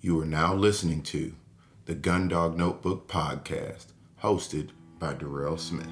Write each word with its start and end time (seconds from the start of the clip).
You 0.00 0.20
are 0.20 0.26
now 0.26 0.54
listening 0.54 1.02
to 1.04 1.32
the 1.86 1.94
Gundog 1.94 2.56
Notebook 2.56 3.08
Podcast, 3.08 3.86
hosted 4.22 4.70
by 4.98 5.14
Darrell 5.14 5.56
Smith. 5.56 5.88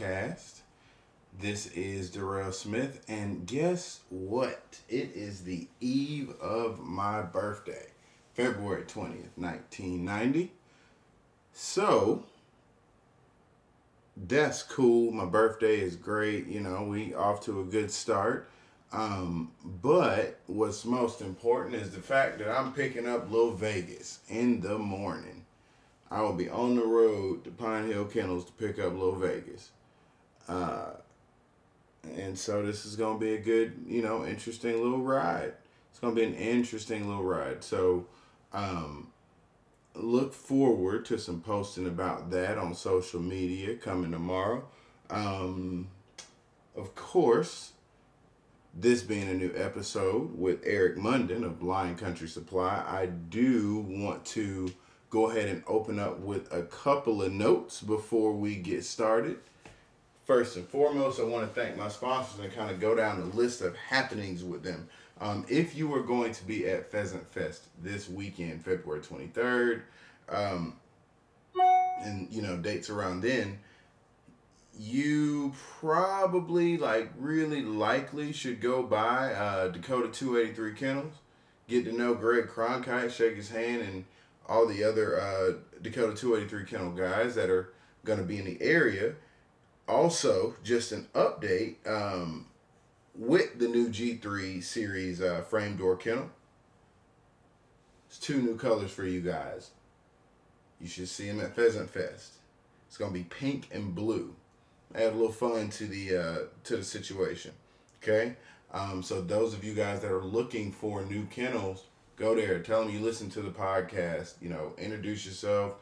Podcast. 0.00 0.60
This 1.38 1.66
is 1.72 2.08
Darrell 2.10 2.52
Smith, 2.52 3.04
and 3.06 3.46
guess 3.46 4.00
what? 4.08 4.80
It 4.88 5.14
is 5.14 5.42
the 5.42 5.68
eve 5.78 6.30
of 6.40 6.80
my 6.80 7.20
birthday, 7.20 7.88
February 8.32 8.84
20th, 8.84 9.36
1990. 9.36 10.52
So, 11.52 12.24
that's 14.16 14.62
cool. 14.62 15.12
My 15.12 15.26
birthday 15.26 15.80
is 15.80 15.96
great. 15.96 16.46
You 16.46 16.60
know, 16.60 16.84
we 16.84 17.12
off 17.12 17.44
to 17.44 17.60
a 17.60 17.64
good 17.64 17.90
start. 17.90 18.48
Um, 18.92 19.52
but 19.82 20.40
what's 20.46 20.86
most 20.86 21.20
important 21.20 21.74
is 21.74 21.90
the 21.90 22.00
fact 22.00 22.38
that 22.38 22.48
I'm 22.48 22.72
picking 22.72 23.06
up 23.06 23.30
Little 23.30 23.52
Vegas 23.52 24.20
in 24.30 24.62
the 24.62 24.78
morning. 24.78 25.44
I 26.10 26.22
will 26.22 26.32
be 26.32 26.48
on 26.48 26.76
the 26.76 26.86
road 26.86 27.44
to 27.44 27.50
Pine 27.50 27.88
Hill 27.88 28.06
Kennels 28.06 28.46
to 28.46 28.52
pick 28.52 28.78
up 28.78 28.94
Little 28.94 29.16
Vegas. 29.16 29.70
Uh, 30.48 30.90
and 32.16 32.38
so 32.38 32.62
this 32.64 32.86
is 32.86 32.96
going 32.96 33.18
to 33.18 33.24
be 33.24 33.34
a 33.34 33.38
good, 33.38 33.84
you 33.86 34.02
know, 34.02 34.24
interesting 34.24 34.82
little 34.82 35.02
ride. 35.02 35.52
It's 35.90 35.98
going 36.00 36.14
to 36.14 36.20
be 36.20 36.26
an 36.26 36.34
interesting 36.34 37.06
little 37.08 37.24
ride. 37.24 37.62
So, 37.62 38.06
um, 38.52 39.08
look 39.94 40.32
forward 40.32 41.04
to 41.04 41.18
some 41.18 41.40
posting 41.40 41.86
about 41.86 42.30
that 42.30 42.58
on 42.58 42.74
social 42.74 43.20
media 43.20 43.76
coming 43.76 44.12
tomorrow. 44.12 44.64
Um, 45.10 45.88
of 46.76 46.94
course, 46.94 47.72
this 48.74 49.02
being 49.02 49.28
a 49.28 49.34
new 49.34 49.52
episode 49.56 50.38
with 50.38 50.60
Eric 50.64 50.96
Munden 50.96 51.44
of 51.44 51.62
Lion 51.62 51.96
Country 51.96 52.28
Supply, 52.28 52.84
I 52.86 53.06
do 53.06 53.84
want 53.88 54.24
to 54.26 54.72
go 55.10 55.30
ahead 55.30 55.48
and 55.48 55.62
open 55.66 55.98
up 55.98 56.20
with 56.20 56.52
a 56.52 56.62
couple 56.62 57.22
of 57.22 57.32
notes 57.32 57.82
before 57.82 58.32
we 58.32 58.54
get 58.54 58.84
started. 58.84 59.38
First 60.30 60.54
and 60.54 60.68
foremost, 60.68 61.18
I 61.18 61.24
want 61.24 61.42
to 61.42 61.60
thank 61.60 61.76
my 61.76 61.88
sponsors 61.88 62.38
and 62.38 62.54
kind 62.54 62.70
of 62.70 62.78
go 62.78 62.94
down 62.94 63.18
the 63.18 63.36
list 63.36 63.62
of 63.62 63.74
happenings 63.74 64.44
with 64.44 64.62
them. 64.62 64.88
Um, 65.20 65.44
if 65.48 65.74
you 65.74 65.92
are 65.92 66.04
going 66.04 66.32
to 66.34 66.44
be 66.44 66.68
at 66.68 66.88
Pheasant 66.88 67.26
Fest 67.26 67.64
this 67.82 68.08
weekend, 68.08 68.64
February 68.64 69.00
23rd, 69.00 69.80
um, 70.28 70.76
and 72.04 72.28
you 72.30 72.42
know, 72.42 72.56
dates 72.56 72.88
around 72.88 73.22
then, 73.22 73.58
you 74.78 75.52
probably 75.80 76.78
like 76.78 77.10
really 77.18 77.62
likely 77.62 78.32
should 78.32 78.60
go 78.60 78.84
by 78.84 79.32
uh, 79.32 79.66
Dakota 79.66 80.10
283 80.12 80.74
Kennels, 80.74 81.14
get 81.66 81.84
to 81.86 81.92
know 81.92 82.14
Greg 82.14 82.46
Cronkite, 82.46 83.10
shake 83.10 83.34
his 83.34 83.50
hand, 83.50 83.82
and 83.82 84.04
all 84.48 84.68
the 84.68 84.84
other 84.84 85.20
uh, 85.20 85.54
Dakota 85.82 86.14
283 86.14 86.66
Kennel 86.66 86.92
guys 86.92 87.34
that 87.34 87.50
are 87.50 87.72
going 88.04 88.20
to 88.20 88.24
be 88.24 88.38
in 88.38 88.44
the 88.44 88.62
area. 88.62 89.14
Also, 89.90 90.54
just 90.62 90.92
an 90.92 91.08
update 91.14 91.74
um, 91.84 92.46
with 93.14 93.58
the 93.58 93.66
new 93.66 93.88
G3 93.88 94.62
series 94.62 95.20
uh, 95.20 95.40
frame 95.42 95.76
door 95.76 95.96
kennel. 95.96 96.30
It's 98.08 98.18
two 98.18 98.40
new 98.40 98.56
colors 98.56 98.92
for 98.92 99.04
you 99.04 99.20
guys. 99.20 99.70
You 100.80 100.86
should 100.86 101.08
see 101.08 101.26
them 101.26 101.40
at 101.40 101.56
Pheasant 101.56 101.90
Fest. 101.90 102.34
It's 102.86 102.96
to 102.96 103.10
be 103.10 103.24
pink 103.24 103.68
and 103.72 103.94
blue 103.94 104.34
add 104.94 105.12
a 105.12 105.16
little 105.16 105.32
fun 105.32 105.70
to 105.70 105.86
the 105.86 106.16
uh, 106.16 106.38
to 106.64 106.76
the 106.76 106.84
situation. 106.84 107.52
Okay, 108.02 108.36
um, 108.72 109.02
so 109.02 109.20
those 109.20 109.54
of 109.54 109.64
you 109.64 109.74
guys 109.74 110.00
that 110.00 110.10
are 110.10 110.24
looking 110.24 110.72
for 110.72 111.04
new 111.04 111.26
kennels, 111.26 111.84
go 112.16 112.34
there. 112.34 112.60
Tell 112.60 112.84
them 112.84 112.92
you 112.92 113.00
listen 113.00 113.30
to 113.30 113.42
the 113.42 113.50
podcast. 113.50 114.34
You 114.40 114.50
know, 114.50 114.72
introduce 114.78 115.26
yourself, 115.26 115.74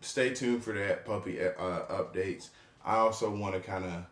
stay 0.00 0.34
tuned 0.34 0.64
for 0.64 0.72
that 0.72 1.04
puppy 1.04 1.40
uh, 1.40 1.52
updates. 1.88 2.48
I 2.84 2.96
also 2.96 3.30
want 3.30 3.54
to 3.54 3.60
kind 3.60 3.84
of 3.84 4.04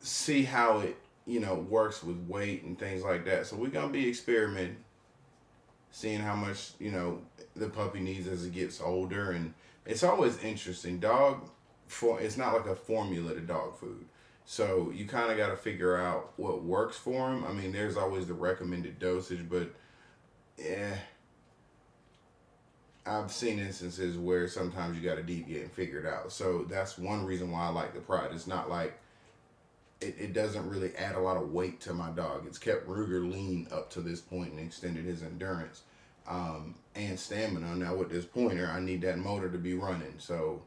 see 0.00 0.42
how 0.42 0.80
it 0.80 0.96
you 1.26 1.40
know 1.40 1.54
works 1.54 2.02
with 2.02 2.18
weight 2.28 2.64
and 2.64 2.78
things 2.78 3.02
like 3.02 3.24
that. 3.24 3.46
So 3.46 3.56
we're 3.56 3.68
gonna 3.68 3.92
be 3.92 4.08
experimenting, 4.08 4.76
seeing 5.90 6.20
how 6.20 6.36
much 6.36 6.72
you 6.78 6.90
know 6.90 7.22
the 7.54 7.68
puppy 7.68 8.00
needs 8.00 8.28
as 8.28 8.44
it 8.44 8.52
gets 8.52 8.80
older, 8.80 9.30
and 9.30 9.54
it's 9.86 10.02
always 10.02 10.42
interesting. 10.44 10.98
Dog 10.98 11.48
for 11.86 12.20
it's 12.20 12.36
not 12.36 12.52
like 12.52 12.66
a 12.66 12.76
formula 12.76 13.34
to 13.34 13.40
dog 13.40 13.78
food. 13.78 14.04
So 14.48 14.92
you 14.94 15.06
kind 15.06 15.32
of 15.32 15.36
got 15.36 15.48
to 15.48 15.56
figure 15.56 15.96
out 15.96 16.32
what 16.36 16.62
works 16.62 16.96
for 16.96 17.28
them. 17.28 17.44
I 17.44 17.52
mean, 17.52 17.72
there's 17.72 17.96
always 17.96 18.28
the 18.28 18.34
recommended 18.34 19.00
dosage, 19.00 19.48
but 19.50 19.74
yeah, 20.56 20.94
I've 23.04 23.32
seen 23.32 23.58
instances 23.58 24.16
where 24.16 24.46
sometimes 24.46 24.96
you 24.96 25.06
got 25.06 25.16
to 25.16 25.24
deviate 25.24 25.62
and 25.62 25.72
figure 25.72 25.98
it 25.98 26.06
out. 26.06 26.30
So 26.30 26.64
that's 26.70 26.96
one 26.96 27.26
reason 27.26 27.50
why 27.50 27.62
I 27.62 27.68
like 27.70 27.92
the 27.92 28.00
Pride. 28.00 28.30
It's 28.32 28.46
not 28.46 28.70
like 28.70 28.96
it, 30.00 30.14
it 30.16 30.32
doesn't 30.32 30.70
really 30.70 30.94
add 30.94 31.16
a 31.16 31.20
lot 31.20 31.36
of 31.36 31.52
weight 31.52 31.80
to 31.80 31.92
my 31.92 32.10
dog. 32.10 32.46
It's 32.46 32.58
kept 32.58 32.88
Ruger 32.88 33.28
lean 33.28 33.66
up 33.72 33.90
to 33.90 34.00
this 34.00 34.20
point 34.20 34.52
and 34.52 34.60
extended 34.60 35.04
his 35.04 35.24
endurance 35.24 35.82
um, 36.28 36.76
and 36.94 37.18
stamina. 37.18 37.74
Now 37.74 37.96
with 37.96 38.10
this 38.10 38.24
pointer, 38.24 38.70
I 38.72 38.78
need 38.78 39.02
that 39.02 39.18
motor 39.18 39.50
to 39.50 39.58
be 39.58 39.74
running. 39.74 40.14
So 40.18 40.62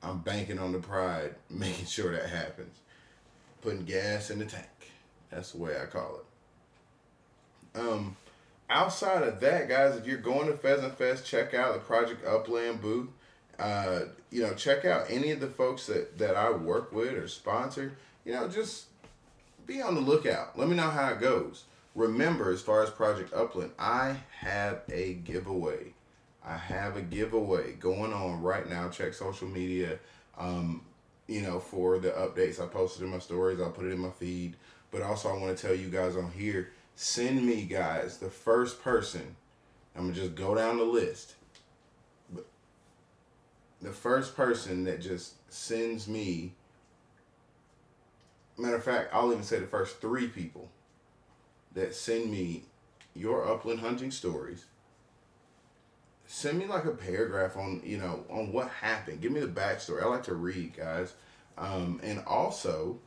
I'm 0.00 0.20
banking 0.20 0.60
on 0.60 0.70
the 0.70 0.78
Pride, 0.78 1.34
making 1.50 1.86
sure 1.86 2.12
that 2.12 2.28
happens 2.28 2.78
putting 3.64 3.84
gas 3.84 4.30
in 4.30 4.38
the 4.38 4.44
tank. 4.44 4.66
That's 5.30 5.52
the 5.52 5.58
way 5.58 5.72
I 5.80 5.86
call 5.86 6.20
it. 6.20 7.80
Um, 7.80 8.16
outside 8.68 9.22
of 9.22 9.40
that, 9.40 9.68
guys, 9.68 9.96
if 9.96 10.06
you're 10.06 10.18
going 10.18 10.46
to 10.46 10.52
Pheasant 10.52 10.96
Fest, 10.96 11.26
check 11.26 11.54
out 11.54 11.72
the 11.72 11.80
Project 11.80 12.24
Upland 12.24 12.82
booth. 12.82 13.08
Uh, 13.58 14.00
you 14.30 14.42
know, 14.42 14.52
check 14.52 14.84
out 14.84 15.06
any 15.08 15.30
of 15.30 15.40
the 15.40 15.46
folks 15.48 15.86
that, 15.86 16.18
that 16.18 16.36
I 16.36 16.50
work 16.50 16.92
with 16.92 17.14
or 17.14 17.26
sponsor. 17.26 17.96
You 18.24 18.34
know, 18.34 18.48
just 18.48 18.86
be 19.66 19.80
on 19.80 19.94
the 19.94 20.00
lookout. 20.00 20.58
Let 20.58 20.68
me 20.68 20.76
know 20.76 20.90
how 20.90 21.10
it 21.12 21.20
goes. 21.20 21.64
Remember, 21.94 22.50
as 22.50 22.60
far 22.60 22.82
as 22.82 22.90
Project 22.90 23.32
Upland, 23.32 23.70
I 23.78 24.16
have 24.40 24.82
a 24.92 25.14
giveaway. 25.14 25.94
I 26.44 26.56
have 26.56 26.96
a 26.96 27.02
giveaway 27.02 27.72
going 27.72 28.12
on 28.12 28.42
right 28.42 28.68
now. 28.68 28.90
Check 28.90 29.14
social 29.14 29.48
media. 29.48 29.98
Um, 30.36 30.82
you 31.26 31.40
know, 31.40 31.58
for 31.58 31.98
the 31.98 32.10
updates 32.10 32.60
I 32.60 32.66
posted 32.66 33.02
in 33.02 33.10
my 33.10 33.18
stories. 33.18 33.60
I'll 33.60 33.70
put 33.70 33.86
it 33.86 33.92
in 33.92 33.98
my 33.98 34.10
feed. 34.10 34.56
But 34.90 35.02
also, 35.02 35.28
I 35.28 35.38
want 35.38 35.56
to 35.56 35.66
tell 35.66 35.74
you 35.74 35.88
guys 35.88 36.16
on 36.16 36.30
here 36.30 36.70
send 36.94 37.44
me, 37.44 37.62
guys, 37.62 38.18
the 38.18 38.30
first 38.30 38.82
person. 38.82 39.36
I'm 39.96 40.02
going 40.02 40.14
to 40.14 40.20
just 40.20 40.34
go 40.34 40.54
down 40.54 40.76
the 40.76 40.84
list. 40.84 41.34
But 42.32 42.46
the 43.80 43.90
first 43.90 44.36
person 44.36 44.84
that 44.84 45.00
just 45.00 45.34
sends 45.52 46.06
me, 46.06 46.54
matter 48.56 48.76
of 48.76 48.84
fact, 48.84 49.10
I'll 49.12 49.32
even 49.32 49.44
say 49.44 49.58
the 49.58 49.66
first 49.66 50.00
three 50.00 50.28
people 50.28 50.70
that 51.74 51.94
send 51.94 52.30
me 52.30 52.64
your 53.14 53.46
upland 53.46 53.80
hunting 53.80 54.10
stories 54.10 54.66
send 56.26 56.58
me 56.58 56.66
like 56.66 56.84
a 56.84 56.90
paragraph 56.90 57.56
on 57.56 57.80
you 57.84 57.98
know 57.98 58.24
on 58.30 58.52
what 58.52 58.68
happened. 58.68 59.20
Give 59.20 59.32
me 59.32 59.40
the 59.40 59.46
backstory. 59.46 60.02
I 60.02 60.06
like 60.06 60.24
to 60.24 60.34
read, 60.34 60.76
guys, 60.76 61.14
um, 61.58 62.00
and 62.02 62.22
also 62.26 62.98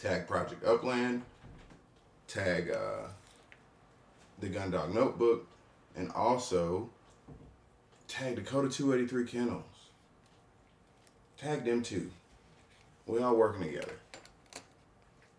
tag 0.00 0.26
Project 0.26 0.64
Upland, 0.64 1.22
tag 2.28 2.70
uh, 2.70 3.08
the 4.40 4.48
Gundog 4.48 4.92
Notebook, 4.94 5.46
and 5.96 6.10
also 6.12 6.90
tag 8.08 8.36
Dakota 8.36 8.68
Two 8.68 8.92
Eighty 8.92 9.06
Three 9.06 9.26
Kennels. 9.26 9.64
Tag 11.38 11.64
them 11.64 11.82
too. 11.82 12.10
We 13.06 13.20
all 13.20 13.34
working 13.34 13.64
together. 13.64 13.94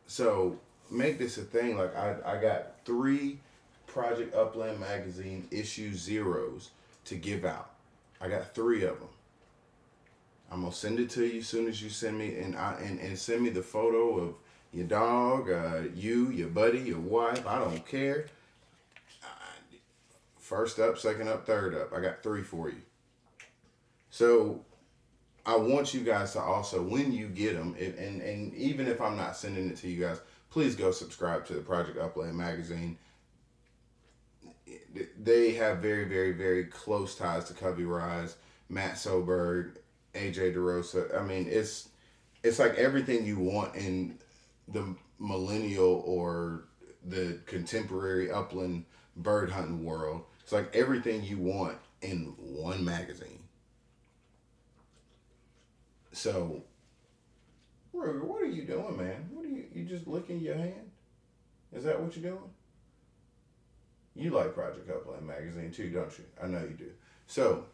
So 0.05 0.59
make 0.91 1.17
this 1.17 1.37
a 1.37 1.41
thing. 1.41 1.77
Like 1.77 1.95
I, 1.95 2.15
I 2.25 2.41
got 2.41 2.83
three 2.85 3.39
Project 3.93 4.35
Upland 4.35 4.79
Magazine 4.79 5.47
issue 5.51 5.93
zeros 5.93 6.71
to 7.05 7.15
give 7.15 7.45
out. 7.45 7.71
I 8.19 8.27
got 8.27 8.55
three 8.55 8.83
of 8.83 8.99
them. 8.99 9.09
I'm 10.51 10.61
gonna 10.61 10.73
send 10.73 10.99
it 10.99 11.11
to 11.11 11.25
you 11.25 11.39
as 11.39 11.47
soon 11.47 11.67
as 11.67 11.81
you 11.81 11.89
send 11.89 12.17
me 12.17 12.37
and 12.37 12.55
I 12.55 12.73
and, 12.81 12.99
and 12.99 13.17
send 13.17 13.43
me 13.43 13.49
the 13.49 13.61
photo 13.61 14.17
of 14.17 14.35
your 14.71 14.87
dog, 14.87 15.51
uh, 15.51 15.81
you, 15.93 16.31
your 16.31 16.47
buddy, 16.47 16.79
your 16.79 16.99
wife. 16.99 17.45
I 17.45 17.59
don't 17.59 17.85
care. 17.85 18.25
First 20.39 20.79
up, 20.79 20.97
second 20.97 21.29
up, 21.29 21.45
third 21.45 21.73
up. 21.73 21.93
I 21.93 22.01
got 22.01 22.21
three 22.21 22.43
for 22.43 22.69
you. 22.69 22.81
So 24.09 24.65
I 25.45 25.55
want 25.55 25.93
you 25.93 26.01
guys 26.01 26.33
to 26.33 26.39
also, 26.39 26.81
when 26.81 27.11
you 27.13 27.27
get 27.27 27.55
them, 27.55 27.75
and, 27.79 28.21
and 28.21 28.53
even 28.53 28.87
if 28.87 28.99
I'm 28.99 29.15
not 29.15 29.37
sending 29.37 29.69
it 29.69 29.77
to 29.77 29.87
you 29.87 30.03
guys, 30.03 30.19
please 30.49 30.75
go 30.75 30.91
subscribe 30.91 31.45
to 31.45 31.53
the 31.53 31.61
Project 31.61 31.97
Upland 31.97 32.35
magazine 32.35 32.97
they 35.19 35.53
have 35.53 35.79
very, 35.79 36.05
very, 36.05 36.31
very 36.31 36.65
close 36.65 37.15
ties 37.15 37.45
to 37.45 37.53
Covey 37.53 37.85
Rise, 37.85 38.35
Matt 38.69 38.95
Soberg, 38.95 39.77
AJ 40.13 40.55
DeRosa. 40.55 41.19
I 41.19 41.23
mean, 41.23 41.47
it's 41.49 41.89
it's 42.43 42.59
like 42.59 42.75
everything 42.75 43.25
you 43.25 43.39
want 43.39 43.75
in 43.75 44.17
the 44.67 44.95
millennial 45.19 46.03
or 46.05 46.65
the 47.05 47.39
contemporary 47.45 48.31
upland 48.31 48.85
bird 49.15 49.51
hunting 49.51 49.83
world. 49.83 50.23
It's 50.41 50.51
like 50.51 50.75
everything 50.75 51.23
you 51.23 51.37
want 51.37 51.77
in 52.01 52.33
one 52.37 52.83
magazine. 52.83 53.39
So, 56.11 56.63
Ruger, 57.95 58.23
what 58.23 58.41
are 58.41 58.45
you 58.45 58.65
doing, 58.65 58.97
man? 58.97 59.29
What 59.31 59.45
are 59.45 59.49
you? 59.49 59.65
You 59.73 59.85
just 59.85 60.07
licking 60.07 60.39
your 60.39 60.55
hand? 60.55 60.91
Is 61.71 61.83
that 61.85 61.99
what 61.99 62.15
you're 62.15 62.31
doing? 62.31 62.49
You 64.15 64.29
like 64.29 64.53
Project 64.53 64.89
Upland 64.89 65.25
magazine 65.25 65.71
too, 65.71 65.89
don't 65.89 66.17
you? 66.17 66.25
I 66.41 66.47
know 66.47 66.59
you 66.59 66.75
do. 66.77 66.91
So 67.27 67.65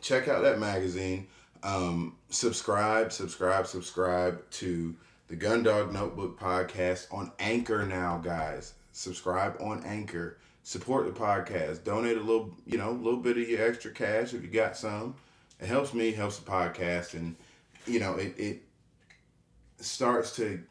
check 0.00 0.28
out 0.28 0.42
that 0.42 0.58
magazine. 0.58 1.26
Um, 1.62 2.16
subscribe, 2.28 3.12
subscribe, 3.12 3.66
subscribe 3.66 4.48
to 4.52 4.94
the 5.28 5.36
Gundog 5.36 5.92
Notebook 5.92 6.38
podcast 6.38 7.12
on 7.12 7.32
Anchor 7.38 7.86
now, 7.86 8.18
guys. 8.18 8.74
Subscribe 8.92 9.56
on 9.60 9.82
Anchor. 9.84 10.38
Support 10.62 11.06
the 11.06 11.18
podcast. 11.18 11.84
Donate 11.84 12.16
a 12.16 12.20
little, 12.20 12.54
you 12.66 12.78
know, 12.78 12.90
a 12.90 12.92
little 12.92 13.20
bit 13.20 13.36
of 13.36 13.48
your 13.48 13.66
extra 13.66 13.90
cash 13.90 14.34
if 14.34 14.42
you 14.42 14.48
got 14.48 14.76
some. 14.76 15.14
It 15.60 15.66
helps 15.66 15.94
me, 15.94 16.12
helps 16.12 16.38
the 16.38 16.50
podcast, 16.50 17.14
and 17.14 17.36
you 17.86 18.00
know, 18.00 18.14
it 18.14 18.34
it 18.38 18.62
starts 19.78 20.36
to 20.36 20.62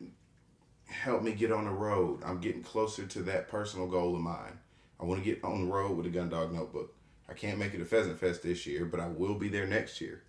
help 0.93 1.21
me 1.21 1.33
get 1.33 1.51
on 1.51 1.65
the 1.65 1.71
road. 1.71 2.21
I'm 2.25 2.39
getting 2.39 2.63
closer 2.63 3.05
to 3.05 3.23
that 3.23 3.49
personal 3.49 3.87
goal 3.87 4.15
of 4.15 4.21
mine. 4.21 4.59
I 4.99 5.05
want 5.05 5.23
to 5.23 5.25
get 5.25 5.43
on 5.43 5.65
the 5.65 5.73
road 5.73 5.97
with 5.97 6.05
a 6.05 6.09
Gundog 6.09 6.51
Notebook. 6.53 6.93
I 7.27 7.33
can't 7.33 7.57
make 7.57 7.73
it 7.73 7.81
a 7.81 7.85
Pheasant 7.85 8.19
Fest 8.19 8.43
this 8.43 8.65
year, 8.65 8.85
but 8.85 8.99
I 8.99 9.07
will 9.07 9.35
be 9.35 9.49
there 9.49 9.65
next 9.67 9.99
year. 9.99 10.23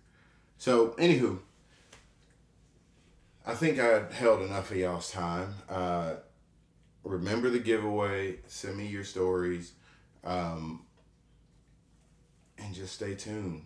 So, 0.57 0.89
anywho, 0.97 1.39
I 3.45 3.53
think 3.53 3.79
I 3.79 4.11
held 4.11 4.41
enough 4.41 4.71
of 4.71 4.77
y'all's 4.77 5.11
time. 5.11 5.53
Uh, 5.69 6.15
remember 7.03 7.49
the 7.49 7.59
giveaway. 7.59 8.39
Send 8.47 8.77
me 8.77 8.87
your 8.87 9.03
stories. 9.03 9.73
Um, 10.23 10.81
and 12.57 12.73
just 12.73 12.95
stay 12.95 13.13
tuned. 13.13 13.63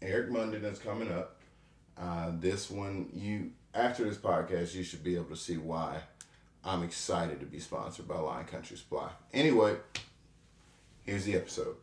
Eric 0.00 0.30
Munden 0.30 0.64
is 0.64 0.78
coming 0.78 1.12
up. 1.12 1.36
Uh, 1.98 2.30
this 2.38 2.70
one, 2.70 3.10
you 3.12 3.50
after 3.74 4.04
this 4.04 4.16
podcast, 4.16 4.74
you 4.74 4.82
should 4.82 5.04
be 5.04 5.14
able 5.14 5.26
to 5.26 5.36
see 5.36 5.56
why 5.56 5.98
I'm 6.64 6.82
excited 6.82 7.40
to 7.40 7.46
be 7.46 7.60
sponsored 7.60 8.08
by 8.08 8.18
Lion 8.18 8.46
Country 8.46 8.76
Supply. 8.76 9.08
Anyway, 9.32 9.76
here's 11.04 11.24
the 11.24 11.36
episode. 11.36 11.76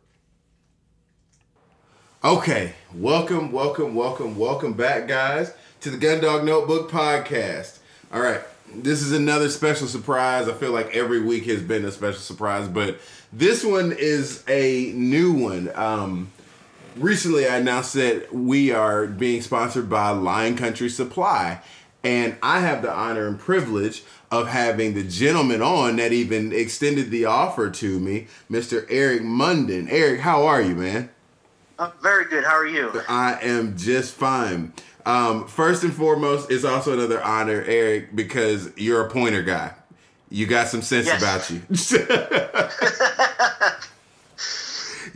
Okay, 2.22 2.74
welcome, 2.94 3.52
welcome, 3.52 3.94
welcome, 3.94 4.36
welcome 4.36 4.72
back, 4.72 5.08
guys, 5.08 5.54
to 5.80 5.90
the 5.90 5.96
Gundog 5.96 6.44
Notebook 6.44 6.90
podcast. 6.90 7.78
All 8.12 8.20
right, 8.20 8.40
this 8.74 9.02
is 9.02 9.12
another 9.12 9.48
special 9.48 9.86
surprise. 9.86 10.48
I 10.48 10.52
feel 10.52 10.72
like 10.72 10.94
every 10.94 11.22
week 11.22 11.46
has 11.46 11.62
been 11.62 11.84
a 11.84 11.92
special 11.92 12.20
surprise, 12.20 12.68
but 12.68 12.98
this 13.32 13.64
one 13.64 13.92
is 13.96 14.42
a 14.48 14.92
new 14.94 15.32
one. 15.32 15.70
Um, 15.74 16.32
recently, 16.96 17.46
I 17.46 17.58
announced 17.58 17.94
that 17.94 18.34
we 18.34 18.72
are 18.72 19.06
being 19.06 19.40
sponsored 19.40 19.88
by 19.88 20.10
Lion 20.10 20.56
Country 20.56 20.88
Supply. 20.88 21.60
And 22.08 22.36
I 22.42 22.60
have 22.60 22.80
the 22.80 22.90
honor 22.90 23.26
and 23.26 23.38
privilege 23.38 24.02
of 24.30 24.48
having 24.48 24.94
the 24.94 25.02
gentleman 25.02 25.60
on 25.60 25.96
that 25.96 26.10
even 26.10 26.54
extended 26.54 27.10
the 27.10 27.26
offer 27.26 27.68
to 27.68 28.00
me, 28.00 28.28
Mr. 28.50 28.86
Eric 28.88 29.20
Munden. 29.20 29.88
Eric, 29.90 30.20
how 30.20 30.46
are 30.46 30.62
you, 30.62 30.74
man? 30.74 31.10
I'm 31.78 31.92
very 32.02 32.24
good. 32.24 32.44
How 32.44 32.56
are 32.56 32.66
you? 32.66 33.02
I 33.10 33.38
am 33.42 33.76
just 33.76 34.14
fine. 34.14 34.72
Um, 35.04 35.46
first 35.48 35.84
and 35.84 35.92
foremost, 35.92 36.50
it's 36.50 36.64
also 36.64 36.94
another 36.94 37.22
honor, 37.22 37.62
Eric, 37.66 38.16
because 38.16 38.70
you're 38.78 39.04
a 39.04 39.10
pointer 39.10 39.42
guy. 39.42 39.74
You 40.30 40.46
got 40.46 40.68
some 40.68 40.80
sense 40.80 41.08
yes. 41.08 41.20
about 41.20 41.50
you. 41.50 41.60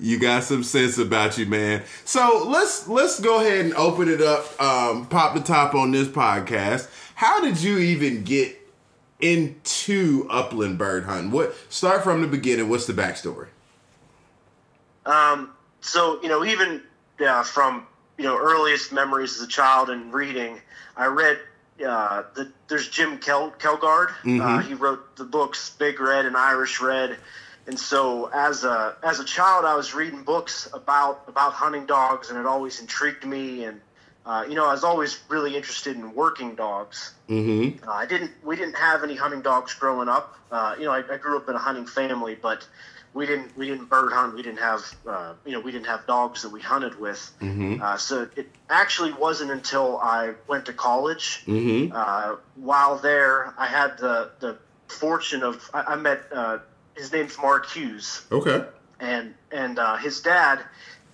you 0.03 0.19
got 0.19 0.43
some 0.43 0.65
sense 0.65 0.99
about 0.99 1.39
you, 1.39 1.47
man. 1.47 1.83
So 2.05 2.45
let's 2.47 2.89
let's 2.89 3.21
go 3.21 3.41
ahead 3.41 3.65
and 3.65 3.75
open 3.75 4.09
it 4.09 4.21
up. 4.21 4.61
Um, 4.61 5.07
pop 5.07 5.35
the 5.35 5.41
top 5.41 5.75
on 5.75 5.93
this 5.93 6.09
podcast. 6.09 6.89
How 7.15 7.41
did 7.41 7.63
you 7.63 7.79
even 7.79 8.25
get 8.25 8.59
into 9.21 10.27
upland 10.29 10.77
bird 10.77 11.05
hunting? 11.05 11.31
What 11.31 11.55
start 11.69 12.03
from 12.03 12.21
the 12.21 12.27
beginning? 12.27 12.69
What's 12.69 12.87
the 12.87 12.93
backstory? 12.93 13.47
Um. 15.07 15.53
So 15.81 16.21
you 16.23 16.29
know, 16.29 16.45
even 16.45 16.83
uh, 17.25 17.45
from 17.45 17.87
you 18.19 18.25
know 18.25 18.37
earliest 18.37 18.93
memories 18.93 19.37
as 19.37 19.43
a 19.43 19.49
child 19.49 19.89
and 19.89 20.13
reading, 20.13 20.61
I 20.97 21.07
read 21.07 21.39
uh, 21.87 22.25
the, 22.35 22.53
there's 22.69 22.89
Jim 22.89 23.19
Kel, 23.19 23.53
Kjelgaard. 23.59 24.09
Mhm. 24.25 24.41
Uh, 24.41 24.59
he 24.63 24.75
wrote 24.75 25.17
the 25.17 25.25
books 25.25 25.71
Big 25.71 26.01
Red 26.01 26.27
and 26.27 26.37
Irish 26.37 26.81
Red. 26.81 27.17
And 27.67 27.79
so, 27.79 28.27
as 28.27 28.65
a 28.65 28.97
as 29.03 29.21
a 29.21 29.25
child, 29.25 29.65
I 29.65 29.77
was 29.77 29.95
reading 29.95 30.25
books 30.25 30.69
about 30.73 31.25
about 31.29 31.53
hunting 31.53 31.87
dogs, 31.87 32.31
and 32.31 32.39
it 32.39 32.47
always 32.47 32.81
intrigued 32.81 33.25
me. 33.25 33.65
And 33.65 33.81
uh, 34.27 34.45
you 34.49 34.55
know, 34.55 34.67
I 34.67 34.73
was 34.73 34.85
always 34.85 35.21
really 35.29 35.57
interested 35.57 35.97
in 35.97 36.15
working 36.15 36.55
dogs. 36.57 37.15
Mm-hmm. 37.29 37.89
Uh, 37.89 37.93
I 37.93 38.07
didn't. 38.07 38.33
We 38.43 38.57
didn't 38.57 38.77
have 38.77 39.05
any 39.05 39.15
hunting 39.15 39.43
dogs 39.43 39.75
growing 39.75 40.09
up. 40.09 40.37
Uh, 40.51 40.75
you 40.79 40.85
know, 40.87 40.93
I, 40.93 41.03
I 41.09 41.17
grew 41.19 41.37
up 41.37 41.49
in 41.49 41.55
a 41.55 41.59
hunting 41.59 41.87
family, 41.87 42.35
but 42.35 42.67
we 43.15 43.27
didn't. 43.27 43.57
We 43.57 43.69
didn't 43.69 43.89
bird 43.89 44.13
hunt. 44.13 44.35
We 44.35 44.43
didn't 44.43 44.61
have. 44.61 44.83
Uh, 45.07 45.35
you 45.45 45.53
know, 45.53 45.61
we 45.61 45.71
didn't 45.71 45.87
have 45.87 46.05
dogs 46.07 46.43
that 46.43 46.51
we 46.51 46.61
hunted 46.61 46.99
with. 46.99 47.33
Mm-hmm. 47.41 47.81
Uh, 47.81 47.97
so 47.97 48.29
it 48.35 48.49
actually 48.71 49.13
wasn't 49.13 49.53
until 49.53 49.99
I 49.99 50.35
went 50.49 50.67
to 50.67 50.73
college. 50.73 51.45
Mm-hmm. 51.47 51.93
Uh, 51.95 52.37
while 52.57 52.99
there, 52.99 53.55
I 53.57 53.67
had 53.67 53.99
the 53.99 54.33
the 54.41 54.59
fortune 54.89 55.45
of 55.45 55.71
I, 55.73 55.83
I 55.83 55.97
met. 55.97 56.23
Uh, 57.03 57.05
his 57.05 57.13
name's 57.13 57.39
Mark 57.39 57.69
Hughes 57.71 58.23
Okay. 58.31 58.65
and 59.01 59.35
and 59.51 59.79
uh, 59.79 59.97
his 59.97 60.21
dad 60.21 60.61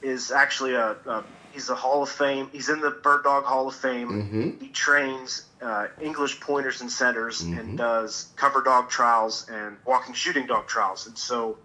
is 0.02 0.30
actually 0.30 0.75
a, 0.75 0.97
a 1.07 1.25
he's 1.50 1.71
a 1.71 1.75
Hall 1.75 2.02
of 2.02 2.09
Fame. 2.11 2.49
He's 2.52 2.68
in 2.68 2.80
the 2.80 2.90
Bird 2.90 3.25
Dog 3.25 3.45
Hall 3.45 3.68
of 3.68 3.75
Fame. 3.75 4.09
Mm-hmm. 4.09 4.50
He 4.64 4.68
trains 4.68 5.49
uh, 5.62 5.87
English 6.00 6.40
pointers 6.40 6.80
and 6.83 6.90
setters 6.92 7.42
Mhm. 7.42 7.59
and 7.59 7.78
does 7.78 8.33
cover 8.37 8.62
dog 8.62 8.90
trials 8.90 9.49
and 9.50 9.76
walking 9.87 10.14
shooting 10.14 10.47
dog 10.47 10.66
trials. 10.68 11.07
And 11.07 11.16
so, 11.18 11.59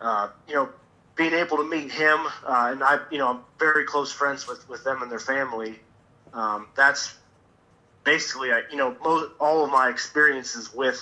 uh, 0.00 0.28
you 0.48 0.54
know, 0.54 0.68
being 1.16 1.34
able 1.34 1.58
to 1.58 1.64
meet 1.64 1.92
him 1.92 2.18
uh, 2.46 2.70
and 2.72 2.82
I, 2.82 3.00
you 3.10 3.18
know, 3.18 3.28
I'm 3.28 3.40
very 3.58 3.84
close 3.84 4.10
friends 4.12 4.46
with 4.48 4.66
with 4.68 4.82
them 4.84 5.02
and 5.02 5.10
their 5.10 5.20
family. 5.20 5.78
Um, 6.32 6.68
that's 6.76 7.14
basically, 8.04 8.52
I, 8.52 8.62
you 8.70 8.76
know, 8.76 8.96
mo- 9.04 9.30
all 9.38 9.64
of 9.64 9.70
my 9.70 9.88
experiences 9.90 10.72
with 10.72 11.00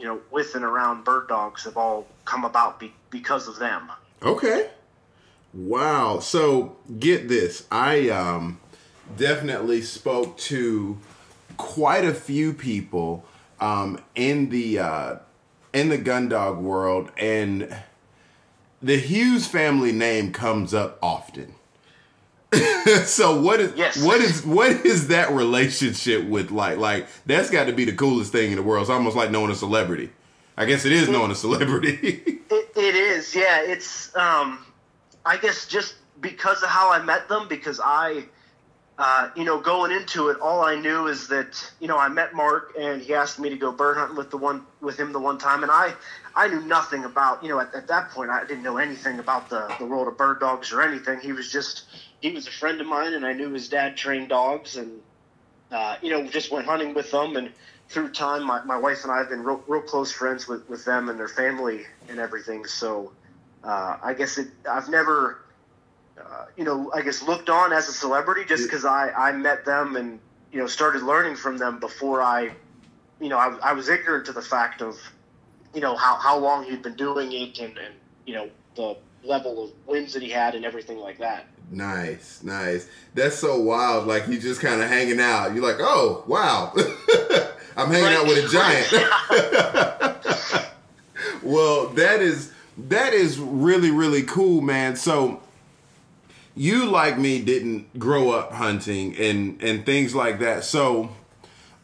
you 0.00 0.06
know 0.06 0.20
with 0.30 0.54
and 0.54 0.64
around 0.64 1.04
bird 1.04 1.28
dogs 1.28 1.64
have 1.64 1.76
all 1.76 2.06
come 2.24 2.44
about 2.44 2.80
be- 2.80 2.94
because 3.10 3.46
of 3.46 3.58
them. 3.58 3.90
Okay. 4.22 4.70
Wow. 5.52 6.20
So 6.20 6.76
get 6.98 7.28
this. 7.28 7.66
I 7.70 8.08
um 8.08 8.58
definitely 9.16 9.82
spoke 9.82 10.38
to 10.38 10.98
quite 11.56 12.04
a 12.04 12.14
few 12.14 12.54
people 12.54 13.24
um 13.60 14.00
in 14.14 14.48
the 14.48 14.78
uh 14.78 15.16
in 15.74 15.90
the 15.90 15.98
gun 15.98 16.28
dog 16.28 16.58
world 16.58 17.10
and 17.16 17.76
the 18.82 18.96
Hughes 18.96 19.46
family 19.46 19.92
name 19.92 20.32
comes 20.32 20.72
up 20.72 20.98
often. 21.02 21.54
so 23.04 23.40
what 23.40 23.60
is 23.60 23.74
Yes. 23.76 24.02
what 24.02 24.20
is 24.20 24.44
what 24.44 24.70
is 24.84 25.08
that 25.08 25.30
relationship 25.30 26.24
with 26.24 26.50
like 26.50 26.78
like 26.78 27.06
that's 27.26 27.50
got 27.50 27.66
to 27.66 27.72
be 27.72 27.84
the 27.84 27.92
coolest 27.92 28.32
thing 28.32 28.50
in 28.50 28.56
the 28.56 28.62
world. 28.62 28.82
It's 28.82 28.90
almost 28.90 29.16
like 29.16 29.30
knowing 29.30 29.50
a 29.50 29.54
celebrity. 29.54 30.10
I 30.56 30.64
guess 30.66 30.84
it 30.84 30.92
is 30.92 31.08
knowing 31.08 31.30
a 31.30 31.34
celebrity. 31.34 32.36
It, 32.52 32.68
it 32.74 32.94
is, 32.96 33.32
yeah. 33.32 33.62
It's, 33.62 34.14
um, 34.16 34.66
I 35.24 35.36
guess, 35.36 35.68
just 35.68 35.94
because 36.20 36.64
of 36.64 36.68
how 36.68 36.90
I 36.90 37.00
met 37.00 37.28
them, 37.28 37.46
because 37.46 37.80
I, 37.82 38.24
uh, 38.98 39.30
you 39.36 39.44
know, 39.44 39.60
going 39.60 39.92
into 39.92 40.30
it, 40.30 40.40
all 40.40 40.62
I 40.62 40.74
knew 40.74 41.06
is 41.06 41.28
that, 41.28 41.72
you 41.78 41.86
know, 41.86 41.96
I 41.96 42.08
met 42.08 42.34
Mark 42.34 42.72
and 42.76 43.00
he 43.00 43.14
asked 43.14 43.38
me 43.38 43.50
to 43.50 43.56
go 43.56 43.70
bird 43.70 43.96
hunting 43.98 44.16
with 44.16 44.32
the 44.32 44.36
one 44.36 44.66
with 44.80 44.98
him 44.98 45.12
the 45.12 45.20
one 45.20 45.38
time, 45.38 45.62
and 45.62 45.70
I, 45.70 45.94
I 46.34 46.48
knew 46.48 46.60
nothing 46.62 47.04
about, 47.04 47.40
you 47.44 47.50
know, 47.50 47.60
at, 47.60 47.72
at 47.72 47.86
that 47.86 48.10
point, 48.10 48.30
I 48.30 48.44
didn't 48.44 48.64
know 48.64 48.78
anything 48.78 49.20
about 49.20 49.48
the 49.48 49.72
the 49.78 49.86
world 49.86 50.08
of 50.08 50.18
bird 50.18 50.40
dogs 50.40 50.72
or 50.72 50.82
anything. 50.82 51.20
He 51.20 51.30
was 51.32 51.52
just, 51.52 51.84
he 52.20 52.32
was 52.32 52.46
a 52.46 52.52
friend 52.52 52.80
of 52.80 52.86
mine, 52.86 53.14
and 53.14 53.24
I 53.24 53.32
knew 53.32 53.50
his 53.50 53.68
dad 53.68 53.96
trained 53.96 54.28
dogs, 54.28 54.76
and 54.76 55.00
uh, 55.70 55.96
you 56.02 56.10
know, 56.10 56.26
just 56.26 56.50
went 56.50 56.66
hunting 56.66 56.94
with 56.94 57.10
them 57.10 57.36
and 57.36 57.52
through 57.90 58.08
time, 58.12 58.44
my, 58.44 58.62
my 58.62 58.78
wife 58.78 59.02
and 59.02 59.12
I 59.12 59.18
have 59.18 59.28
been 59.28 59.42
real, 59.42 59.62
real 59.66 59.82
close 59.82 60.12
friends 60.12 60.46
with, 60.46 60.68
with 60.68 60.84
them 60.84 61.08
and 61.08 61.18
their 61.18 61.28
family 61.28 61.84
and 62.08 62.20
everything. 62.20 62.64
So 62.64 63.10
uh, 63.64 63.96
I 64.00 64.14
guess 64.14 64.38
it, 64.38 64.46
I've 64.68 64.88
never, 64.88 65.42
uh, 66.16 66.44
you 66.56 66.62
know, 66.62 66.92
I 66.94 67.02
guess 67.02 67.20
looked 67.20 67.50
on 67.50 67.72
as 67.72 67.88
a 67.88 67.92
celebrity 67.92 68.44
just 68.44 68.62
because 68.62 68.84
I, 68.84 69.10
I 69.10 69.32
met 69.32 69.64
them 69.64 69.96
and, 69.96 70.20
you 70.52 70.60
know, 70.60 70.68
started 70.68 71.02
learning 71.02 71.34
from 71.34 71.58
them 71.58 71.80
before 71.80 72.22
I, 72.22 72.52
you 73.20 73.28
know, 73.28 73.38
I, 73.38 73.58
I 73.60 73.72
was 73.72 73.88
ignorant 73.88 74.26
to 74.26 74.32
the 74.32 74.42
fact 74.42 74.82
of, 74.82 74.96
you 75.74 75.80
know, 75.80 75.96
how, 75.96 76.14
how 76.14 76.38
long 76.38 76.64
he'd 76.64 76.82
been 76.82 76.94
doing 76.94 77.32
it 77.32 77.58
and, 77.58 77.76
and, 77.76 77.94
you 78.24 78.34
know, 78.34 78.48
the 78.76 78.96
level 79.24 79.64
of 79.64 79.70
wins 79.86 80.12
that 80.12 80.22
he 80.22 80.30
had 80.30 80.54
and 80.54 80.64
everything 80.64 80.98
like 80.98 81.18
that. 81.18 81.46
Nice, 81.70 82.42
nice. 82.42 82.88
That's 83.14 83.36
so 83.36 83.60
wild. 83.60 84.08
Like 84.08 84.26
you 84.26 84.40
just 84.40 84.60
kind 84.60 84.82
of 84.82 84.88
hanging 84.88 85.20
out. 85.20 85.54
You're 85.54 85.62
like, 85.62 85.76
oh 85.78 86.24
wow, 86.26 86.72
I'm 87.76 87.90
hanging 87.90 88.12
out 88.12 88.26
with 88.26 88.44
a 88.44 88.48
giant. 88.48 88.90
well, 91.44 91.86
that 91.90 92.20
is 92.20 92.52
that 92.88 93.12
is 93.12 93.38
really 93.38 93.92
really 93.92 94.22
cool, 94.24 94.60
man. 94.60 94.96
So 94.96 95.40
you 96.56 96.86
like 96.86 97.18
me 97.18 97.40
didn't 97.40 97.98
grow 97.98 98.30
up 98.30 98.52
hunting 98.52 99.16
and 99.16 99.62
and 99.62 99.86
things 99.86 100.12
like 100.12 100.40
that. 100.40 100.64
So 100.64 101.10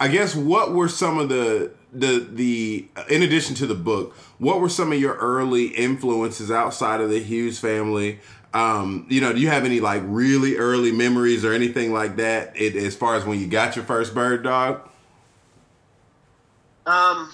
I 0.01 0.09
guess 0.09 0.35
what 0.35 0.73
were 0.73 0.89
some 0.89 1.19
of 1.19 1.29
the 1.29 1.71
the 1.93 2.27
the 2.31 2.89
in 3.09 3.23
addition 3.23 3.55
to 3.57 3.67
the 3.67 3.77
book, 3.77 4.15
what 4.39 4.61
were 4.61 4.69
some 4.69 4.91
of 4.91 4.99
your 5.01 5.15
early 5.15 5.67
influences 5.69 6.51
outside 6.51 7.01
of 7.01 7.09
the 7.09 7.23
Hughes 7.23 7.61
family? 7.61 8.19
Um, 8.57 9.05
you 9.11 9.21
know, 9.21 9.35
do 9.35 9.39
you 9.39 9.49
have 9.49 9.67
any 9.67 9.81
like 9.81 10.03
really 10.07 10.57
early 10.57 10.91
memories 10.91 11.45
or 11.45 11.53
anything 11.53 11.93
like 11.93 12.17
that? 12.17 12.59
It, 12.59 12.75
as 12.75 12.97
far 12.97 13.15
as 13.15 13.27
when 13.27 13.39
you 13.39 13.47
got 13.47 13.77
your 13.77 13.85
first 13.85 14.15
bird 14.15 14.43
dog? 14.43 14.89
Um, 16.87 17.31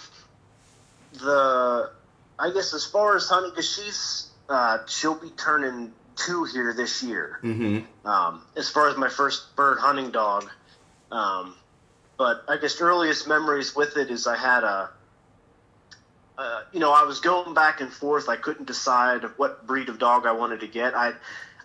the 1.12 1.93
I 2.41 2.50
guess 2.52 2.75
as 2.75 2.85
far 2.85 3.14
as 3.14 3.29
honey, 3.29 3.50
because 3.50 3.73
she's 3.73 4.31
uh, 4.49 4.79
she'll 4.88 5.14
be 5.14 5.31
turning 5.31 5.93
two 6.17 6.43
here 6.43 6.75
this 6.75 7.05
year. 7.05 7.38
Mm-hmm. 7.45 8.09
Um, 8.09 8.43
as 8.57 8.69
far 8.69 8.88
as 8.88 8.97
my 8.97 9.09
first 9.09 9.55
bird 9.55 9.79
hunting 9.79 10.11
dog, 10.11 10.50
um, 11.12 11.55
but 12.19 12.43
I 12.49 12.57
guess 12.57 12.81
earliest 12.81 13.29
memories 13.29 13.76
with 13.76 13.97
it 13.97 14.11
is 14.11 14.26
I 14.26 14.37
had 14.37 14.64
a. 14.64 14.91
Uh, 16.38 16.60
you 16.72 16.80
know, 16.80 16.92
I 16.92 17.04
was 17.04 17.20
going 17.20 17.54
back 17.54 17.80
and 17.80 17.92
forth. 17.92 18.28
I 18.28 18.36
couldn't 18.36 18.66
decide 18.66 19.22
what 19.36 19.66
breed 19.66 19.88
of 19.88 19.98
dog 19.98 20.26
I 20.26 20.32
wanted 20.32 20.60
to 20.60 20.66
get. 20.66 20.94
I, 20.96 21.12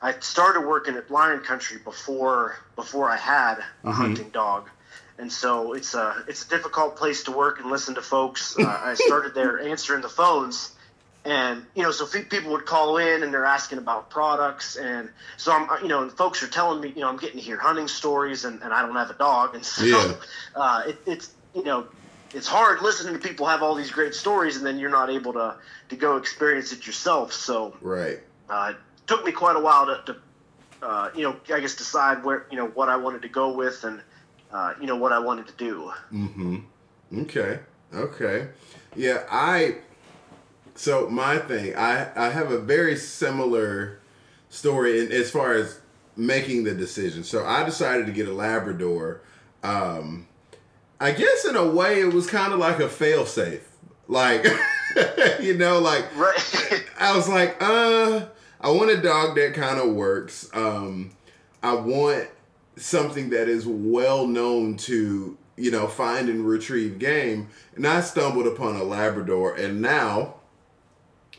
I 0.02 0.20
started 0.20 0.62
working 0.68 0.96
at 0.96 1.10
Lion 1.10 1.40
Country 1.40 1.78
before 1.84 2.56
before 2.76 3.10
I 3.10 3.16
had 3.16 3.60
a 3.84 3.88
Mhm. 3.88 3.94
hunting 3.94 4.30
dog, 4.30 4.70
and 5.18 5.32
so 5.32 5.74
it's 5.74 5.94
a 5.96 6.24
it's 6.28 6.46
a 6.46 6.50
difficult 6.50 6.98
place 6.98 7.24
to 7.24 7.32
work 7.32 7.60
and 7.60 7.70
listen 7.72 7.96
to 7.96 8.02
folks. 8.02 8.58
Uh, 8.58 8.80
I 8.84 8.94
started 9.08 9.34
there 9.34 9.58
answering 9.60 10.02
the 10.02 10.10
phones, 10.10 10.76
and 11.24 11.66
you 11.74 11.84
know, 11.84 11.92
so 11.92 12.06
people 12.06 12.52
would 12.52 12.66
call 12.66 12.98
in 12.98 13.24
and 13.24 13.34
they're 13.34 13.46
asking 13.46 13.78
about 13.78 14.10
products, 14.10 14.76
and 14.76 15.10
so 15.38 15.54
I'm 15.54 15.82
you 15.82 15.88
know, 15.88 16.04
and 16.04 16.12
folks 16.12 16.44
are 16.44 16.48
telling 16.48 16.82
me 16.82 16.90
you 16.90 17.02
know 17.02 17.08
I'm 17.08 17.18
getting 17.18 17.38
to 17.38 17.44
hear 17.44 17.58
hunting 17.58 17.88
stories, 17.88 18.44
and, 18.44 18.62
and 18.62 18.74
I 18.74 18.82
don't 18.82 18.96
have 18.98 19.10
a 19.10 19.18
dog, 19.18 19.56
and 19.56 19.66
so 19.66 19.86
Yeah. 19.86 20.14
uh, 20.56 20.84
it, 20.88 21.00
it's 21.08 21.32
you 21.56 21.64
know. 21.64 21.88
It's 22.34 22.48
hard 22.48 22.82
listening 22.82 23.14
to 23.14 23.20
people 23.20 23.46
have 23.46 23.64
all 23.64 23.76
these 23.76 23.92
great 23.92 24.14
stories, 24.14 24.58
and 24.58 24.66
then 24.66 24.78
you're 24.78 24.90
not 24.90 25.10
able 25.10 25.34
to, 25.34 25.56
to 25.90 25.96
go 25.96 26.18
experience 26.18 26.72
it 26.72 26.86
yourself. 26.86 27.34
So 27.34 27.76
Right. 27.82 28.20
uh, 28.50 28.74
it 28.74 28.78
took 29.08 29.26
me 29.26 29.32
quite 29.32 29.56
a 29.56 29.60
while 29.60 29.86
to, 29.86 30.02
to 30.14 30.86
uh, 30.86 31.10
you 31.16 31.24
know, 31.24 31.36
I 31.54 31.60
guess 31.60 31.76
decide 31.76 32.24
where, 32.24 32.46
you 32.52 32.58
know, 32.58 32.68
what 32.68 32.90
I 32.90 32.98
wanted 32.98 33.22
to 33.24 33.30
go 33.30 33.52
with 33.52 33.84
and, 33.84 34.02
uh, 34.52 34.74
you 34.80 34.86
know, 34.88 34.96
what 34.96 35.12
I 35.12 35.20
wanted 35.20 35.48
to 35.48 35.54
do. 35.54 35.92
Mm-hmm. 36.14 36.58
Okay. 37.22 37.60
Okay. 37.94 38.50
Yeah, 38.96 39.24
I 39.32 39.78
so 40.76 41.10
my 41.10 41.38
thing, 41.40 41.76
I 41.76 42.10
I 42.16 42.30
have 42.30 42.52
a 42.52 42.60
very 42.60 42.96
similar 42.98 44.00
story 44.50 45.00
in 45.00 45.12
as 45.12 45.32
far 45.32 45.54
as 45.54 45.80
making 46.16 46.64
the 46.66 46.74
decision. 46.74 47.24
So 47.24 47.46
I 47.46 47.64
decided 47.64 48.06
to 48.08 48.12
get 48.12 48.28
a 48.28 48.34
Labrador. 48.34 49.22
Um 49.64 50.28
I 51.00 51.12
guess 51.12 51.46
in 51.46 51.56
a 51.56 51.66
way 51.66 52.02
it 52.02 52.14
was 52.14 52.28
kind 52.28 52.54
of 52.54 52.60
like 52.60 52.80
a 52.80 52.90
fail 52.90 53.26
safe. 53.26 53.68
Like 54.08 54.46
you 55.40 55.58
know, 55.58 55.80
like 55.80 56.06
Right. 56.16 56.84
I 57.00 57.16
was 57.16 57.30
like, 57.30 57.62
uh, 57.62 58.26
I 58.60 58.70
want 58.72 58.90
a 58.90 58.98
dog 58.98 59.36
that 59.36 59.54
kind 59.54 59.80
of 59.80 59.94
works. 59.94 60.50
Um, 60.54 61.12
I 61.62 61.76
want 61.76 62.28
something 62.76 63.30
that 63.32 63.48
is 63.48 63.66
well 63.66 64.28
known 64.28 64.78
to, 64.78 65.38
you 65.56 65.72
know, 65.72 65.88
find 65.88 66.30
and 66.30 66.48
retrieve 66.48 67.00
game. 67.00 67.50
And 67.76 67.86
I 67.86 68.02
stumbled 68.02 68.48
upon 68.48 68.76
a 68.76 68.84
Labrador, 68.84 69.56
and 69.56 69.82
now 69.82 70.36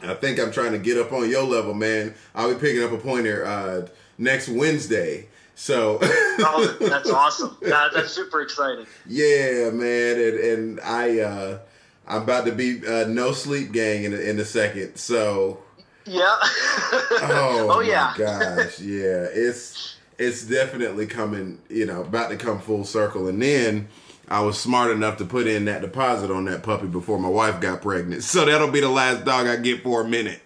I 0.03 0.15
think 0.15 0.39
I'm 0.39 0.53
trying 0.53 0.73
to 0.73 0.79
get 0.79 0.97
up 0.97 1.13
on 1.13 1.29
your 1.29 1.45
level, 1.45 1.75
man. 1.75 2.15
I'll 2.35 2.53
be 2.53 2.61
picking 2.61 2.83
up 2.83 2.93
a 2.93 2.99
pointer 2.99 3.45
uh, 3.45 3.89
next 4.17 4.49
Wednesday. 4.49 5.29
So 5.59 5.99
oh, 6.01 6.77
that's 6.81 7.11
awesome. 7.23 7.57
That, 7.63 7.93
that's 7.93 8.13
super 8.13 8.41
exciting. 8.43 8.87
yeah, 9.07 9.71
man, 9.71 10.17
and, 10.21 10.39
and 10.39 10.81
I 10.81 11.19
uh, 11.19 11.59
I'm 12.07 12.23
about 12.23 12.47
to 12.47 12.53
be 12.53 12.81
uh, 12.87 13.07
no 13.09 13.33
sleep 13.33 13.73
gang 13.73 14.05
in 14.05 14.15
a, 14.15 14.19
in 14.19 14.39
a 14.39 14.45
second. 14.45 14.95
So 14.97 15.59
Yeah. 16.07 16.23
oh, 16.23 17.69
oh 17.75 17.81
yeah. 17.81 18.15
gosh, 18.17 18.79
yeah, 18.81 19.27
it's 19.33 19.97
it's 20.17 20.45
definitely 20.45 21.07
coming, 21.07 21.59
you 21.69 21.87
know, 21.87 22.03
about 22.03 22.31
to 22.31 22.37
come 22.37 22.61
full 22.61 22.85
circle. 22.85 23.27
And 23.27 23.43
then 23.43 23.89
I 24.29 24.41
was 24.43 24.61
smart 24.61 24.93
enough 24.93 25.17
to 25.19 25.25
put 25.25 25.49
in 25.49 25.65
that 25.65 25.81
deposit 25.83 26.31
on 26.31 26.45
that 26.45 26.63
puppy 26.63 26.87
before 26.87 27.19
my 27.19 27.29
wife 27.29 27.61
got 27.61 27.83
pregnant. 27.83 28.23
So 28.23 28.45
that'll 28.45 28.71
be 28.71 28.81
the 28.81 28.89
last 28.89 29.25
dog 29.25 29.49
I 29.49 29.57
get 29.57 29.83
for 29.83 30.03
a 30.03 30.09
minute. 30.09 30.41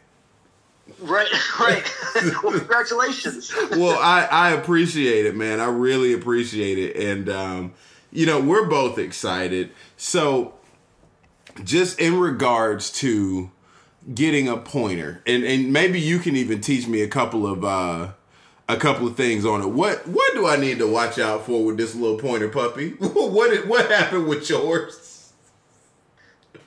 Right, 1.01 1.29
right. 1.61 1.95
well, 2.43 2.53
congratulations. 2.59 3.53
well, 3.71 3.99
I, 3.99 4.25
I 4.31 4.51
appreciate 4.51 5.27
it, 5.27 5.37
man. 5.37 5.61
I 5.61 5.67
really 5.67 6.13
appreciate 6.13 6.79
it. 6.79 6.97
And, 6.97 7.29
um, 7.29 7.75
you 8.11 8.27
know, 8.27 8.41
we're 8.41 8.67
both 8.67 8.99
excited. 8.99 9.71
So, 9.97 10.55
just 11.65 12.01
in 12.01 12.19
regards 12.19 12.91
to 13.01 13.51
getting 14.15 14.49
a 14.49 14.57
pointer, 14.57 15.23
and, 15.27 15.45
and 15.45 15.73
maybe 15.73 16.01
you 16.01 16.19
can 16.19 16.37
even 16.37 16.61
teach 16.61 16.87
me 16.87 17.03
a 17.03 17.09
couple 17.09 17.47
of, 17.47 17.65
uh, 17.65 18.13
a 18.69 18.77
couple 18.77 19.07
of 19.07 19.17
things 19.17 19.45
on 19.45 19.61
it. 19.61 19.69
What 19.69 20.07
what 20.09 20.35
do 20.35 20.47
I 20.47 20.57
need 20.57 20.79
to 20.79 20.87
watch 20.87 21.19
out 21.19 21.45
for 21.45 21.65
with 21.65 21.77
this 21.77 21.95
little 21.95 22.19
pointer 22.19 22.49
puppy? 22.49 22.91
what 22.99 23.51
did, 23.51 23.69
what 23.69 23.91
happened 23.91 24.27
with 24.29 24.49
yours? 24.49 25.33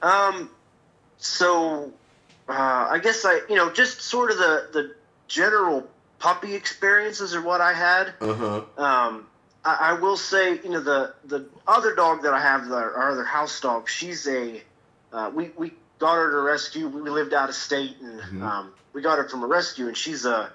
Um, 0.01 0.50
so 1.17 1.91
uh, 2.48 2.88
I 2.92 3.00
guess 3.00 3.25
I 3.25 3.42
you 3.50 3.56
know 3.56 3.72
just 3.72 4.02
sort 4.02 4.32
of 4.32 4.38
the 4.38 4.70
the 4.74 4.96
general 5.28 5.88
puppy 6.20 6.56
experiences 6.56 7.36
are 7.36 7.42
what 7.42 7.62
I 7.62 7.74
had. 7.74 8.14
Uh 8.22 8.34
huh. 8.34 8.56
Um, 8.78 9.28
I, 9.64 9.78
I, 9.82 9.94
will 9.94 10.18
say 10.18 10.60
you 10.62 10.70
know 10.70 10.82
the 10.82 11.14
the 11.25 11.46
other 11.68 11.96
dog 11.96 12.24
that 12.24 12.34
I 12.34 12.40
have, 12.40 12.68
the, 12.68 12.75
our 12.75 13.12
other 13.12 13.24
house 13.24 13.60
dog, 13.60 13.90
she's 13.90 14.28
a 14.28 14.62
uh, 15.12 15.32
we 15.34 15.52
we 15.58 15.74
got 16.00 16.16
her 16.16 16.32
to 16.32 16.42
rescue. 16.42 16.88
We 16.88 17.10
lived 17.10 17.34
out 17.34 17.50
of 17.50 17.56
state 17.56 17.98
and 18.02 18.20
mm-hmm. 18.20 18.44
um, 18.44 18.74
we 18.94 19.02
got 19.02 19.18
her 19.18 19.28
from 19.28 19.44
a 19.44 19.48
rescue, 19.48 19.88
and 19.88 19.98
she's 19.98 20.25
a, 20.25 20.52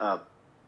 a 0.00 0.20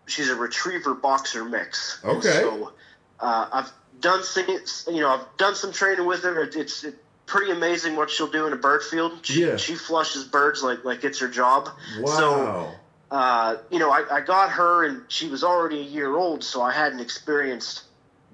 she's 0.07 0.31
a 0.31 0.37
retriever 0.37 0.95
boxer 0.95 1.45
mix. 1.45 2.01
Okay. 2.05 2.29
So 2.29 2.73
uh, 3.21 3.49
I've 3.53 3.73
done 4.01 4.23
some, 4.25 4.47
you 4.95 5.01
know, 5.01 5.09
I've 5.09 5.37
done 5.37 5.55
some 5.55 5.73
training 5.73 6.07
with 6.07 6.23
her. 6.25 6.43
It's, 6.43 6.57
it's 6.57 6.87
pretty 7.33 7.51
amazing 7.51 7.97
what 7.97 8.11
she'll 8.11 8.31
do 8.31 8.47
in 8.47 8.53
a 8.53 8.57
bird 8.57 8.83
field. 8.83 9.19
She, 9.23 9.47
yeah. 9.47 9.57
she 9.57 9.75
flushes 9.75 10.25
birds 10.25 10.63
like 10.63 10.85
like 10.85 11.03
it's 11.03 11.19
her 11.21 11.29
job. 11.29 11.71
Wow. 11.99 12.07
So, 12.19 12.73
uh, 13.11 13.57
you 13.71 13.79
know, 13.79 13.91
I, 13.91 14.17
I 14.17 14.21
got 14.21 14.51
her 14.51 14.85
and 14.85 15.03
she 15.09 15.29
was 15.29 15.43
already 15.43 15.81
a 15.81 15.85
year 15.85 16.15
old, 16.15 16.45
so 16.45 16.61
I 16.61 16.73
hadn't 16.73 17.01
experienced 17.01 17.85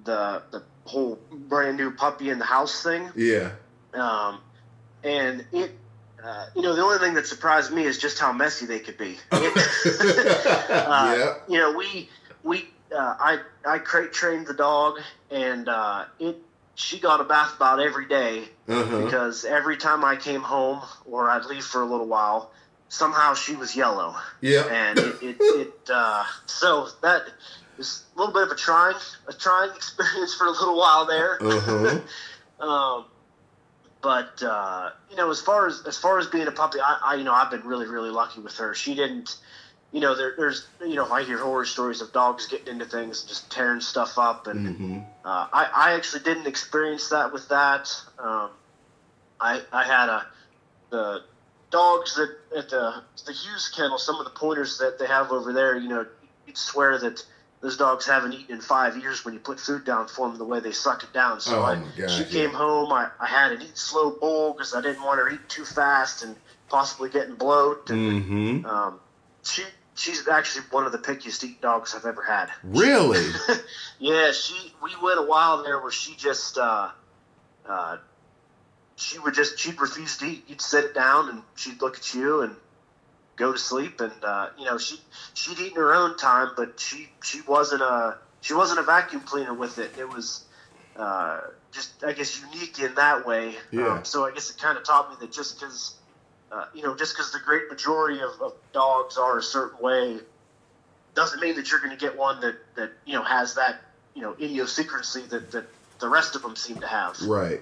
the 0.03 0.43
the 0.51 0.63
whole 0.83 1.17
brand 1.31 1.77
new 1.77 1.91
puppy 1.91 2.29
in 2.29 2.39
the 2.39 2.45
house 2.45 2.83
thing. 2.83 3.09
Yeah. 3.15 3.51
Um, 3.93 4.41
and 5.01 5.45
it 5.53 5.71
uh, 6.21 6.47
you 6.53 6.61
know, 6.61 6.75
the 6.75 6.81
only 6.81 6.97
thing 6.97 7.13
that 7.13 7.25
surprised 7.25 7.71
me 7.71 7.83
is 7.83 7.97
just 7.97 8.19
how 8.19 8.33
messy 8.33 8.65
they 8.65 8.79
could 8.79 8.97
be. 8.97 9.17
It, 9.31 10.69
uh, 10.69 11.15
yeah. 11.17 11.35
You 11.47 11.57
know, 11.57 11.77
we 11.77 12.09
we 12.43 12.67
uh, 12.93 13.15
I 13.17 13.39
I 13.65 13.79
crate 13.79 14.11
trained 14.11 14.45
the 14.45 14.53
dog, 14.53 14.99
and 15.31 15.69
uh, 15.69 16.03
it 16.19 16.35
she 16.79 16.97
got 16.97 17.19
a 17.19 17.25
bath 17.25 17.55
about 17.57 17.81
every 17.81 18.07
day 18.07 18.43
uh-huh. 18.67 19.03
because 19.03 19.43
every 19.43 19.75
time 19.75 20.05
I 20.05 20.15
came 20.15 20.41
home 20.41 20.81
or 21.05 21.29
I'd 21.29 21.45
leave 21.45 21.63
for 21.63 21.81
a 21.81 21.85
little 21.85 22.07
while, 22.07 22.51
somehow 22.87 23.33
she 23.33 23.55
was 23.55 23.75
yellow. 23.75 24.15
Yeah. 24.39 24.63
And 24.65 24.97
it 24.97 25.15
it, 25.21 25.37
it 25.39 25.89
uh, 25.93 26.23
so 26.45 26.87
that 27.01 27.23
was 27.77 28.05
a 28.15 28.19
little 28.19 28.33
bit 28.33 28.43
of 28.43 28.51
a 28.51 28.55
trying 28.55 28.95
a 29.27 29.33
trying 29.33 29.71
experience 29.75 30.33
for 30.35 30.47
a 30.47 30.51
little 30.51 30.77
while 30.77 31.05
there. 31.05 31.37
Uh-huh. 31.43 31.99
um, 32.65 33.05
but 34.01 34.41
uh, 34.41 34.91
you 35.11 35.17
know, 35.17 35.29
as 35.29 35.41
far 35.41 35.67
as 35.67 35.83
as 35.85 35.97
far 35.97 36.17
as 36.17 36.27
being 36.27 36.47
a 36.47 36.51
puppy, 36.51 36.79
I, 36.79 36.99
I, 37.03 37.15
you 37.15 37.25
know 37.25 37.33
I've 37.33 37.51
been 37.51 37.65
really 37.65 37.87
really 37.87 38.09
lucky 38.09 38.39
with 38.39 38.55
her. 38.57 38.73
She 38.73 38.95
didn't, 38.95 39.35
you 39.91 40.01
know, 40.01 40.15
there, 40.15 40.33
there's 40.37 40.67
you 40.81 40.95
know 40.95 41.11
I 41.11 41.23
hear 41.23 41.37
horror 41.37 41.65
stories 41.65 42.01
of 42.01 42.13
dogs 42.13 42.47
getting 42.47 42.67
into 42.67 42.85
things 42.85 43.21
and 43.21 43.29
just 43.29 43.51
tearing 43.51 43.81
stuff 43.81 44.17
up, 44.17 44.47
and 44.47 44.67
mm-hmm. 44.67 44.99
uh, 45.25 45.47
I 45.51 45.69
I 45.73 45.93
actually 45.93 46.23
didn't 46.23 46.47
experience 46.47 47.09
that 47.09 47.33
with 47.33 47.47
that. 47.49 47.89
Um, 48.19 48.51
I 49.39 49.61
I 49.71 49.83
had 49.83 50.09
a 50.09 50.27
the 50.91 51.23
dogs 51.71 52.15
that 52.15 52.35
at 52.55 52.69
the 52.69 53.03
the 53.25 53.31
Hughes 53.31 53.71
kennel, 53.75 53.97
some 53.97 54.17
of 54.17 54.25
the 54.25 54.31
pointers 54.31 54.77
that 54.77 54.99
they 54.99 55.07
have 55.07 55.31
over 55.31 55.53
there, 55.53 55.77
you 55.77 55.89
know, 55.89 56.05
you'd 56.45 56.57
swear 56.57 56.99
that 56.99 57.25
those 57.61 57.75
dogs 57.75 58.05
haven't 58.05 58.33
eaten 58.33 58.55
in 58.55 58.61
five 58.61 58.95
years 58.95 59.25
when 59.25 59.33
you 59.33 59.39
put 59.39 59.59
food 59.59 59.83
down 59.83 60.07
for 60.07 60.29
them 60.29 60.37
the 60.37 60.45
way 60.45 60.59
they 60.59 60.71
suck 60.71 61.03
it 61.03 61.11
down. 61.13 61.41
So 61.41 61.59
oh 61.59 61.63
I, 61.63 61.75
God, 61.97 62.09
she 62.09 62.23
yeah. 62.23 62.29
came 62.29 62.51
home. 62.51 62.93
I, 62.93 63.09
I 63.19 63.25
had 63.25 63.51
an 63.51 63.61
eat 63.61 63.77
slow 63.77 64.11
bowl 64.11 64.53
because 64.53 64.73
I 64.73 64.81
didn't 64.81 65.03
want 65.03 65.19
her 65.19 65.29
eat 65.29 65.49
too 65.49 65.65
fast 65.65 66.23
and 66.23 66.35
possibly 66.69 67.09
getting 67.09 67.35
bloat. 67.35 67.89
And, 67.89 68.23
mm-hmm. 68.23 68.65
um, 68.65 68.99
she 69.43 69.63
she's 69.99 70.27
actually 70.27 70.63
one 70.71 70.85
of 70.85 70.91
the 70.91 70.97
pickiest 70.97 71.43
eating 71.43 71.57
dogs 71.61 71.93
I've 71.93 72.05
ever 72.05 72.23
had. 72.23 72.49
Really? 72.63 73.31
yeah. 73.99 74.31
She 74.31 74.73
we 74.81 74.91
went 75.01 75.19
a 75.19 75.23
while 75.23 75.63
there 75.63 75.79
where 75.81 75.91
she 75.91 76.15
just 76.15 76.57
uh, 76.57 76.89
uh, 77.67 77.97
she 78.95 79.19
would 79.19 79.33
just 79.33 79.59
she'd 79.59 79.79
refuse 79.79 80.17
to 80.17 80.25
eat. 80.25 80.43
You'd 80.47 80.61
sit 80.61 80.85
it 80.85 80.95
down 80.95 81.29
and 81.29 81.41
she'd 81.55 81.81
look 81.81 81.97
at 81.97 82.13
you 82.13 82.41
and 82.41 82.55
go 83.35 83.51
to 83.51 83.57
sleep, 83.57 83.99
and 84.01 84.23
uh, 84.23 84.49
you 84.57 84.65
know 84.65 84.77
she 84.77 84.99
she'd 85.33 85.59
eat 85.59 85.71
in 85.71 85.77
her 85.77 85.93
own 85.93 86.17
time, 86.17 86.51
but 86.55 86.79
she 86.79 87.09
she 87.23 87.41
wasn't 87.41 87.81
a 87.81 88.17
she 88.41 88.53
wasn't 88.53 88.79
a 88.79 88.83
vacuum 88.83 89.21
cleaner 89.21 89.53
with 89.53 89.79
it. 89.79 89.91
It 89.97 90.07
was 90.07 90.45
uh, 90.95 91.41
just 91.71 92.03
I 92.03 92.13
guess 92.13 92.41
unique 92.41 92.79
in 92.79 92.95
that 92.95 93.25
way. 93.25 93.55
Yeah. 93.71 93.95
Um, 93.95 94.05
so 94.05 94.25
I 94.25 94.31
guess 94.31 94.49
it 94.49 94.57
kind 94.61 94.77
of 94.77 94.85
taught 94.85 95.09
me 95.09 95.17
that 95.19 95.31
just 95.31 95.59
because 95.59 95.95
uh, 96.51 96.65
you 96.73 96.83
know 96.83 96.95
just 96.95 97.15
because 97.15 97.31
the 97.31 97.39
great 97.39 97.69
majority 97.69 98.19
of, 98.21 98.41
of 98.41 98.53
dogs 98.73 99.17
are 99.17 99.37
a 99.37 99.43
certain 99.43 99.79
way 99.79 100.19
doesn't 101.15 101.41
mean 101.41 101.55
that 101.55 101.71
you're 101.71 101.79
going 101.79 101.91
to 101.91 101.97
get 101.97 102.17
one 102.17 102.39
that 102.41 102.55
that 102.75 102.91
you 103.05 103.13
know 103.13 103.23
has 103.23 103.55
that 103.55 103.81
you 104.13 104.21
know 104.21 104.33
idiosyncrasy 104.33 105.21
that 105.23 105.51
that 105.51 105.65
the 105.99 106.07
rest 106.07 106.35
of 106.35 106.41
them 106.41 106.55
seem 106.55 106.79
to 106.79 106.87
have. 106.87 107.21
Right. 107.21 107.61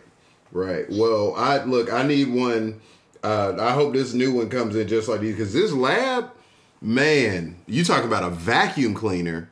Right. 0.51 0.85
Well, 0.89 1.33
I 1.35 1.63
look. 1.65 1.91
I 1.91 2.03
need 2.03 2.31
one 2.31 2.79
uh, 3.23 3.55
I 3.59 3.71
hope 3.71 3.93
this 3.93 4.13
new 4.13 4.33
one 4.33 4.49
comes 4.49 4.75
in 4.75 4.87
just 4.87 5.07
like 5.07 5.21
these 5.21 5.35
because 5.35 5.53
this 5.53 5.71
lab, 5.71 6.31
man, 6.81 7.57
you 7.65 7.83
talk 7.83 8.03
about 8.03 8.23
a 8.23 8.29
vacuum 8.29 8.93
cleaner. 8.93 9.49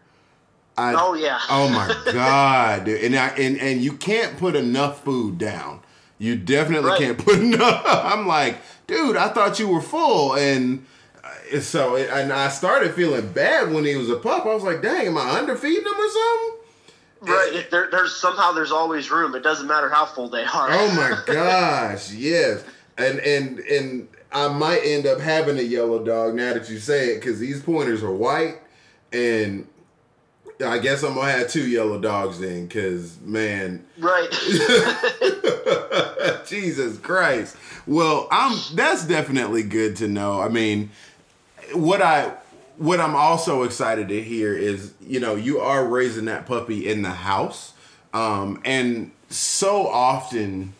I, 0.77 0.93
oh 0.97 1.13
yeah. 1.13 1.39
oh 1.49 1.69
my 1.69 2.11
god, 2.11 2.85
dude. 2.85 3.03
and 3.03 3.15
I, 3.15 3.27
and 3.29 3.57
and 3.59 3.81
you 3.81 3.93
can't 3.93 4.37
put 4.37 4.55
enough 4.55 5.03
food 5.03 5.37
down. 5.37 5.81
You 6.17 6.35
definitely 6.35 6.89
right. 6.89 6.99
can't 6.99 7.17
put 7.17 7.39
enough. 7.41 7.83
I'm 7.85 8.27
like, 8.27 8.57
dude, 8.87 9.17
I 9.17 9.29
thought 9.29 9.59
you 9.59 9.67
were 9.67 9.81
full, 9.81 10.35
and 10.35 10.85
uh, 11.23 11.59
so 11.59 11.97
and 11.97 12.31
I 12.31 12.49
started 12.49 12.93
feeling 12.93 13.31
bad 13.31 13.71
when 13.71 13.85
he 13.85 13.95
was 13.95 14.09
a 14.09 14.17
pup. 14.17 14.45
I 14.45 14.53
was 14.53 14.63
like, 14.63 14.81
dang, 14.81 15.07
am 15.07 15.17
I 15.17 15.39
underfeeding 15.39 15.85
him 15.85 15.93
or 15.93 16.09
something? 16.09 16.51
Right. 17.21 17.67
There, 17.71 17.89
there's 17.89 18.15
somehow 18.15 18.51
there's 18.51 18.71
always 18.71 19.09
room. 19.09 19.35
It 19.35 19.43
doesn't 19.43 19.67
matter 19.67 19.89
how 19.89 20.05
full 20.05 20.29
they 20.29 20.43
are. 20.43 20.67
Oh 20.69 20.95
my 20.95 21.21
gosh, 21.33 22.13
yes 22.13 22.63
and 22.97 23.19
and 23.19 23.59
and 23.59 24.07
I 24.31 24.47
might 24.47 24.81
end 24.83 25.05
up 25.05 25.19
having 25.19 25.57
a 25.57 25.61
yellow 25.61 26.03
dog 26.03 26.35
now 26.35 26.53
that 26.53 26.69
you 26.69 26.79
say 26.79 27.09
it 27.09 27.15
because 27.15 27.39
these 27.39 27.61
pointers 27.61 28.03
are 28.03 28.13
white, 28.13 28.59
and 29.11 29.67
I 30.65 30.79
guess 30.79 31.03
I'm 31.03 31.15
gonna 31.15 31.31
have 31.31 31.49
two 31.49 31.67
yellow 31.67 31.99
dogs 31.99 32.39
then 32.39 32.67
because 32.67 33.19
man, 33.21 33.85
right? 33.97 34.29
Jesus 36.47 36.97
Christ. 36.99 37.55
Well, 37.87 38.27
I'm 38.31 38.57
that's 38.73 39.05
definitely 39.05 39.63
good 39.63 39.95
to 39.97 40.07
know. 40.07 40.41
I 40.41 40.49
mean, 40.49 40.91
what 41.73 42.01
I 42.01 42.33
what 42.77 42.99
I'm 42.99 43.15
also 43.15 43.63
excited 43.63 44.09
to 44.09 44.21
hear 44.21 44.53
is 44.53 44.93
you 45.01 45.19
know 45.19 45.35
you 45.35 45.59
are 45.59 45.85
raising 45.85 46.25
that 46.25 46.45
puppy 46.45 46.87
in 46.87 47.01
the 47.01 47.11
house, 47.11 47.73
um, 48.13 48.61
and 48.65 49.11
so 49.29 49.87
often 49.87 50.73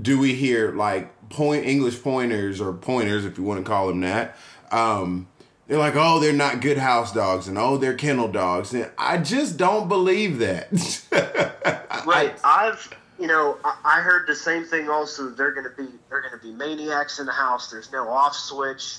do 0.00 0.18
we 0.18 0.34
hear 0.34 0.72
like 0.72 1.10
point 1.30 1.66
English 1.66 2.02
pointers 2.02 2.60
or 2.60 2.72
pointers, 2.72 3.24
if 3.24 3.38
you 3.38 3.44
want 3.44 3.64
to 3.64 3.68
call 3.68 3.88
them 3.88 4.00
that. 4.00 4.36
Um, 4.70 5.28
they're 5.66 5.78
like, 5.78 5.96
oh, 5.96 6.20
they're 6.20 6.32
not 6.32 6.60
good 6.60 6.78
house 6.78 7.12
dogs, 7.12 7.48
and 7.48 7.58
oh, 7.58 7.76
they're 7.76 7.94
kennel 7.94 8.28
dogs, 8.28 8.72
and 8.72 8.88
I 8.96 9.18
just 9.18 9.56
don't 9.56 9.88
believe 9.88 10.38
that. 10.38 10.68
right. 12.06 12.38
I've 12.44 12.88
you 13.18 13.26
know 13.26 13.58
I 13.64 14.00
heard 14.00 14.26
the 14.26 14.34
same 14.34 14.64
thing. 14.64 14.88
Also, 14.88 15.30
they're 15.30 15.52
gonna 15.52 15.74
be 15.76 15.88
they're 16.08 16.22
gonna 16.22 16.42
be 16.42 16.52
maniacs 16.52 17.18
in 17.18 17.26
the 17.26 17.32
house. 17.32 17.70
There's 17.70 17.92
no 17.92 18.08
off 18.08 18.34
switch, 18.34 18.98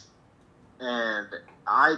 and 0.79 1.27
I 1.65 1.95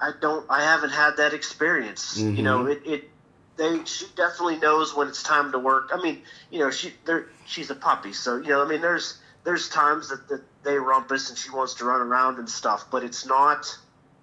I 0.00 0.12
don't 0.20 0.46
I 0.50 0.62
haven't 0.62 0.90
had 0.90 1.16
that 1.18 1.34
experience. 1.34 2.18
Mm-hmm. 2.18 2.36
You 2.36 2.42
know, 2.42 2.58
mm-hmm. 2.64 2.90
it, 2.90 2.92
it 2.92 3.10
they 3.56 3.84
she 3.84 4.06
definitely 4.16 4.56
knows 4.56 4.96
when 4.96 5.08
it's 5.08 5.22
time 5.22 5.52
to 5.52 5.58
work. 5.58 5.90
I 5.92 6.02
mean, 6.02 6.22
you 6.50 6.58
know, 6.60 6.70
she 6.70 6.92
they 7.04 7.20
she's 7.46 7.70
a 7.70 7.74
puppy, 7.74 8.12
so 8.12 8.36
you 8.36 8.48
know, 8.48 8.64
I 8.64 8.68
mean, 8.68 8.80
there's 8.80 9.18
there's 9.44 9.68
times 9.68 10.08
that, 10.08 10.28
that 10.28 10.42
they 10.62 10.76
rumpus 10.76 11.30
and 11.30 11.38
she 11.38 11.50
wants 11.50 11.74
to 11.74 11.84
run 11.84 12.00
around 12.00 12.38
and 12.38 12.48
stuff, 12.48 12.86
but 12.90 13.02
it's 13.02 13.26
not, 13.26 13.66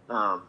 um, 0.10 0.44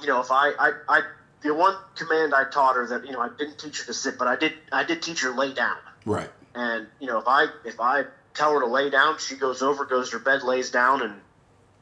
you 0.00 0.06
know, 0.06 0.20
if 0.20 0.30
I, 0.30 0.50
I, 0.58 0.72
I, 0.88 1.02
the 1.42 1.54
one 1.54 1.76
command 1.94 2.34
I 2.34 2.44
taught 2.50 2.76
her 2.76 2.86
that, 2.88 3.06
you 3.06 3.12
know, 3.12 3.20
I 3.20 3.28
didn't 3.38 3.58
teach 3.58 3.80
her 3.80 3.86
to 3.86 3.94
sit, 3.94 4.18
but 4.18 4.26
I 4.26 4.36
did, 4.36 4.54
I 4.72 4.84
did 4.84 5.02
teach 5.02 5.22
her 5.22 5.30
lay 5.30 5.54
down. 5.54 5.76
Right. 6.04 6.30
And, 6.54 6.86
you 7.00 7.06
know, 7.06 7.18
if 7.18 7.28
I, 7.28 7.46
if 7.64 7.80
I 7.80 8.04
tell 8.34 8.52
her 8.52 8.60
to 8.60 8.66
lay 8.66 8.90
down, 8.90 9.18
she 9.18 9.36
goes 9.36 9.62
over, 9.62 9.84
goes 9.84 10.10
to 10.10 10.18
her 10.18 10.24
bed, 10.24 10.42
lays 10.42 10.70
down, 10.70 11.02
and 11.02 11.14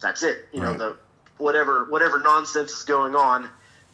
that's 0.00 0.22
it. 0.22 0.48
You 0.52 0.62
right. 0.62 0.72
know, 0.72 0.78
the, 0.78 0.96
whatever, 1.38 1.84
whatever 1.84 2.20
nonsense 2.20 2.72
is 2.72 2.84
going 2.84 3.14
on, 3.14 3.48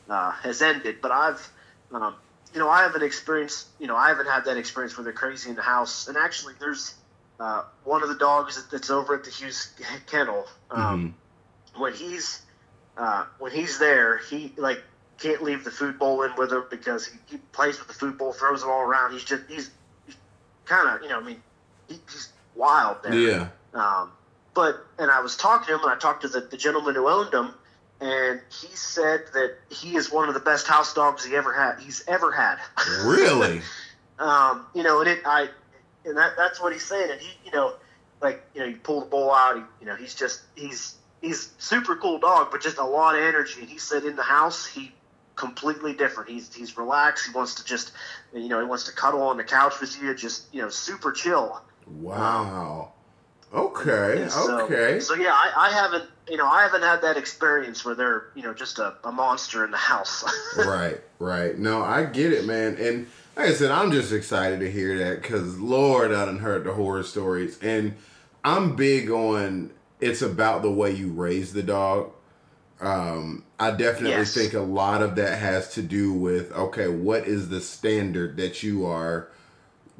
uh, 0.08 0.32
has 0.32 0.62
ended. 0.62 1.00
But 1.00 1.12
I've, 1.12 1.52
Um, 1.90 2.14
you 2.52 2.60
know, 2.60 2.68
I 2.68 2.82
haven't 2.82 3.02
experienced, 3.02 3.66
you 3.78 3.86
know, 3.86 3.96
I 3.96 4.08
haven't 4.08 4.28
had 4.28 4.44
that 4.44 4.56
experience 4.56 4.96
where 4.96 5.04
they're 5.04 5.12
crazy 5.12 5.48
in 5.48 5.56
the 5.56 5.62
house. 5.62 6.08
And 6.08 6.16
actually, 6.16 6.54
there's 6.60 6.94
uh, 7.40 7.62
one 7.84 8.02
of 8.02 8.08
the 8.10 8.14
dogs 8.14 8.62
that's 8.70 8.90
over 8.90 9.14
at 9.14 9.24
the 9.24 9.30
Hughes 9.30 9.72
kennel. 10.06 10.46
Um, 10.70 11.14
mm-hmm. 11.72 11.80
When 11.80 11.94
he's 11.94 12.42
uh, 12.96 13.24
when 13.38 13.52
he's 13.52 13.78
there, 13.78 14.18
he 14.18 14.52
like 14.56 14.82
can't 15.18 15.42
leave 15.42 15.64
the 15.64 15.70
food 15.70 15.98
bowl 15.98 16.22
in 16.24 16.32
with 16.36 16.52
him 16.52 16.64
because 16.68 17.06
he, 17.06 17.18
he 17.26 17.36
plays 17.52 17.78
with 17.78 17.88
the 17.88 17.94
food 17.94 18.18
bowl, 18.18 18.32
throws 18.32 18.62
it 18.62 18.68
all 18.68 18.82
around. 18.82 19.12
He's 19.12 19.24
just 19.24 19.44
he's, 19.48 19.56
he's 19.56 19.70
kind 20.68 20.88
of 20.88 21.02
you 21.02 21.09
know, 21.09 21.18
I 21.18 21.22
mean, 21.22 21.42
he, 21.88 21.98
he's 22.11 22.33
wild 22.54 22.98
there. 23.02 23.14
Yeah. 23.14 23.48
Um, 23.74 24.12
but 24.54 24.85
and 24.98 25.11
I 25.11 25.20
was 25.20 25.37
talking 25.37 25.68
to 25.68 25.74
him, 25.74 25.81
and 25.83 25.92
I 25.92 25.96
talked 25.96 26.22
to 26.22 26.28
the, 26.28 26.40
the 26.40 26.57
gentleman 26.57 26.94
who 26.94 27.09
owned 27.09 27.33
him, 27.33 27.54
and 28.00 28.40
he 28.50 28.68
said 28.74 29.24
that 29.35 29.57
he 29.70 29.96
is 29.96 30.11
one 30.11 30.28
of 30.28 30.35
the 30.35 30.40
best 30.40 30.66
house 30.66 30.94
dogs 30.94 31.24
he 31.24 31.35
ever 31.37 31.52
had. 31.52 31.81
He's 31.81 32.04
ever 32.07 32.33
had. 32.33 32.59
Really? 33.04 33.62
um, 34.18 34.66
you 34.74 34.83
know, 34.83 35.00
and 35.00 35.09
it 35.09 35.20
I 35.24 35.48
and 36.04 36.16
that 36.16 36.33
that's 36.37 36.61
what 36.61 36.72
he's 36.72 36.85
saying. 36.85 37.11
And 37.11 37.20
he, 37.20 37.31
you 37.44 37.52
know, 37.52 37.74
like 38.20 38.44
you 38.54 38.61
know, 38.61 38.66
you 38.66 38.76
pull 38.76 39.00
the 39.00 39.07
bowl 39.07 39.33
out. 39.33 39.57
He, 39.57 39.62
you 39.81 39.87
know, 39.87 39.94
he's 39.96 40.14
just 40.14 40.42
he's 40.54 40.96
he's 41.20 41.52
super 41.59 41.96
cool 41.96 42.18
dog, 42.18 42.48
but 42.50 42.61
just 42.61 42.78
a 42.78 42.85
lot 42.85 43.14
of 43.14 43.22
energy. 43.22 43.61
And 43.61 43.68
he 43.68 43.78
said 43.78 44.04
in 44.04 44.16
the 44.16 44.22
house 44.22 44.66
he 44.66 44.92
completely 45.38 45.94
different. 45.94 46.29
He's 46.29 46.53
he's 46.53 46.77
relaxed. 46.77 47.27
He 47.27 47.33
wants 47.33 47.55
to 47.55 47.64
just 47.64 47.92
you 48.35 48.48
know 48.48 48.61
he 48.61 48.66
wants 48.66 48.85
to 48.85 48.92
cuddle 48.92 49.22
on 49.22 49.37
the 49.37 49.44
couch 49.44 49.81
with 49.81 50.01
you. 50.03 50.14
Just 50.14 50.53
you 50.53 50.61
know, 50.61 50.68
super 50.68 51.12
chill. 51.12 51.62
Wow. 51.87 52.92
Okay. 53.55 54.27
So, 54.29 54.61
okay. 54.61 55.01
So 55.01 55.14
yeah, 55.14 55.33
I, 55.33 55.68
I 55.68 55.70
haven't 55.70 56.05
you 56.29 56.37
know 56.37 56.46
I 56.46 56.62
haven't 56.62 56.83
had 56.83 57.01
that 57.03 57.16
experience 57.16 57.85
where 57.85 57.94
they're 57.94 58.24
you 58.35 58.42
know 58.42 58.53
just 58.53 58.79
a, 58.79 58.96
a 59.05 59.12
monster 59.12 59.64
in 59.64 59.70
the 59.70 59.79
house. 59.79 60.24
right. 60.59 61.01
Right. 61.18 61.57
No, 61.59 61.83
I 61.83 62.05
get 62.05 62.33
it, 62.33 62.44
man. 62.44 62.77
And 62.79 63.07
like 63.37 63.46
I 63.46 63.53
said, 63.53 63.70
I'm 63.70 63.92
just 63.92 64.12
excited 64.12 64.61
to 64.61 64.70
hear 64.70 64.98
that 64.98 65.22
because 65.22 65.59
Lord, 65.59 66.12
I 66.12 66.27
done 66.27 66.40
heard 66.40 66.64
the 66.64 66.74
horror 66.74 67.05
stories, 67.05 67.59
and 67.62 67.94
I'm 68.44 68.77
big 68.77 69.11
on 69.11 69.70
it's 70.01 70.22
about 70.22 70.62
the 70.62 70.70
way 70.70 70.92
you 70.92 71.11
raise 71.11 71.53
the 71.53 71.62
dog. 71.62 72.12
Um, 72.81 73.44
I 73.60 73.72
definitely 73.72 74.10
yes. 74.10 74.34
think 74.34 74.54
a 74.54 74.60
lot 74.60 75.02
of 75.02 75.16
that 75.16 75.38
has 75.38 75.74
to 75.74 75.82
do 75.82 76.12
with 76.12 76.52
okay, 76.52 76.88
what 76.88 77.26
is 77.26 77.48
the 77.48 77.60
standard 77.60 78.36
that 78.36 78.62
you 78.62 78.86
are 78.86 79.30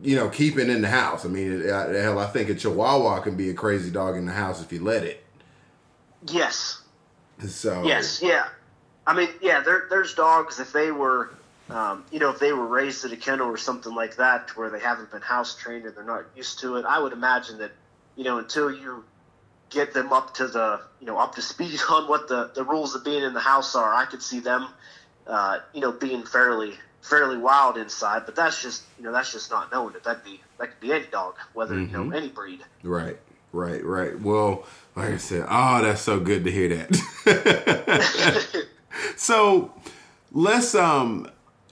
you 0.03 0.17
know, 0.17 0.29
keeping 0.29 0.71
in 0.71 0.83
the 0.83 0.89
house. 0.89 1.25
I 1.25 1.29
mean, 1.29 1.67
hell, 1.67 2.19
I 2.19 2.27
think 2.27 2.49
a 2.51 2.55
Chihuahua 2.55 3.21
can 3.21 3.37
be 3.37 3.51
a 3.51 3.55
crazy 3.55 3.91
dog 3.91 4.17
in 4.17 4.27
the 4.27 4.33
house 4.33 4.63
if 4.63 4.73
you 4.73 4.83
let 4.83 5.03
it. 5.03 5.25
Yes. 6.27 6.83
So. 7.47 7.85
Yes. 7.85 8.21
Yeah. 8.23 8.49
I 9.07 9.15
mean, 9.15 9.29
yeah. 9.41 9.61
There, 9.61 9.87
there's 9.91 10.15
dogs 10.15 10.61
if 10.61 10.73
they 10.73 10.91
were, 10.91 11.31
um, 11.71 12.05
you 12.13 12.19
know, 12.19 12.31
if 12.31 12.39
they 12.39 12.53
were 12.53 12.67
raised 12.67 13.05
at 13.05 13.13
a 13.13 13.17
kennel 13.17 13.49
or 13.49 13.57
something 13.57 13.95
like 13.95 14.17
that, 14.17 14.57
where 14.57 14.71
they 14.71 14.81
haven't 14.81 15.11
been 15.11 15.23
house 15.23 15.57
trained 15.57 15.85
or 15.87 15.91
they're 15.91 16.05
not 16.05 16.27
used 16.37 16.61
to 16.61 16.77
it. 16.77 16.85
I 16.85 16.99
would 16.99 17.13
imagine 17.13 17.59
that, 17.59 17.73
you 18.17 18.25
know, 18.25 18.39
until 18.39 18.71
you 18.71 19.05
get 19.71 19.93
them 19.95 20.13
up 20.13 20.35
to 20.35 20.47
the, 20.47 20.81
you 21.01 21.07
know, 21.07 21.19
up 21.19 21.35
to 21.35 21.43
speed 21.43 21.81
on 21.91 22.09
what 22.09 22.29
the 22.29 22.51
the 22.55 22.65
rules 22.65 22.95
of 22.95 23.05
being 23.05 23.23
in 23.23 23.35
the 23.35 23.41
house 23.41 23.75
are, 23.75 23.95
I 23.95 24.05
could 24.05 24.23
see 24.23 24.41
them, 24.41 24.69
uh, 25.27 25.61
you 25.73 25.81
know, 25.81 25.93
being 25.93 26.25
fairly 26.25 26.75
fairly 27.03 27.39
wild 27.39 27.77
inside, 27.79 28.23
but 28.27 28.35
that's 28.37 28.61
just 28.63 28.85
you 28.99 29.05
know 29.05 29.13
that's 29.13 29.33
just 29.33 29.51
not 29.51 29.73
knowing 29.73 29.95
it. 29.95 30.05
That'd 30.05 30.25
be 30.25 30.41
that 30.59 30.69
could 30.69 30.81
be 30.81 30.93
any 30.93 31.07
dog, 31.07 31.37
whether 31.55 31.75
mm-hmm. 31.75 31.87
you 31.87 31.99
know 31.99 32.05
mm-hmm. 32.05 32.15
any 32.15 32.29
breed. 32.29 32.61
Right, 32.83 33.19
right, 33.53 33.85
right. 33.85 34.21
Well, 34.21 34.67
like 34.95 35.11
I 35.11 35.17
said, 35.17 35.47
oh, 35.49 35.83
that's 35.83 36.03
so 36.03 36.21
good 36.21 36.45
to 36.45 36.51
hear 36.51 36.69
that. 36.69 38.67
so 39.17 39.73
let's 40.33 40.75
um, 40.75 41.31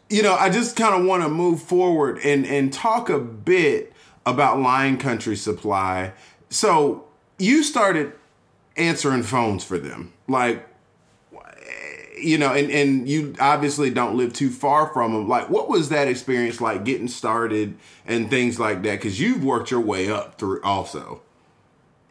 you 0.09 0.23
know, 0.23 0.35
I 0.35 0.51
just 0.51 0.77
kind 0.77 0.95
of 0.95 1.07
want 1.07 1.23
to 1.23 1.29
move 1.29 1.63
forward 1.63 2.19
and 2.25 2.47
and 2.47 2.73
talk 2.73 3.11
a 3.11 3.19
bit 3.19 3.93
about 4.25 4.59
Lion 4.61 4.99
Country 4.99 5.37
Supply. 5.37 6.13
So 6.49 7.06
you 7.38 7.62
started 7.62 8.12
answering 8.77 9.22
phones 9.22 9.64
for 9.64 9.79
them, 9.79 10.12
like 10.29 10.66
you 12.16 12.38
know, 12.38 12.53
and, 12.53 12.70
and 12.70 13.09
you 13.09 13.35
obviously 13.40 13.90
don't 13.90 14.16
live 14.16 14.33
too 14.33 14.51
far 14.51 14.88
from 14.88 15.12
them. 15.12 15.29
Like, 15.29 15.51
what 15.51 15.68
was 15.68 15.90
that 15.90 16.09
experience 16.09 16.61
like 16.61 16.85
getting 16.85 17.09
started 17.09 17.77
and 18.07 18.31
things 18.31 18.59
like 18.59 18.83
that? 18.83 18.92
Because 18.92 19.20
you've 19.20 19.44
worked 19.44 19.70
your 19.70 19.81
way 19.81 20.11
up 20.11 20.38
through 20.38 20.62
also. 20.62 21.22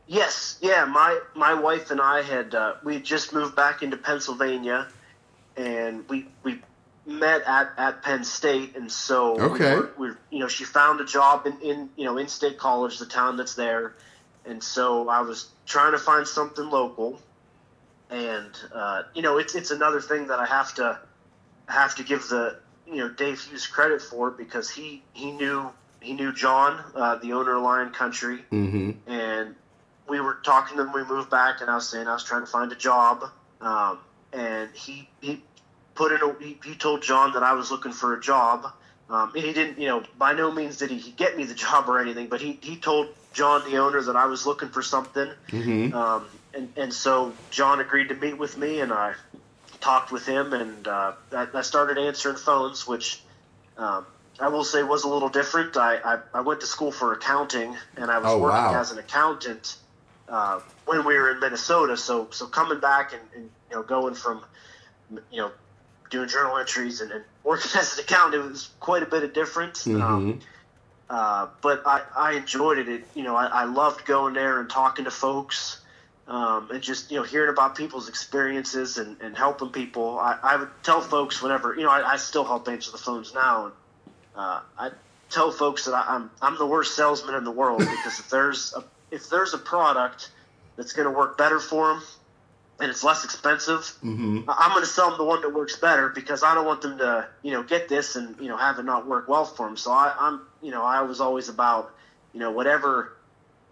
Yes, 0.08 0.60
yeah. 0.62 0.86
My 0.86 1.20
my 1.36 1.56
wife 1.56 1.90
and 1.90 2.00
I 2.00 2.22
had 2.22 2.54
uh, 2.54 2.76
we 2.84 3.00
just 3.00 3.34
moved 3.34 3.56
back 3.56 3.82
into 3.82 3.98
Pennsylvania, 3.98 4.88
and 5.58 6.08
we 6.08 6.28
we 6.44 6.62
met 7.08 7.42
at, 7.48 7.72
at 7.78 8.04
Penn 8.04 8.24
State, 8.24 8.76
and 8.76 8.92
so 8.92 9.40
okay, 9.40 9.80
we 9.98 10.10
are 10.10 10.18
you 10.30 10.40
know 10.40 10.48
she 10.48 10.64
found 10.64 11.02
a 11.02 11.06
job 11.06 11.48
in, 11.48 11.60
in 11.62 11.90
you 11.96 12.06
know 12.06 12.20
in 12.20 12.28
State 12.28 12.60
College, 12.60 13.00
the 13.00 13.08
town 13.08 13.36
that's 13.36 13.56
there, 13.56 13.96
and 14.48 14.64
so 14.64 15.10
I 15.10 15.22
was 15.22 15.50
trying 15.66 15.92
to 15.94 15.98
find 15.98 16.28
something 16.28 16.70
local 16.70 17.20
and 18.10 18.52
uh, 18.74 19.04
you 19.14 19.22
know 19.22 19.38
it's 19.38 19.56
it's 19.56 19.72
another 19.72 20.02
thing 20.02 20.28
that 20.28 20.40
I 20.40 20.46
have 20.46 20.74
to 20.76 21.00
have 21.68 21.96
to 21.96 22.04
give 22.04 22.28
the 22.28 22.58
you 22.88 22.98
know 22.98 23.10
Dave 23.10 23.42
Hughes 23.42 23.68
credit 23.68 24.02
for 24.02 24.32
because 24.32 24.70
he 24.70 25.02
he 25.14 25.32
knew 25.32 25.70
he 26.02 26.14
knew 26.14 26.32
John, 26.32 26.84
uh, 26.96 27.16
the 27.16 27.34
owner 27.34 27.56
of 27.56 27.64
Lion 27.64 27.90
Country, 27.92 28.46
mm-hmm. 28.52 28.92
and 29.12 29.56
we 30.08 30.20
were 30.20 30.36
talking 30.44 30.78
him. 30.78 30.94
We 30.94 31.04
moved 31.04 31.32
back, 31.32 31.62
and 31.62 31.70
I 31.70 31.76
was 31.76 31.90
saying 31.90 32.08
I 32.08 32.14
was 32.14 32.24
trying 32.24 32.42
to 32.42 32.52
find 32.52 32.72
a 32.72 32.76
job, 32.76 33.24
um, 33.60 34.00
and 34.32 34.70
he 34.74 35.10
he 35.22 35.42
put 35.96 36.12
in 36.12 36.22
a 36.22 36.44
he, 36.44 36.60
he, 36.64 36.76
told 36.76 37.02
John 37.02 37.34
that 37.34 37.44
I 37.44 37.54
was 37.54 37.72
looking 37.72 37.92
for 37.92 38.14
a 38.14 38.22
job. 38.22 38.72
Um, 39.10 39.32
he 39.36 39.54
didn't, 39.54 39.80
you 39.80 39.88
know, 39.88 40.04
by 40.18 40.34
no 40.34 40.52
means 40.52 40.78
did 40.78 40.90
he, 40.90 40.98
he 40.98 41.12
get 41.12 41.38
me 41.38 41.44
the 41.44 41.54
job 41.66 41.90
or 41.90 42.00
anything, 42.00 42.28
but 42.28 42.42
he, 42.42 42.60
he 42.62 42.76
told 42.76 43.08
John, 43.36 43.70
the 43.70 43.78
owner, 43.78 44.02
that 44.02 44.16
I 44.16 44.28
was 44.28 44.48
looking 44.48 44.70
for 44.70 44.82
something. 44.82 45.30
Mm-hmm. 45.50 45.94
Um, 45.94 46.26
and, 46.54 46.72
and 46.78 46.94
so 46.94 47.34
John 47.52 47.82
agreed 47.82 48.08
to 48.08 48.16
meet 48.16 48.38
with 48.38 48.58
me, 48.58 48.80
and 48.80 48.94
I 48.94 49.14
talked 49.82 50.10
with 50.10 50.26
him, 50.26 50.54
and 50.54 50.88
uh, 50.88 51.12
I, 51.34 51.48
I, 51.54 51.62
started 51.62 51.98
answering 51.98 52.38
phones, 52.38 52.88
which 52.88 53.22
um, 53.78 54.06
I 54.40 54.48
will 54.48 54.64
say 54.64 54.84
was 54.84 55.04
a 55.04 55.10
little 55.10 55.28
different. 55.28 55.76
I, 55.76 55.98
I, 55.98 56.20
I, 56.34 56.42
went 56.42 56.62
to 56.62 56.66
school 56.66 56.94
for 56.94 57.12
accounting, 57.12 57.76
and 57.98 58.10
I 58.10 58.20
was 58.20 58.32
oh, 58.32 58.40
working 58.40 58.72
wow. 58.72 58.80
as 58.80 58.92
an 58.92 59.00
accountant 59.00 59.76
uh, 60.30 60.62
when 60.86 61.06
we 61.06 61.16
were 61.16 61.32
in 61.32 61.42
Minnesota. 61.42 61.98
So 61.98 62.30
so 62.32 62.48
coming 62.48 62.80
back 62.80 63.12
and, 63.12 63.22
and, 63.36 63.50
you 63.70 63.76
know 63.76 63.84
going 63.84 64.16
from 64.16 64.46
you 65.30 65.42
know 65.42 65.52
doing 66.10 66.30
journal 66.30 66.58
entries 66.58 67.02
and, 67.02 67.12
and, 67.12 67.26
working 67.44 67.72
as 67.76 67.98
an 67.98 68.06
accountant, 68.06 68.46
it 68.46 68.48
was 68.48 68.70
quite 68.80 69.04
a 69.04 69.08
bit 69.08 69.24
of 69.24 69.34
difference. 69.34 69.86
Mm-hmm. 69.86 70.02
Um, 70.02 70.40
uh, 71.10 71.48
but 71.62 71.84
I, 71.86 72.02
I 72.16 72.34
enjoyed 72.34 72.78
it. 72.78 72.90
it 72.90 73.04
you 73.14 73.24
know, 73.24 73.36
I, 73.36 73.46
I 73.46 73.64
loved 73.66 74.06
going 74.06 74.34
there 74.34 74.60
and 74.60 74.70
talking 74.70 75.06
to 75.06 75.12
folks 75.12 75.82
um, 76.28 76.70
and 76.72 76.82
just 76.82 77.12
you 77.12 77.18
know 77.18 77.24
hearing 77.24 77.50
about 77.50 77.76
people's 77.76 78.10
experiences 78.10 78.98
and, 78.98 79.20
and 79.22 79.38
helping 79.38 79.70
people. 79.70 80.18
I, 80.20 80.38
I 80.42 80.56
would 80.58 80.70
tell 80.84 81.02
folks 81.02 81.42
whenever 81.42 81.76
you 81.76 81.84
know 81.84 81.92
I, 81.92 82.14
I 82.14 82.18
still 82.18 82.44
help 82.44 82.68
answer 82.68 82.92
the 82.92 82.98
phones 82.98 83.34
now, 83.34 83.66
and 83.66 83.74
uh, 84.36 84.60
I 84.78 84.92
tell 85.30 85.52
folks 85.52 85.86
that 85.86 85.94
I, 85.94 86.16
am 86.16 86.32
I'm, 86.42 86.54
I'm 86.54 86.58
the 86.58 86.66
worst 86.66 86.96
salesman 86.96 87.36
in 87.36 87.44
the 87.44 87.52
world 87.52 87.80
because 87.80 88.20
if 88.20 88.30
there's 88.30 88.74
a 88.76 88.84
if 89.12 89.30
there's 89.30 89.54
a 89.54 89.60
product 89.60 90.32
that's 90.78 90.94
going 90.94 91.08
to 91.08 91.16
work 91.16 91.38
better 91.38 91.60
for 91.60 91.94
them 91.94 92.04
and 92.80 92.90
it's 92.90 93.04
less 93.04 93.24
expensive, 93.24 93.80
mm-hmm. 94.04 94.42
I'm 94.48 94.72
going 94.72 94.84
to 94.84 94.90
sell 94.90 95.10
them 95.10 95.18
the 95.18 95.24
one 95.24 95.42
that 95.42 95.54
works 95.54 95.78
better 95.78 96.10
because 96.10 96.44
I 96.44 96.54
don't 96.54 96.66
want 96.66 96.82
them 96.82 96.98
to 96.98 97.28
you 97.42 97.52
know 97.52 97.64
get 97.64 97.88
this 97.88 98.16
and 98.16 98.40
you 98.40 98.48
know 98.48 98.58
have 98.58 98.80
it 98.80 98.84
not 98.84 99.08
work 99.08 99.28
well 99.28 99.46
for 99.46 99.66
them. 99.66 99.78
So 99.78 99.92
I, 99.92 100.14
I'm 100.18 100.42
you 100.62 100.72
know 100.72 100.84
I 100.84 101.02
was 101.02 101.22
always 101.22 101.50
about 101.50 101.94
you 102.34 102.40
know 102.40 102.52
whatever 102.52 103.14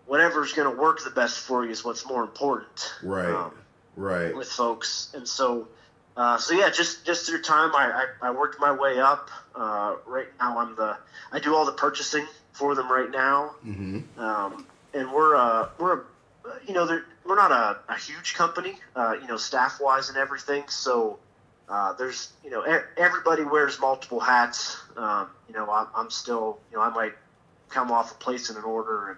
whatever's 0.05 0.53
going 0.53 0.73
to 0.73 0.81
work 0.81 1.03
the 1.03 1.09
best 1.09 1.39
for 1.39 1.65
you 1.65 1.71
is 1.71 1.83
what's 1.83 2.05
more 2.05 2.23
important. 2.23 2.93
Right. 3.01 3.29
Um, 3.29 3.51
right. 3.95 4.35
With 4.35 4.49
folks, 4.49 5.11
and 5.13 5.27
so, 5.27 5.67
uh, 6.17 6.37
so 6.37 6.53
yeah, 6.53 6.69
just 6.69 7.05
just 7.05 7.25
through 7.25 7.41
time, 7.41 7.75
I, 7.75 8.05
I, 8.21 8.29
I 8.29 8.31
worked 8.31 8.59
my 8.59 8.71
way 8.71 8.99
up. 8.99 9.29
Uh, 9.55 9.95
right 10.05 10.27
now, 10.39 10.59
I'm 10.59 10.75
the 10.75 10.97
I 11.31 11.39
do 11.39 11.55
all 11.55 11.65
the 11.65 11.73
purchasing 11.73 12.25
for 12.51 12.75
them 12.75 12.91
right 12.91 13.11
now, 13.11 13.55
mm-hmm. 13.65 14.19
um, 14.19 14.65
and 14.93 15.11
we're 15.11 15.35
uh, 15.35 15.69
we're 15.77 16.03
you 16.67 16.73
know 16.73 17.01
we're 17.25 17.35
not 17.35 17.51
a, 17.51 17.79
a 17.91 17.97
huge 17.97 18.33
company, 18.33 18.75
uh, 18.95 19.15
you 19.21 19.27
know, 19.27 19.37
staff 19.37 19.79
wise 19.81 20.09
and 20.09 20.17
everything. 20.17 20.63
So 20.67 21.19
uh, 21.69 21.93
there's 21.93 22.31
you 22.43 22.49
know 22.49 22.61
everybody 22.97 23.43
wears 23.43 23.79
multiple 23.79 24.19
hats. 24.19 24.77
Um, 24.97 25.29
you 25.47 25.53
know, 25.53 25.69
I'm, 25.69 25.87
I'm 25.95 26.09
still 26.09 26.59
you 26.71 26.77
know 26.77 26.83
I 26.83 26.89
might 26.89 27.13
come 27.69 27.91
off 27.91 28.11
a 28.11 28.15
place 28.15 28.49
in 28.49 28.57
an 28.57 28.63
order 28.63 29.09
and 29.09 29.17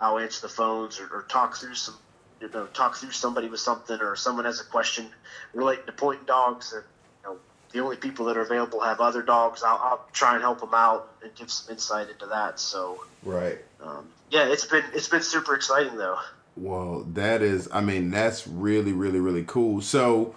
I'll 0.00 0.18
answer 0.18 0.42
the 0.42 0.52
phones 0.52 1.00
or, 1.00 1.06
or 1.12 1.22
talk 1.22 1.56
through 1.56 1.74
some, 1.74 1.96
you 2.40 2.48
know, 2.48 2.66
talk 2.66 2.96
through 2.96 3.10
somebody 3.10 3.48
with 3.48 3.60
something 3.60 3.98
or 4.00 4.14
someone 4.14 4.44
has 4.44 4.60
a 4.60 4.64
question 4.64 5.06
relating 5.52 5.86
to 5.86 5.92
pointing 5.92 6.26
dogs 6.26 6.72
and 6.72 6.84
you 7.24 7.30
know 7.30 7.38
the 7.72 7.80
only 7.80 7.96
people 7.96 8.26
that 8.26 8.36
are 8.36 8.42
available 8.42 8.80
have 8.80 9.00
other 9.00 9.22
dogs. 9.22 9.62
I'll, 9.62 9.78
I'll 9.78 10.06
try 10.12 10.34
and 10.34 10.42
help 10.42 10.60
them 10.60 10.74
out 10.74 11.12
and 11.22 11.34
give 11.34 11.50
some 11.50 11.72
insight 11.72 12.08
into 12.10 12.26
that. 12.26 12.60
So 12.60 13.04
right, 13.24 13.58
um, 13.82 14.08
yeah, 14.30 14.46
it's 14.46 14.66
been 14.66 14.84
it's 14.94 15.08
been 15.08 15.22
super 15.22 15.54
exciting 15.54 15.96
though. 15.96 16.18
Well, 16.60 17.04
that 17.14 17.40
is, 17.40 17.68
I 17.72 17.80
mean, 17.80 18.10
that's 18.10 18.46
really, 18.48 18.92
really, 18.92 19.20
really 19.20 19.44
cool. 19.44 19.80
So, 19.80 20.34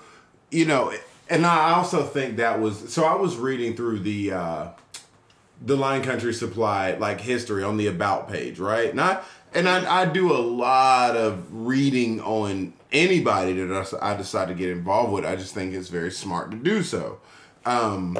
you 0.51 0.65
know, 0.65 0.93
and 1.29 1.45
I 1.45 1.71
also 1.71 2.03
think 2.03 2.37
that 2.37 2.59
was 2.59 2.93
so. 2.93 3.05
I 3.05 3.15
was 3.15 3.37
reading 3.37 3.75
through 3.75 3.99
the 3.99 4.33
uh, 4.33 4.67
the 5.61 5.77
Lion 5.77 6.03
Country 6.03 6.33
Supply 6.33 6.95
like 6.95 7.21
history 7.21 7.63
on 7.63 7.77
the 7.77 7.87
about 7.87 8.29
page, 8.29 8.59
right? 8.59 8.89
And 8.89 8.99
I 8.99 9.23
and 9.53 9.67
I, 9.67 10.01
I 10.01 10.05
do 10.05 10.31
a 10.31 10.37
lot 10.39 11.15
of 11.15 11.45
reading 11.49 12.19
on 12.21 12.73
anybody 12.91 13.53
that 13.53 13.97
I 14.01 14.15
decide 14.15 14.49
to 14.49 14.53
get 14.53 14.69
involved 14.69 15.13
with. 15.13 15.25
I 15.25 15.37
just 15.37 15.53
think 15.53 15.73
it's 15.73 15.87
very 15.87 16.11
smart 16.11 16.51
to 16.51 16.57
do 16.57 16.83
so. 16.83 17.19
Um, 17.65 18.17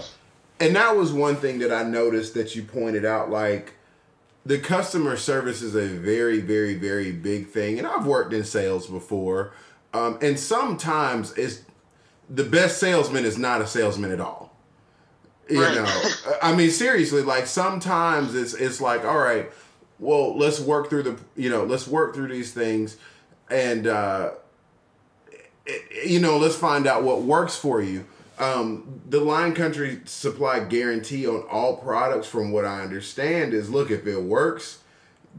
and 0.60 0.76
that 0.76 0.96
was 0.96 1.12
one 1.12 1.36
thing 1.36 1.60
that 1.60 1.74
I 1.74 1.84
noticed 1.84 2.34
that 2.36 2.56
you 2.56 2.64
pointed 2.64 3.04
out, 3.04 3.30
like 3.30 3.74
the 4.45 4.58
customer 4.60 5.17
service 5.17 5.62
is 5.62 5.75
a 5.75 5.88
very, 5.88 6.39
very, 6.39 6.75
very 6.75 7.12
big 7.12 7.47
thing. 7.47 7.77
And 7.77 7.88
I've 7.88 8.06
worked 8.06 8.34
in 8.34 8.43
sales 8.43 8.88
before. 8.88 9.54
Um, 9.93 10.17
and 10.21 10.39
sometimes 10.39 11.34
it's 11.34 11.63
the 12.30 12.43
best 12.43 12.80
salesman 12.80 13.25
is 13.25 13.38
not 13.38 13.62
a 13.62 13.67
salesman 13.67 14.12
at 14.12 14.21
all. 14.21 14.56
You 15.49 15.63
right. 15.63 15.75
know, 15.75 16.10
I 16.41 16.56
mean, 16.56 16.71
seriously, 16.71 17.23
like 17.23 17.45
sometimes 17.45 18.36
it's 18.36 18.54
it's 18.54 18.80
like, 18.80 19.04
all 19.04 19.17
right, 19.17 19.51
well, 19.99 20.38
let's 20.38 20.60
work 20.60 20.89
through 20.89 21.04
the, 21.04 21.19
you 21.36 21.49
know, 21.49 21.65
let's 21.65 21.88
work 21.88 22.15
through 22.15 22.30
these 22.30 22.54
things, 22.54 22.97
and 23.49 23.86
uh, 23.86 24.32
it, 25.65 26.10
you 26.10 26.19
know, 26.19 26.38
let's 26.38 26.56
find 26.56 26.88
out 26.88 27.04
what 27.04 27.23
works 27.23 27.58
for 27.58 27.82
you. 27.82 28.06
Um, 28.41 29.01
the 29.08 29.19
Lion 29.19 29.54
Country 29.54 30.01
supply 30.06 30.62
guarantee 30.62 31.27
on 31.27 31.43
all 31.43 31.77
products, 31.77 32.27
from 32.27 32.51
what 32.51 32.65
I 32.65 32.82
understand, 32.82 33.54
is 33.54 33.69
look 33.69 33.91
if 33.91 34.08
it 34.08 34.23
works, 34.23 34.80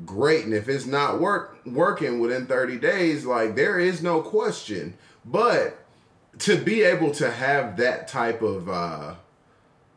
great, 0.07 0.45
and 0.45 0.55
if 0.55 0.69
it's 0.69 0.87
not 0.87 1.21
work 1.21 1.59
working 1.67 2.21
within 2.21 2.47
thirty 2.47 2.79
days, 2.79 3.27
like 3.27 3.57
there 3.57 3.81
is 3.81 4.03
no 4.03 4.23
question. 4.23 4.95
But 5.25 5.85
to 6.39 6.57
be 6.57 6.83
able 6.83 7.11
to 7.13 7.29
have 7.31 7.77
that 7.79 8.07
type 8.07 8.41
of 8.41 8.69
uh, 8.69 9.15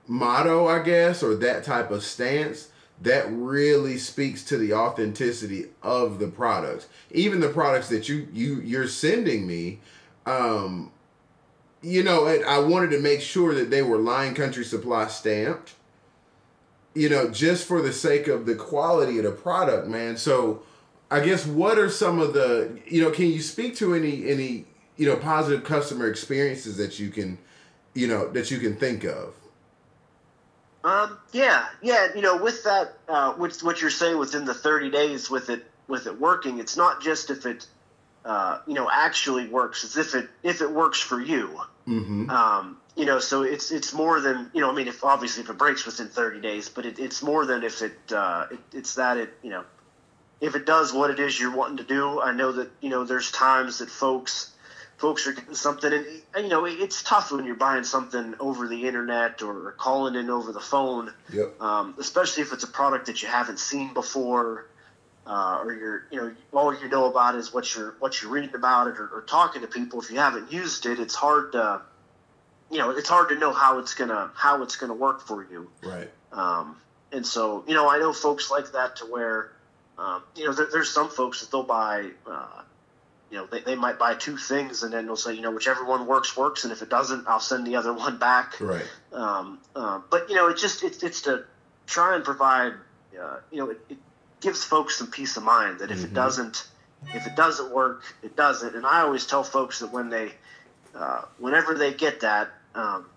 motto, 0.07 0.67
I 0.67 0.81
guess, 0.81 1.21
or 1.21 1.35
that 1.35 1.63
type 1.63 1.91
of 1.91 2.03
stance, 2.03 2.69
that 3.03 3.27
really 3.29 3.99
speaks 3.99 4.43
to 4.45 4.57
the 4.57 4.73
authenticity 4.73 5.67
of 5.83 6.17
the 6.17 6.27
products. 6.27 6.87
Even 7.11 7.39
the 7.39 7.49
products 7.49 7.89
that 7.89 8.09
you 8.09 8.27
you 8.33 8.61
you're 8.61 8.87
sending 8.87 9.45
me, 9.45 9.79
um, 10.25 10.91
you 11.85 12.01
know, 12.01 12.25
I 12.25 12.57
wanted 12.57 12.89
to 12.91 12.99
make 12.99 13.21
sure 13.21 13.53
that 13.53 13.69
they 13.69 13.83
were 13.83 13.97
Lion 13.97 14.33
Country 14.33 14.65
Supply 14.65 15.07
stamped. 15.07 15.73
You 16.95 17.09
know, 17.09 17.29
just 17.29 17.67
for 17.67 17.81
the 17.81 17.93
sake 17.93 18.27
of 18.27 18.45
the 18.45 18.55
quality 18.55 19.17
of 19.17 19.25
the 19.25 19.31
product, 19.31 19.87
man. 19.87 20.17
So, 20.17 20.63
I 21.11 21.19
guess 21.19 21.45
what 21.45 21.77
are 21.77 21.89
some 21.89 22.19
of 22.19 22.33
the 22.33 22.79
you 22.87 23.03
know? 23.03 23.11
Can 23.11 23.25
you 23.25 23.41
speak 23.41 23.75
to 23.77 23.93
any 23.93 24.27
any 24.29 24.65
you 24.97 25.05
know 25.05 25.17
positive 25.17 25.63
customer 25.63 26.09
experiences 26.09 26.77
that 26.77 26.97
you 26.97 27.09
can 27.09 27.37
you 27.93 28.07
know 28.07 28.29
that 28.29 28.49
you 28.49 28.59
can 28.59 28.75
think 28.77 29.03
of? 29.03 29.33
Um, 30.85 31.17
yeah, 31.33 31.65
yeah. 31.81 32.07
You 32.15 32.21
know, 32.21 32.37
with 32.37 32.63
that, 32.63 32.93
uh, 33.09 33.33
with 33.37 33.61
what 33.63 33.81
you're 33.81 33.89
saying 33.89 34.19
within 34.19 34.45
the 34.45 34.53
30 34.53 34.91
days 34.91 35.29
with 35.29 35.49
it 35.49 35.65
with 35.87 36.07
it 36.07 36.19
working, 36.19 36.59
it's 36.59 36.77
not 36.77 37.01
just 37.01 37.29
if 37.29 37.45
it, 37.45 37.67
uh, 38.25 38.59
you 38.65 38.73
know, 38.73 38.89
actually 38.91 39.47
works. 39.47 39.83
It's 39.83 39.97
if 39.97 40.15
it 40.15 40.27
if 40.43 40.61
it 40.61 40.71
works 40.71 40.99
for 40.99 41.21
you. 41.21 41.59
Mm-hmm. 41.87 42.29
Um, 42.29 42.77
you 42.95 43.05
know, 43.05 43.19
so 43.19 43.43
it's 43.43 43.71
it's 43.71 43.93
more 43.93 44.19
than 44.19 44.49
you 44.53 44.61
know. 44.61 44.71
I 44.71 44.73
mean, 44.73 44.87
if 44.87 45.03
obviously 45.03 45.43
if 45.43 45.49
it 45.49 45.57
breaks 45.57 45.85
within 45.85 46.07
30 46.07 46.41
days, 46.41 46.67
but 46.67 46.85
it, 46.85 46.97
it's 46.97 47.21
more 47.21 47.45
than 47.45 47.63
if 47.63 47.81
it, 47.81 47.97
uh, 48.11 48.47
it 48.49 48.59
it's 48.73 48.95
that 48.95 49.17
it 49.17 49.33
you 49.43 49.51
know, 49.51 49.63
if 50.41 50.55
it 50.55 50.65
does 50.65 50.91
what 50.91 51.11
it 51.11 51.19
is 51.19 51.39
you're 51.39 51.55
wanting 51.55 51.77
to 51.77 51.83
do. 51.83 52.19
I 52.19 52.31
know 52.31 52.51
that 52.53 52.71
you 52.81 52.89
know 52.89 53.03
there's 53.03 53.31
times 53.31 53.77
that 53.77 53.89
folks 53.89 54.51
folks 54.97 55.27
are 55.27 55.33
getting 55.33 55.53
something, 55.53 55.93
and, 55.93 56.43
you 56.43 56.49
know 56.49 56.65
it's 56.65 57.03
tough 57.03 57.31
when 57.31 57.45
you're 57.45 57.55
buying 57.55 57.83
something 57.83 58.33
over 58.39 58.67
the 58.67 58.87
internet 58.87 59.41
or, 59.41 59.73
calling 59.77 60.15
in 60.15 60.29
over 60.29 60.51
the 60.51 60.59
phone, 60.59 61.13
yep. 61.31 61.59
um, 61.61 61.93
especially 61.99 62.43
if 62.43 62.53
it's 62.53 62.63
a 62.63 62.67
product 62.67 63.07
that 63.07 63.21
you 63.21 63.27
haven't 63.27 63.59
seen 63.59 63.93
before, 63.93 64.65
uh, 65.25 65.61
or 65.63 65.73
you're 65.73 66.07
you 66.11 66.19
know 66.19 66.33
all 66.53 66.73
you 66.73 66.87
know 66.89 67.05
about 67.05 67.35
is 67.35 67.53
what 67.53 67.73
you're 67.75 67.95
what 67.99 68.21
you're 68.21 68.31
reading 68.31 68.53
about 68.53 68.87
it 68.87 68.97
or, 68.97 69.07
or, 69.07 69.21
talking 69.21 69.61
to 69.61 69.67
people. 69.67 70.01
If 70.01 70.11
you 70.11 70.19
haven't 70.19 70.51
used 70.51 70.85
it, 70.85 70.99
it's 70.99 71.15
hard 71.15 71.53
to 71.53 71.81
you 72.69 72.77
know 72.77 72.91
it's 72.91 73.09
hard 73.09 73.29
to 73.29 73.35
know 73.35 73.51
how 73.51 73.79
it's 73.79 73.95
gonna 73.95 74.31
how 74.35 74.61
it's 74.61 74.75
gonna 74.75 74.93
work 74.93 75.21
for 75.21 75.45
you. 75.49 75.69
Right. 75.83 76.09
Um, 76.31 76.77
and 77.11 77.25
so 77.25 77.63
you 77.67 77.73
know 77.73 77.89
I 77.89 77.97
know 77.97 78.13
folks 78.13 78.51
like 78.51 78.71
that 78.73 78.97
to 78.97 79.05
where 79.05 79.51
um, 79.97 80.21
you 80.35 80.45
know 80.45 80.53
there, 80.53 80.67
there's 80.71 80.91
some 80.91 81.09
folks 81.09 81.41
that 81.41 81.51
they'll 81.51 81.63
buy. 81.63 82.09
Uh, 82.27 82.61
you 83.31 83.37
know, 83.37 83.47
they, 83.47 83.59
they 83.61 83.75
might 83.75 83.97
buy 83.97 84.13
two 84.13 84.37
things 84.37 84.83
and 84.83 84.93
then 84.93 85.07
they'll 85.07 85.15
say, 85.15 85.33
you 85.33 85.41
know, 85.41 85.51
whichever 85.51 85.83
one 85.83 86.05
works, 86.05 86.37
works. 86.37 86.63
And 86.63 86.71
if 86.71 86.81
it 86.81 86.89
doesn't, 86.89 87.27
I'll 87.27 87.39
send 87.39 87.65
the 87.65 87.75
other 87.75 87.91
one 87.91 88.17
back. 88.17 88.53
Right. 88.61 88.85
Um, 89.11 89.59
uh, 89.75 89.99
but, 90.09 90.29
you 90.29 90.35
know, 90.35 90.47
it 90.47 90.57
just, 90.57 90.83
it's, 90.83 91.01
it's 91.03 91.21
to 91.23 91.43
try 91.87 92.15
and 92.15 92.23
provide, 92.23 92.73
uh, 93.19 93.39
you 93.51 93.57
know, 93.57 93.71
it, 93.71 93.79
it, 93.89 93.97
gives 94.45 94.63
folks 94.63 94.95
some 94.95 95.07
peace 95.07 95.37
of 95.37 95.43
mind 95.43 95.79
that 95.79 95.89
if 95.89 95.97
mm-hmm. 95.97 96.05
it 96.05 96.13
doesn't, 96.13 96.67
if 97.15 97.25
it 97.25 97.35
doesn't 97.35 97.73
work, 97.73 98.03
it 98.21 98.35
doesn't. 98.35 98.75
And 98.75 98.85
I 98.85 99.01
always 99.01 99.25
tell 99.25 99.43
folks 99.43 99.79
that 99.79 99.91
when 99.91 100.09
they, 100.09 100.33
uh, 100.93 101.23
whenever 101.39 101.73
they 101.73 101.95
get 101.95 102.19
that, 102.19 102.49
um, 102.75 103.07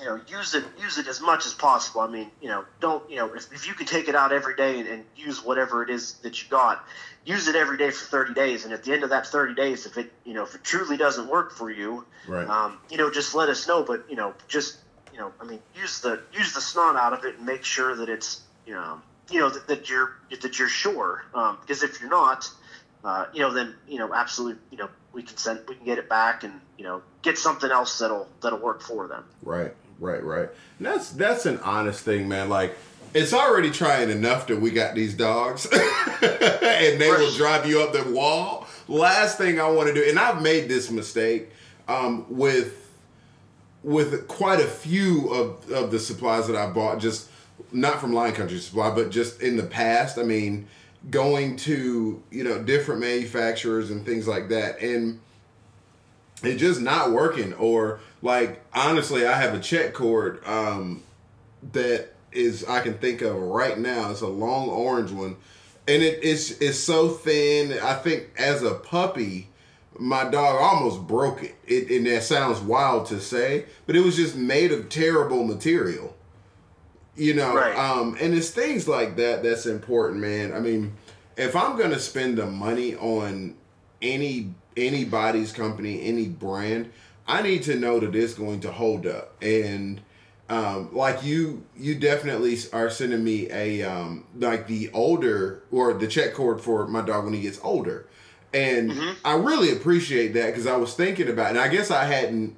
you 0.00 0.06
know, 0.06 0.18
use 0.26 0.54
it 0.54 0.64
use 0.80 0.96
it 0.96 1.06
as 1.06 1.20
much 1.20 1.44
as 1.44 1.52
possible. 1.52 2.00
I 2.00 2.08
mean, 2.08 2.30
you 2.40 2.48
know, 2.48 2.64
don't 2.80 3.08
you 3.10 3.16
know 3.16 3.32
if, 3.34 3.52
if 3.52 3.68
you 3.68 3.74
can 3.74 3.86
take 3.86 4.08
it 4.08 4.14
out 4.14 4.32
every 4.32 4.56
day 4.56 4.80
and, 4.80 4.88
and, 4.88 5.04
use 5.14 5.44
whatever 5.44 5.82
it 5.84 5.90
is 5.90 6.14
that 6.22 6.42
you 6.42 6.48
got, 6.48 6.84
use 7.24 7.46
it 7.46 7.54
every 7.54 7.78
day 7.78 7.90
for 7.90 8.04
30 8.06 8.34
days. 8.34 8.64
And 8.64 8.74
at 8.74 8.82
the 8.82 8.92
end 8.92 9.04
of 9.04 9.10
that 9.10 9.26
30 9.26 9.54
days, 9.54 9.86
if 9.86 9.96
it 9.98 10.12
you 10.24 10.32
know 10.32 10.42
if 10.44 10.54
it 10.54 10.64
truly 10.64 10.96
doesn't 10.96 11.28
work 11.28 11.52
for 11.52 11.70
you, 11.70 12.04
right. 12.26 12.48
um, 12.48 12.78
you 12.90 12.96
know, 12.96 13.10
just 13.10 13.34
let 13.34 13.50
us 13.50 13.68
know. 13.68 13.84
But 13.84 14.06
you 14.08 14.16
know, 14.16 14.34
just 14.48 14.78
you 15.12 15.18
know, 15.18 15.30
I 15.40 15.44
mean, 15.44 15.60
use 15.76 16.00
the 16.00 16.22
use 16.32 16.54
the 16.54 16.60
snot 16.60 16.96
out 16.96 17.12
of 17.12 17.24
it 17.24 17.36
and 17.36 17.46
make 17.46 17.64
sure 17.64 17.94
that 17.94 18.08
it's 18.08 18.40
you 18.66 18.72
know 18.72 19.00
you 19.30 19.40
know 19.40 19.50
that, 19.50 19.66
that 19.68 19.88
you're 19.88 20.16
that 20.30 20.58
you're 20.58 20.68
sure. 20.68 21.24
Um, 21.34 21.58
because 21.60 21.82
if 21.82 22.00
you're 22.00 22.10
not, 22.10 22.50
uh, 23.04 23.26
you 23.32 23.40
know, 23.40 23.52
then 23.52 23.74
you 23.88 23.98
know, 23.98 24.12
absolutely, 24.14 24.60
you 24.70 24.78
know, 24.78 24.88
we 25.12 25.22
can 25.22 25.36
send 25.36 25.60
we 25.68 25.74
can 25.74 25.84
get 25.84 25.98
it 25.98 26.08
back 26.08 26.44
and 26.44 26.60
you 26.78 26.84
know 26.84 27.02
get 27.22 27.38
something 27.38 27.70
else 27.70 27.98
that'll 27.98 28.28
that'll 28.42 28.58
work 28.58 28.82
for 28.82 29.08
them. 29.08 29.24
Right 29.42 29.74
right, 29.98 30.22
right. 30.22 30.48
And 30.78 30.86
that's 30.86 31.10
that's 31.10 31.46
an 31.46 31.58
honest 31.60 32.04
thing, 32.04 32.28
man. 32.28 32.48
Like 32.48 32.76
it's 33.12 33.32
already 33.32 33.70
trying 33.70 34.10
enough 34.10 34.46
that 34.48 34.60
we 34.60 34.70
got 34.70 34.94
these 34.94 35.14
dogs, 35.14 35.66
and 35.72 37.00
they 37.00 37.10
will 37.10 37.32
drive 37.32 37.66
you 37.66 37.80
up 37.80 37.92
the 37.92 38.04
wall. 38.12 38.66
Last 38.88 39.38
thing 39.38 39.60
I 39.60 39.68
want 39.68 39.88
to 39.88 39.94
do, 39.94 40.04
and 40.08 40.18
I've 40.18 40.42
made 40.42 40.68
this 40.68 40.90
mistake 40.90 41.50
um, 41.88 42.26
with 42.28 42.80
with 43.82 44.26
quite 44.28 44.60
a 44.60 44.66
few 44.66 45.28
of, 45.28 45.70
of 45.70 45.90
the 45.90 45.98
supplies 45.98 46.46
that 46.46 46.56
I 46.56 46.70
bought, 46.70 46.98
just 47.00 47.28
not 47.74 48.00
from 48.00 48.12
Lion 48.12 48.34
Country 48.34 48.58
Supply, 48.58 48.94
but 48.94 49.10
just 49.10 49.42
in 49.42 49.56
the 49.56 49.64
past. 49.64 50.18
I 50.18 50.22
mean, 50.22 50.68
going 51.10 51.56
to 51.56 52.22
you 52.30 52.44
know 52.44 52.62
different 52.62 53.00
manufacturers 53.00 53.90
and 53.90 54.06
things 54.06 54.26
like 54.26 54.48
that, 54.48 54.80
and 54.80 55.20
it's 56.42 56.60
just 56.60 56.80
not 56.80 57.12
working 57.12 57.52
or 57.54 58.00
like 58.22 58.62
honestly 58.74 59.26
i 59.26 59.32
have 59.32 59.54
a 59.54 59.60
check 59.60 59.92
cord 59.94 60.44
um, 60.46 61.02
that 61.72 62.08
is 62.32 62.64
i 62.66 62.80
can 62.80 62.94
think 62.94 63.22
of 63.22 63.36
right 63.36 63.78
now 63.78 64.10
it's 64.10 64.20
a 64.20 64.26
long 64.26 64.68
orange 64.68 65.10
one 65.10 65.36
and 65.86 66.02
it, 66.02 66.18
it's 66.22 66.50
it's 66.60 66.78
so 66.78 67.08
thin 67.08 67.78
i 67.80 67.94
think 67.94 68.30
as 68.38 68.62
a 68.62 68.74
puppy 68.74 69.48
my 69.96 70.24
dog 70.24 70.60
almost 70.60 71.06
broke 71.06 71.44
it. 71.44 71.54
it 71.66 71.88
and 71.90 72.06
that 72.06 72.22
sounds 72.22 72.58
wild 72.60 73.06
to 73.06 73.20
say 73.20 73.64
but 73.86 73.94
it 73.94 74.00
was 74.00 74.16
just 74.16 74.36
made 74.36 74.72
of 74.72 74.88
terrible 74.88 75.44
material 75.44 76.14
you 77.16 77.34
know 77.34 77.54
right. 77.54 77.76
um 77.76 78.16
and 78.20 78.34
it's 78.34 78.50
things 78.50 78.88
like 78.88 79.16
that 79.16 79.42
that's 79.42 79.66
important 79.66 80.20
man 80.20 80.52
i 80.52 80.58
mean 80.58 80.92
if 81.36 81.54
i'm 81.54 81.78
gonna 81.78 81.98
spend 81.98 82.36
the 82.38 82.46
money 82.46 82.94
on 82.96 83.54
any 84.02 84.54
anybody's 84.76 85.52
company, 85.52 86.02
any 86.02 86.28
brand, 86.28 86.90
I 87.26 87.42
need 87.42 87.62
to 87.64 87.76
know 87.76 88.00
that 88.00 88.14
it's 88.14 88.34
going 88.34 88.60
to 88.60 88.72
hold 88.72 89.06
up. 89.06 89.34
And 89.42 90.00
um, 90.48 90.94
like 90.94 91.24
you, 91.24 91.64
you 91.76 91.94
definitely 91.94 92.58
are 92.72 92.90
sending 92.90 93.24
me 93.24 93.50
a 93.50 93.82
um, 93.82 94.26
like 94.36 94.66
the 94.66 94.90
older 94.92 95.62
or 95.70 95.94
the 95.94 96.06
check 96.06 96.34
cord 96.34 96.60
for 96.60 96.86
my 96.86 97.02
dog 97.02 97.24
when 97.24 97.32
he 97.34 97.40
gets 97.40 97.58
older, 97.62 98.06
and 98.52 98.90
mm-hmm. 98.90 99.12
I 99.24 99.34
really 99.36 99.72
appreciate 99.72 100.34
that 100.34 100.46
because 100.46 100.66
I 100.66 100.76
was 100.76 100.94
thinking 100.94 101.28
about, 101.28 101.46
it, 101.46 101.50
and 101.50 101.58
I 101.58 101.68
guess 101.68 101.90
I 101.90 102.04
hadn't, 102.04 102.56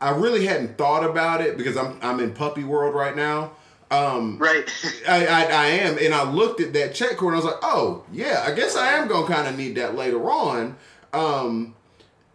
I 0.00 0.10
really 0.10 0.46
hadn't 0.46 0.78
thought 0.78 1.04
about 1.04 1.40
it 1.40 1.56
because 1.56 1.76
I'm 1.76 1.98
I'm 2.02 2.20
in 2.20 2.32
puppy 2.32 2.64
world 2.64 2.94
right 2.94 3.16
now. 3.16 3.52
Um, 3.90 4.38
right. 4.38 4.70
I, 5.08 5.26
I, 5.26 5.42
I 5.44 5.66
am, 5.66 5.98
and 5.98 6.14
I 6.14 6.30
looked 6.30 6.60
at 6.60 6.74
that 6.74 6.94
check 6.94 7.16
cord 7.16 7.34
and 7.34 7.42
I 7.42 7.44
was 7.44 7.52
like, 7.52 7.62
oh 7.62 8.04
yeah, 8.12 8.44
I 8.46 8.52
guess 8.52 8.76
I 8.76 8.92
am 8.92 9.08
gonna 9.08 9.26
kind 9.26 9.48
of 9.48 9.56
need 9.56 9.76
that 9.76 9.94
later 9.94 10.30
on 10.30 10.76
um, 11.12 11.74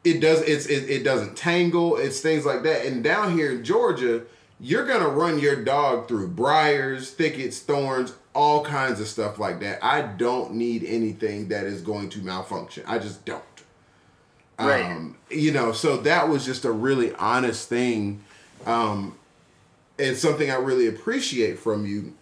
it 0.04 0.20
does 0.20 0.42
it's 0.42 0.66
it, 0.66 0.90
it 0.90 1.04
doesn't 1.04 1.38
tangle. 1.38 1.98
It's 1.98 2.20
things 2.20 2.46
like 2.46 2.64
that. 2.64 2.86
And 2.86 3.04
down 3.04 3.38
here 3.38 3.52
in 3.52 3.64
Georgia, 3.64 4.24
you're 4.60 4.86
gonna 4.86 5.10
run 5.10 5.40
your 5.40 5.64
dog 5.64 6.08
through 6.08 6.30
briars, 6.30 7.12
thickets, 7.12 7.60
thorns, 7.60 8.14
all 8.34 8.64
kinds 8.64 9.00
of 9.00 9.08
stuff 9.08 9.40
like 9.40 9.60
that. 9.62 9.84
I 9.84 10.02
don't 10.02 10.54
need 10.54 10.84
anything 10.84 11.50
that 11.50 11.66
is 11.66 11.82
going 11.82 12.10
to 12.12 12.20
malfunction. 12.20 12.84
I 12.88 13.00
just 13.00 13.26
don't. 13.26 13.44
Right. 14.68 14.86
Um, 14.86 15.18
you 15.30 15.52
know, 15.52 15.72
so 15.72 15.98
that 15.98 16.30
was 16.30 16.46
just 16.46 16.66
a 16.66 16.72
really 16.72 17.14
honest 17.16 17.70
thing, 17.70 18.24
um, 18.66 19.18
and 19.98 20.16
something 20.16 20.50
I 20.50 20.56
really 20.56 20.88
appreciate 20.88 21.60
from 21.60 21.86
you. 21.86 22.14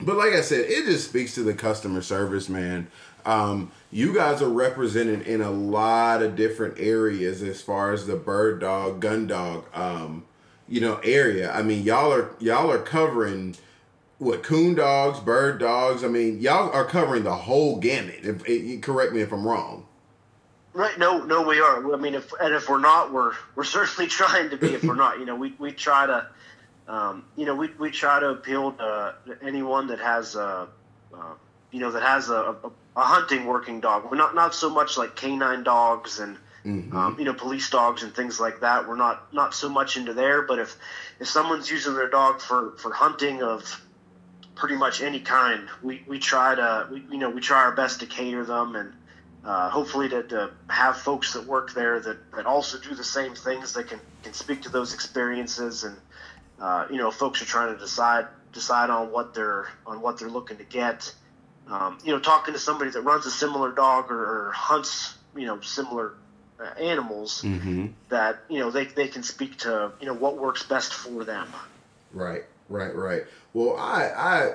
But 0.00 0.16
like 0.16 0.32
I 0.32 0.40
said, 0.40 0.64
it 0.68 0.86
just 0.86 1.08
speaks 1.08 1.34
to 1.34 1.42
the 1.42 1.54
customer 1.54 2.02
service, 2.02 2.48
man. 2.48 2.86
Um, 3.26 3.70
you 3.92 4.14
guys 4.14 4.40
are 4.40 4.48
represented 4.48 5.22
in 5.26 5.40
a 5.42 5.50
lot 5.50 6.22
of 6.22 6.36
different 6.36 6.78
areas 6.78 7.42
as 7.42 7.60
far 7.60 7.92
as 7.92 8.06
the 8.06 8.16
bird 8.16 8.60
dog, 8.60 9.00
gun 9.00 9.26
dog, 9.26 9.64
um, 9.74 10.24
you 10.68 10.80
know, 10.80 10.96
area. 11.02 11.52
I 11.52 11.62
mean, 11.62 11.82
y'all 11.82 12.12
are 12.12 12.30
y'all 12.38 12.70
are 12.70 12.78
covering 12.78 13.56
what 14.18 14.42
coon 14.42 14.74
dogs, 14.74 15.18
bird 15.20 15.58
dogs. 15.58 16.04
I 16.04 16.08
mean, 16.08 16.40
y'all 16.40 16.70
are 16.70 16.84
covering 16.84 17.24
the 17.24 17.34
whole 17.34 17.78
gamut. 17.78 18.22
Correct 18.82 19.12
me 19.12 19.20
if 19.20 19.32
I'm 19.32 19.46
wrong. 19.46 19.86
Right? 20.72 20.96
No, 20.98 21.24
no, 21.24 21.42
we 21.42 21.60
are. 21.60 21.92
I 21.92 21.96
mean, 21.96 22.14
if 22.14 22.32
and 22.40 22.54
if 22.54 22.68
we're 22.68 22.80
not, 22.80 23.12
we're 23.12 23.32
we're 23.56 23.64
certainly 23.64 24.06
trying 24.08 24.50
to 24.50 24.56
be. 24.56 24.74
If 24.74 24.84
we're 24.84 24.94
not, 24.94 25.18
you 25.18 25.24
know, 25.24 25.34
we 25.34 25.54
we 25.58 25.72
try 25.72 26.06
to, 26.06 26.26
um, 26.86 27.24
you 27.36 27.44
know, 27.44 27.56
we 27.56 27.68
we 27.78 27.90
try 27.90 28.20
to 28.20 28.30
appeal 28.30 28.72
to 28.72 29.14
anyone 29.42 29.88
that 29.88 29.98
has 29.98 30.36
a, 30.36 30.68
uh, 31.12 31.34
you 31.72 31.80
know, 31.80 31.90
that 31.90 32.02
has 32.02 32.30
a, 32.30 32.34
a, 32.34 32.56
a 32.96 33.02
hunting 33.02 33.46
working 33.46 33.80
dog. 33.80 34.08
We're 34.08 34.16
not 34.16 34.36
not 34.36 34.54
so 34.54 34.70
much 34.70 34.96
like 34.96 35.16
canine 35.16 35.64
dogs 35.64 36.20
and. 36.20 36.36
Mm-hmm. 36.62 36.94
Um, 36.94 37.18
you 37.18 37.24
know, 37.24 37.32
police 37.32 37.70
dogs 37.70 38.02
and 38.02 38.14
things 38.14 38.38
like 38.38 38.60
that. 38.60 38.86
We're 38.86 38.94
not 38.94 39.32
not 39.32 39.54
so 39.54 39.70
much 39.70 39.96
into 39.96 40.12
there, 40.12 40.42
but 40.42 40.58
if 40.58 40.76
if 41.18 41.26
someone's 41.26 41.70
using 41.70 41.94
their 41.94 42.10
dog 42.10 42.42
for 42.42 42.72
for 42.72 42.92
hunting 42.92 43.42
of 43.42 43.80
pretty 44.56 44.76
much 44.76 45.00
any 45.00 45.20
kind, 45.20 45.66
we, 45.82 46.04
we 46.06 46.18
try 46.18 46.54
to 46.54 46.86
we, 46.92 47.02
you 47.10 47.16
know 47.16 47.30
we 47.30 47.40
try 47.40 47.62
our 47.62 47.72
best 47.72 48.00
to 48.00 48.06
cater 48.06 48.44
them 48.44 48.76
and 48.76 48.92
uh, 49.44 49.70
hopefully 49.70 50.08
to, 50.08 50.22
to, 50.24 50.50
have 50.68 50.96
folks 50.96 51.32
that 51.32 51.44
work 51.46 51.72
there 51.74 52.00
that, 52.00 52.30
that 52.32 52.46
also 52.46 52.78
do 52.78 52.94
the 52.94 53.04
same 53.04 53.34
things 53.34 53.72
that 53.72 53.88
can, 53.88 53.98
can 54.22 54.32
speak 54.32 54.62
to 54.62 54.68
those 54.68 54.94
experiences 54.94 55.84
and 55.84 55.96
uh, 56.60 56.86
you 56.90 56.96
know 56.96 57.10
folks 57.10 57.40
are 57.42 57.46
trying 57.46 57.74
to 57.74 57.80
decide 57.80 58.26
decide 58.52 58.90
on 58.90 59.10
what 59.10 59.34
they're 59.34 59.68
on 59.86 60.00
what 60.00 60.18
they're 60.18 60.28
looking 60.28 60.58
to 60.58 60.64
get. 60.64 61.12
Um, 61.66 61.98
you 62.04 62.12
know 62.12 62.20
talking 62.20 62.54
to 62.54 62.60
somebody 62.60 62.90
that 62.90 63.00
runs 63.02 63.26
a 63.26 63.30
similar 63.30 63.72
dog 63.72 64.10
or, 64.10 64.48
or 64.48 64.52
hunts 64.52 65.14
you 65.34 65.46
know 65.46 65.60
similar 65.60 66.14
uh, 66.60 66.64
animals 66.78 67.42
mm-hmm. 67.42 67.86
that 68.08 68.40
you 68.48 68.58
know 68.58 68.70
they, 68.70 68.84
they 68.84 69.08
can 69.08 69.22
speak 69.22 69.56
to 69.58 69.92
you 70.00 70.06
know 70.06 70.14
what 70.14 70.36
works 70.36 70.62
best 70.62 70.92
for 70.92 71.24
them. 71.24 71.48
Right 72.12 72.44
right 72.68 72.94
right. 72.94 73.22
Well 73.54 73.76
i 73.76 74.02
i 74.04 74.52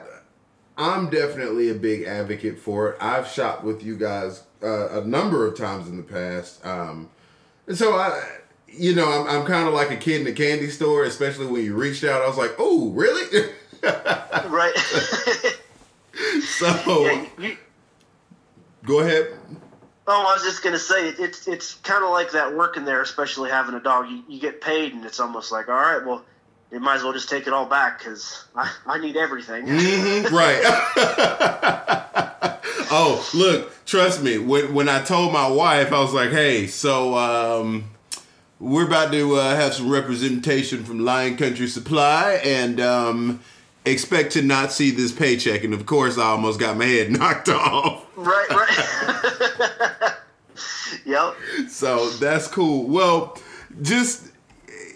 i'm 0.77 1.09
definitely 1.09 1.69
a 1.69 1.73
big 1.73 2.03
advocate 2.03 2.59
for 2.59 2.89
it 2.89 2.97
i've 3.01 3.27
shopped 3.27 3.63
with 3.63 3.83
you 3.83 3.97
guys 3.97 4.43
uh, 4.65 5.01
a 5.01 5.05
number 5.05 5.45
of 5.45 5.57
times 5.57 5.87
in 5.87 5.97
the 5.97 6.03
past. 6.03 6.65
Um, 6.65 7.09
and 7.67 7.77
so 7.77 7.93
I, 7.95 8.21
you 8.67 8.95
know, 8.95 9.07
I'm, 9.07 9.27
I'm 9.27 9.45
kind 9.45 9.67
of 9.67 9.73
like 9.73 9.91
a 9.91 9.97
kid 9.97 10.21
in 10.21 10.27
a 10.27 10.33
candy 10.33 10.69
store, 10.69 11.03
especially 11.03 11.45
when 11.47 11.63
you 11.63 11.75
reached 11.75 12.03
out. 12.03 12.21
I 12.21 12.27
was 12.27 12.37
like, 12.37 12.55
oh, 12.57 12.89
really? 12.89 13.49
right. 14.49 14.75
so, 16.43 17.05
yeah, 17.05 17.25
you, 17.37 17.57
go 18.83 18.99
ahead. 18.99 19.33
Oh, 20.07 20.25
I 20.27 20.33
was 20.33 20.43
just 20.43 20.63
gonna 20.63 20.77
say 20.77 21.09
it, 21.09 21.15
it's 21.17 21.47
it's 21.47 21.73
kind 21.75 22.03
of 22.03 22.11
like 22.11 22.31
that 22.33 22.55
working 22.55 22.85
there, 22.85 23.01
especially 23.01 23.49
having 23.49 23.73
a 23.73 23.79
dog. 23.79 24.07
You, 24.07 24.23
you 24.27 24.39
get 24.39 24.61
paid, 24.61 24.93
and 24.93 25.03
it's 25.03 25.19
almost 25.19 25.51
like, 25.51 25.67
all 25.67 25.73
right, 25.73 26.05
well, 26.05 26.23
you 26.75 26.81
might 26.81 26.95
as 26.95 27.03
well 27.03 27.13
just 27.13 27.29
take 27.29 27.47
it 27.47 27.53
all 27.53 27.65
back 27.65 27.99
because 27.99 28.43
I, 28.53 28.69
I 28.85 28.99
need 28.99 29.15
everything. 29.15 29.65
Mm-hmm, 29.65 30.35
right. 30.35 30.59
oh, 32.91 33.25
look, 33.33 33.71
trust 33.85 34.21
me. 34.21 34.37
When 34.39 34.73
when 34.73 34.89
I 34.89 35.01
told 35.01 35.31
my 35.31 35.47
wife, 35.47 35.93
I 35.93 36.01
was 36.01 36.13
like, 36.13 36.31
"Hey, 36.31 36.67
so 36.67 37.15
um, 37.15 37.85
we're 38.59 38.85
about 38.85 39.13
to 39.13 39.35
uh, 39.35 39.55
have 39.55 39.73
some 39.73 39.89
representation 39.89 40.83
from 40.83 40.99
Lion 40.99 41.37
Country 41.37 41.67
Supply, 41.67 42.41
and 42.43 42.81
um, 42.81 43.39
expect 43.85 44.33
to 44.33 44.41
not 44.41 44.73
see 44.73 44.91
this 44.91 45.13
paycheck." 45.13 45.63
And 45.63 45.73
of 45.73 45.85
course, 45.85 46.17
I 46.17 46.25
almost 46.25 46.59
got 46.59 46.75
my 46.75 46.83
head 46.83 47.09
knocked 47.17 47.47
off. 47.47 48.05
Right, 48.17 48.49
right. 48.49 50.13
yep. 51.05 51.35
So 51.69 52.09
that's 52.09 52.49
cool. 52.49 52.85
Well, 52.85 53.37
just 53.81 54.27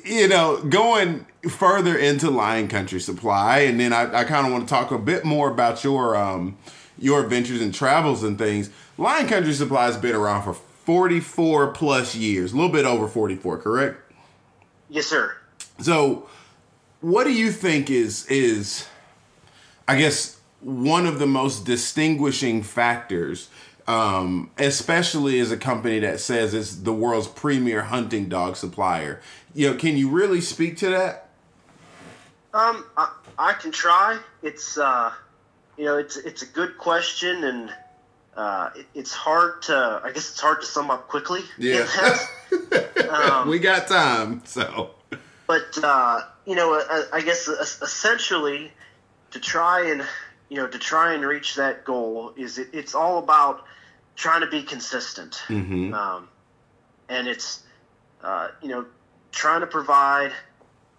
you 0.09 0.27
know, 0.27 0.57
going 0.63 1.25
further 1.47 1.95
into 1.95 2.29
Lion 2.29 2.67
Country 2.67 2.99
Supply, 2.99 3.59
and 3.59 3.79
then 3.79 3.93
I, 3.93 4.21
I 4.21 4.23
kind 4.23 4.47
of 4.47 4.51
want 4.51 4.67
to 4.67 4.73
talk 4.73 4.91
a 4.91 4.97
bit 4.97 5.23
more 5.23 5.49
about 5.49 5.83
your 5.83 6.15
um, 6.15 6.57
your 6.97 7.23
adventures 7.23 7.61
and 7.61 7.73
travels 7.73 8.23
and 8.23 8.37
things. 8.37 8.69
Lion 8.97 9.27
Country 9.27 9.53
Supply 9.53 9.85
has 9.85 9.97
been 9.97 10.15
around 10.15 10.43
for 10.43 10.53
44 10.53 11.67
plus 11.73 12.15
years, 12.15 12.51
a 12.51 12.55
little 12.55 12.71
bit 12.71 12.85
over 12.85 13.07
44, 13.07 13.59
correct? 13.59 13.97
Yes, 14.89 15.05
sir. 15.05 15.37
So, 15.79 16.27
what 17.01 17.25
do 17.25 17.31
you 17.31 17.51
think 17.51 17.89
is 17.89 18.25
is 18.25 18.87
I 19.87 19.97
guess 19.97 20.39
one 20.61 21.05
of 21.05 21.19
the 21.19 21.27
most 21.27 21.65
distinguishing 21.65 22.63
factors 22.63 23.49
um, 23.89 24.51
especially 24.59 25.39
as 25.39 25.51
a 25.51 25.57
company 25.57 25.97
that 25.97 26.19
says 26.19 26.53
it's 26.53 26.75
the 26.75 26.93
world's 26.93 27.27
premier 27.27 27.81
hunting 27.81 28.29
dog 28.29 28.55
supplier. 28.55 29.19
You 29.53 29.71
know, 29.71 29.77
can 29.77 29.97
you 29.97 30.09
really 30.09 30.41
speak 30.41 30.77
to 30.77 30.89
that? 30.89 31.29
Um, 32.53 32.85
I, 32.97 33.13
I 33.37 33.53
can 33.53 33.71
try. 33.71 34.19
It's 34.41 34.77
uh, 34.77 35.11
you 35.77 35.85
know, 35.85 35.97
it's 35.97 36.17
it's 36.17 36.41
a 36.41 36.45
good 36.45 36.77
question, 36.77 37.43
and 37.43 37.73
uh, 38.35 38.69
it, 38.75 38.85
it's 38.95 39.13
hard 39.13 39.61
to. 39.63 40.01
I 40.03 40.11
guess 40.11 40.31
it's 40.31 40.39
hard 40.39 40.61
to 40.61 40.67
sum 40.67 40.91
up 40.91 41.07
quickly. 41.07 41.41
Yeah. 41.57 41.87
um, 43.09 43.49
we 43.49 43.59
got 43.59 43.87
time, 43.87 44.41
so. 44.45 44.91
But 45.47 45.77
uh, 45.83 46.21
you 46.45 46.55
know, 46.55 46.73
I, 46.73 47.05
I 47.13 47.21
guess 47.21 47.47
essentially, 47.47 48.71
to 49.31 49.39
try 49.39 49.91
and 49.91 50.03
you 50.49 50.57
know 50.57 50.67
to 50.67 50.79
try 50.79 51.13
and 51.13 51.23
reach 51.23 51.55
that 51.55 51.85
goal 51.85 52.33
is 52.37 52.57
it, 52.57 52.69
it's 52.73 52.95
all 52.95 53.19
about 53.19 53.65
trying 54.19 54.41
to 54.41 54.47
be 54.47 54.61
consistent. 54.61 55.41
Mm-hmm. 55.47 55.93
Um, 55.93 56.27
and 57.07 57.27
it's, 57.27 57.63
uh, 58.21 58.49
you 58.61 58.67
know, 58.67 58.85
trying 59.31 59.61
to 59.61 59.67
provide 59.67 60.31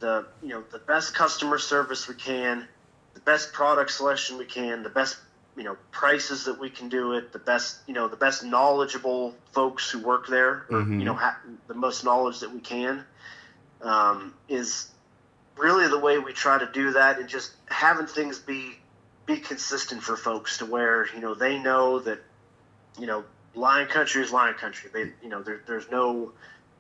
the, 0.01 0.27
you 0.43 0.49
know, 0.49 0.63
the 0.71 0.79
best 0.79 1.15
customer 1.15 1.59
service 1.59 2.09
we 2.09 2.15
can, 2.15 2.67
the 3.15 3.21
best 3.21 3.53
product 3.53 3.91
selection 3.91 4.39
we 4.39 4.45
can, 4.45 4.83
the 4.83 4.89
best, 4.89 5.17
you 5.57 5.65
know, 5.65 5.77
prices 5.91 6.45
that 6.45 6.59
we 6.59 6.71
can 6.71 6.89
do 6.89 7.13
it, 7.13 7.33
the 7.33 7.39
best, 7.39 7.81
you 7.87 7.95
know, 7.95 8.09
the 8.09 8.17
best 8.17 8.45
knowledgeable 8.45 9.35
folks 9.53 9.91
who 9.91 9.99
work 9.99 10.29
there, 10.29 10.67
mm-hmm. 10.71 10.99
you 10.99 11.05
know, 11.05 11.15
ha- 11.15 11.39
the 11.67 11.75
most 11.75 12.05
knowledge 12.05 12.41
that 12.41 12.53
we 12.53 12.61
can, 12.61 13.05
um, 13.83 14.35
is 14.49 14.91
really 15.57 15.89
the 15.89 15.99
way 15.99 16.19
we 16.19 16.33
try 16.33 16.59
to 16.59 16.71
do 16.73 16.93
that 16.93 17.19
and 17.19 17.29
just 17.29 17.53
having 17.67 18.07
things 18.07 18.39
be 18.39 18.73
be 19.27 19.37
consistent 19.37 20.03
for 20.03 20.17
folks 20.17 20.59
to 20.59 20.67
where 20.67 21.07
you 21.15 21.21
know 21.21 21.35
they 21.35 21.59
know 21.59 21.99
that 21.99 22.19
you 22.99 23.07
know, 23.07 23.25
Lion 23.55 23.89
Country 23.89 24.23
is 24.23 24.33
Lion 24.33 24.55
Country. 24.55 24.91
They, 24.93 25.13
you 25.23 25.29
know, 25.29 25.43
there, 25.43 25.61
there's 25.67 25.91
no, 25.91 26.33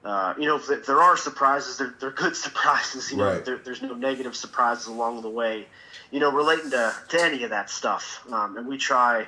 uh, 0.05 0.35
you 0.39 0.47
know, 0.47 0.57
if 0.57 0.87
there 0.87 1.03
are 1.03 1.17
surprises, 1.17 1.79
they're, 1.79 1.95
they're 2.01 2.11
good 2.11 2.37
surprises. 2.47 3.11
You 3.11 3.19
know, 3.19 3.33
right. 3.33 3.45
there, 3.45 3.59
there's 3.59 3.83
no 3.83 3.95
negative 3.95 4.35
surprises 4.35 4.87
along 4.87 5.23
the 5.23 5.31
way. 5.31 5.67
You 6.11 6.21
know, 6.21 6.33
relating 6.33 6.71
to, 6.71 6.95
to 7.09 7.23
any 7.23 7.45
of 7.45 7.51
that 7.51 7.71
stuff. 7.71 8.25
Um, 8.33 8.57
and 8.57 8.67
we 8.67 8.79
try, 8.79 9.27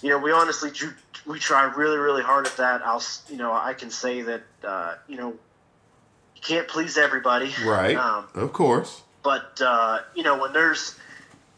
you 0.00 0.10
know, 0.10 0.18
we 0.18 0.30
honestly 0.30 0.70
do 0.70 0.92
we 1.26 1.38
try 1.38 1.64
really, 1.74 1.96
really 1.96 2.22
hard 2.22 2.46
at 2.46 2.56
that. 2.58 2.82
I'll, 2.82 3.02
you 3.30 3.36
know, 3.36 3.52
I 3.52 3.72
can 3.72 3.90
say 3.90 4.20
that, 4.22 4.42
uh, 4.62 4.94
you 5.08 5.16
know, 5.16 5.30
you 5.30 6.42
can't 6.42 6.68
please 6.68 6.98
everybody. 6.98 7.52
Right. 7.64 7.96
Um, 7.96 8.26
of 8.34 8.52
course. 8.52 9.02
But 9.22 9.60
uh, 9.64 10.00
you 10.14 10.22
know, 10.22 10.38
when 10.38 10.52
there's 10.52 10.96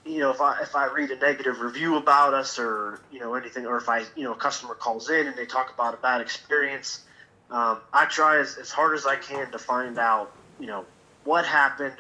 you 0.07 0.21
know, 0.21 0.31
if 0.31 0.41
I 0.41 0.61
if 0.63 0.77
I 0.77 0.87
read 0.87 1.11
a 1.11 1.19
negative 1.19 1.61
review 1.61 1.97
about 1.97 2.33
us 2.33 2.59
or 2.59 3.01
you 3.13 3.19
know 3.19 3.35
anything, 3.35 3.67
or 3.67 3.77
if 3.77 3.89
I 3.89 4.05
you 4.15 4.23
know 4.23 4.33
a 4.33 4.37
customer 4.37 4.75
calls 4.75 5.11
in 5.11 5.27
and 5.27 5.37
they 5.37 5.47
talk 5.47 5.75
about 5.75 5.95
a 5.95 5.97
bad 5.97 6.21
experience, 6.21 7.03
um, 7.51 7.81
I 7.93 8.07
try 8.07 8.39
as, 8.39 8.57
as 8.57 8.71
hard 8.71 8.97
as 8.97 9.07
I 9.07 9.17
can 9.17 9.51
to 9.53 9.59
find 9.59 9.99
out 9.99 10.33
you 10.59 10.67
know 10.67 10.85
what 11.25 11.45
happened, 11.45 11.97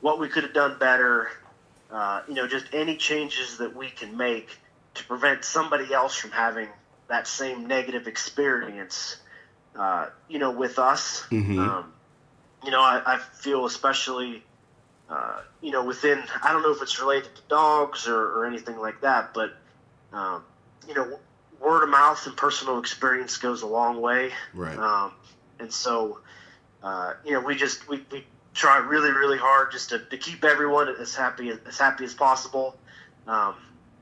what 0.00 0.18
we 0.18 0.28
could 0.28 0.42
have 0.42 0.54
done 0.54 0.78
better, 0.78 1.30
uh, 1.90 2.22
you 2.28 2.34
know, 2.34 2.46
just 2.46 2.66
any 2.72 2.96
changes 2.96 3.58
that 3.58 3.74
we 3.74 3.88
can 3.88 4.16
make 4.16 4.58
to 4.94 5.04
prevent 5.04 5.44
somebody 5.44 5.92
else 5.92 6.14
from 6.14 6.30
having 6.30 6.68
that 7.08 7.26
same 7.26 7.66
negative 7.66 8.06
experience, 8.06 9.16
uh, 9.76 10.06
you 10.28 10.38
know, 10.38 10.50
with 10.50 10.78
us. 10.78 11.22
Mm-hmm. 11.30 11.58
Um, 11.58 11.92
you 12.64 12.70
know, 12.70 12.80
I, 12.80 13.02
I 13.06 13.18
feel 13.18 13.66
especially 13.66 14.42
uh, 15.08 15.40
you 15.60 15.70
know, 15.70 15.84
within, 15.84 16.22
I 16.42 16.52
don't 16.52 16.62
know 16.62 16.72
if 16.72 16.80
it's 16.82 16.98
related 16.98 17.34
to 17.34 17.42
dogs 17.48 18.08
or, 18.08 18.16
or 18.16 18.46
anything 18.46 18.78
like 18.78 19.00
that, 19.02 19.34
but, 19.34 19.54
um, 20.12 20.42
you 20.88 20.94
know, 20.94 21.18
word 21.64 21.82
of 21.82 21.88
mouth 21.88 22.26
and 22.26 22.36
personal 22.36 22.78
experience 22.78 23.36
goes 23.36 23.62
a 23.62 23.66
long 23.66 24.00
way. 24.00 24.32
Right. 24.52 24.78
Um, 24.78 25.12
and 25.58 25.72
so, 25.72 26.20
uh, 26.82 27.14
you 27.24 27.32
know, 27.32 27.40
we 27.40 27.54
just, 27.54 27.88
we, 27.88 28.04
we 28.10 28.24
try 28.52 28.78
really, 28.78 29.10
really 29.10 29.38
hard 29.38 29.72
just 29.72 29.90
to, 29.90 29.98
to 29.98 30.18
keep 30.18 30.44
everyone 30.44 30.88
as 30.88 31.14
happy, 31.14 31.52
as 31.66 31.78
happy 31.78 32.04
as 32.04 32.14
possible. 32.14 32.76
Um, 33.26 33.54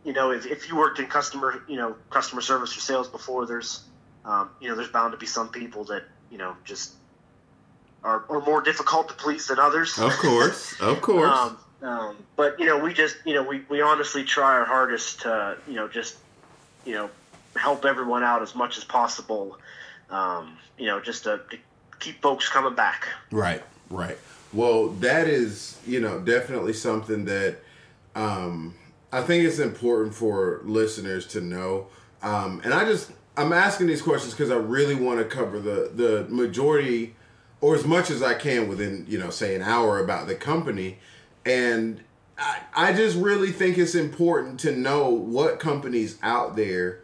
you 0.05 0.13
know, 0.13 0.33
if, 0.33 0.47
if 0.47 0.69
you 0.69 0.77
worked 0.77 0.99
in 0.99 1.07
customer, 1.07 1.63
you 1.69 1.77
know, 1.77 1.97
customer 2.11 2.41
service 2.41 2.77
or 2.77 2.81
sales 2.81 3.09
before, 3.09 3.47
there's, 3.47 3.85
um, 4.25 4.51
you 4.61 4.69
know, 4.69 4.75
there's 4.75 4.89
bound 4.91 5.13
to 5.13 5.19
be 5.19 5.27
some 5.27 5.49
people 5.49 5.85
that, 5.85 6.05
you 6.33 6.39
know 6.39 6.57
just 6.65 6.95
are, 8.03 8.25
are 8.29 8.41
more 8.41 8.63
difficult 8.63 9.09
to 9.09 9.15
please 9.15 9.47
than 9.47 9.61
others. 9.61 9.97
Of 9.99 10.13
course, 10.13 10.81
of 10.81 11.01
course. 11.03 11.31
um, 11.31 11.59
um, 11.83 12.17
but 12.35 12.59
you 12.59 12.67
know, 12.67 12.79
we 12.79 12.95
just 12.95 13.17
you 13.25 13.35
know 13.35 13.43
we, 13.45 13.61
we 13.69 13.83
honestly 13.83 14.25
try 14.25 14.55
our 14.55 14.65
hardest 14.65 15.21
to 15.21 15.59
you 15.69 15.75
know 15.75 15.87
just 15.87 16.17
you 16.85 16.95
know 16.95 17.11
help 17.57 17.85
everyone 17.85 18.23
out 18.23 18.43
as 18.43 18.55
much 18.55 18.79
as 18.79 18.85
possible. 18.85 19.59
Um, 20.11 20.59
you 20.79 20.87
know, 20.87 21.01
just 21.01 21.25
to, 21.25 21.41
to 21.51 21.59
keep 22.01 22.21
folks 22.21 22.49
coming 22.49 22.75
back. 22.75 23.09
Right, 23.31 23.63
right. 23.91 24.19
Well, 24.53 24.89
that 24.89 25.29
is 25.29 25.79
you 25.87 26.01
know 26.01 26.21
definitely 26.21 26.75
something 26.75 27.25
that 27.25 27.59
um, 28.15 28.75
I 29.13 29.23
think 29.23 29.45
it's 29.45 29.59
important 29.59 30.15
for 30.15 30.61
listeners 30.65 31.27
to 31.29 31.41
know. 31.41 31.89
Um, 32.23 32.61
and 32.65 32.75
I 32.75 32.85
just 32.85 33.13
I'm 33.37 33.53
asking 33.53 33.87
these 33.87 34.03
questions 34.03 34.35
because 34.35 34.51
I 34.51 34.57
really 34.57 34.95
want 34.95 35.19
to 35.19 35.25
cover 35.25 35.59
the 35.59 35.91
the 35.95 36.27
majority 36.29 37.15
or 37.61 37.75
as 37.77 37.85
much 37.85 38.11
as 38.11 38.23
I 38.23 38.35
can 38.35 38.69
within 38.69 39.07
you 39.09 39.19
know 39.19 39.31
say 39.31 39.55
an 39.55 39.63
hour 39.63 39.99
about 39.99 40.27
the 40.27 40.35
company, 40.35 40.99
and 41.47 42.03
I, 42.37 42.61
I 42.75 42.93
just 42.93 43.17
really 43.17 43.53
think 43.53 43.79
it's 43.79 43.95
important 43.95 44.61
to 44.61 44.73
know 44.73 45.09
what 45.09 45.61
companies 45.61 46.19
out 46.23 46.57
there 46.57 47.01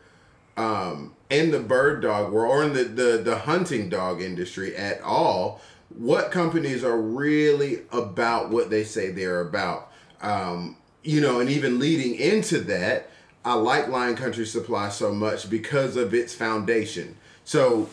um, 0.58 1.14
in 1.30 1.50
the 1.52 1.60
bird 1.60 2.02
dog 2.02 2.32
world 2.32 2.52
or 2.52 2.64
in 2.64 2.72
the, 2.72 2.84
the 2.84 3.18
the 3.18 3.38
hunting 3.38 3.88
dog 3.88 4.20
industry 4.20 4.76
at 4.76 5.00
all, 5.02 5.60
what 5.90 6.30
companies 6.32 6.82
are 6.82 7.00
really 7.00 7.82
about 7.92 8.50
what 8.50 8.68
they 8.68 8.84
say 8.84 9.10
they're 9.10 9.40
about. 9.40 9.90
Um, 10.20 10.76
you 11.04 11.20
know, 11.20 11.40
and 11.40 11.48
even 11.48 11.78
leading 11.78 12.16
into 12.16 12.58
that, 12.62 13.08
I 13.44 13.54
like 13.54 13.88
Lion 13.88 14.16
Country 14.16 14.44
Supply 14.44 14.88
so 14.88 15.14
much 15.14 15.48
because 15.48 15.96
of 15.96 16.12
its 16.12 16.34
foundation. 16.34 17.16
So, 17.44 17.88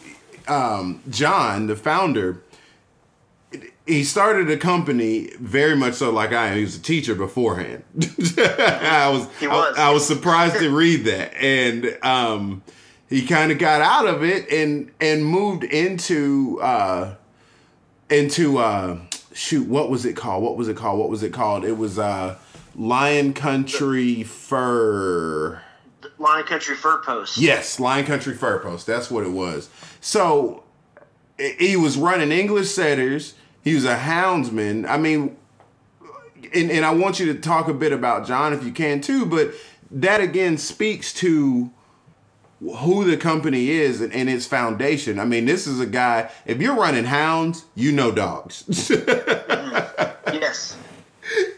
um, 0.47 1.01
John, 1.09 1.67
the 1.67 1.75
founder, 1.75 2.41
he 3.85 4.03
started 4.03 4.49
a 4.49 4.57
company 4.57 5.29
very 5.39 5.75
much 5.75 5.95
so 5.95 6.11
like 6.11 6.33
I 6.33 6.47
am. 6.47 6.57
He 6.57 6.63
was 6.63 6.75
a 6.77 6.81
teacher 6.81 7.13
beforehand. 7.15 7.83
I 8.37 9.09
was, 9.11 9.29
He 9.39 9.47
was. 9.47 9.77
I, 9.77 9.89
I 9.89 9.91
was 9.91 10.05
surprised 10.05 10.57
to 10.57 10.69
read 10.75 11.05
that, 11.05 11.33
and 11.35 11.97
um, 12.01 12.63
he 13.09 13.25
kind 13.25 13.51
of 13.51 13.59
got 13.59 13.81
out 13.81 14.07
of 14.07 14.23
it 14.23 14.51
and 14.51 14.91
and 14.99 15.23
moved 15.23 15.63
into 15.63 16.59
uh, 16.61 17.15
into 18.09 18.57
uh, 18.57 18.97
shoot. 19.33 19.67
What 19.67 19.89
was 19.89 20.05
it 20.05 20.15
called? 20.15 20.43
What 20.43 20.57
was 20.57 20.67
it 20.67 20.75
called? 20.75 20.99
What 20.99 21.09
was 21.09 21.21
it 21.21 21.31
called? 21.31 21.63
It 21.63 21.77
was 21.77 21.99
uh, 21.99 22.37
Lion 22.75 23.33
Country 23.33 24.23
Fur. 24.23 25.61
Lion 26.17 26.45
Country 26.45 26.75
Fur 26.75 27.01
Post. 27.03 27.37
Yes, 27.37 27.79
Lion 27.79 28.05
Country 28.05 28.33
Fur 28.33 28.59
Post. 28.59 28.87
That's 28.87 29.11
what 29.11 29.25
it 29.25 29.31
was. 29.31 29.69
So 30.01 30.63
he 31.37 31.75
was 31.75 31.97
running 31.97 32.31
English 32.31 32.69
setters. 32.69 33.35
He 33.65 33.73
was 33.73 33.83
a 33.83 33.97
houndsman. 33.97 34.87
I 34.87 34.97
mean, 34.97 35.35
and, 36.53 36.71
and 36.71 36.85
I 36.85 36.93
want 36.93 37.19
you 37.19 37.33
to 37.33 37.39
talk 37.39 37.67
a 37.67 37.73
bit 37.73 37.91
about 37.91 38.25
John 38.27 38.53
if 38.53 38.63
you 38.63 38.71
can 38.71 39.01
too, 39.01 39.25
but 39.25 39.51
that 39.91 40.21
again 40.21 40.57
speaks 40.57 41.11
to 41.15 41.71
who 42.61 43.03
the 43.03 43.17
company 43.17 43.69
is 43.71 44.01
and, 44.01 44.13
and 44.13 44.29
its 44.29 44.45
foundation. 44.45 45.19
I 45.19 45.25
mean, 45.25 45.45
this 45.45 45.67
is 45.67 45.79
a 45.79 45.85
guy, 45.85 46.29
if 46.45 46.61
you're 46.61 46.75
running 46.75 47.05
hounds, 47.05 47.65
you 47.75 47.91
know 47.91 48.11
dogs. 48.11 48.63
Yes. 50.33 50.75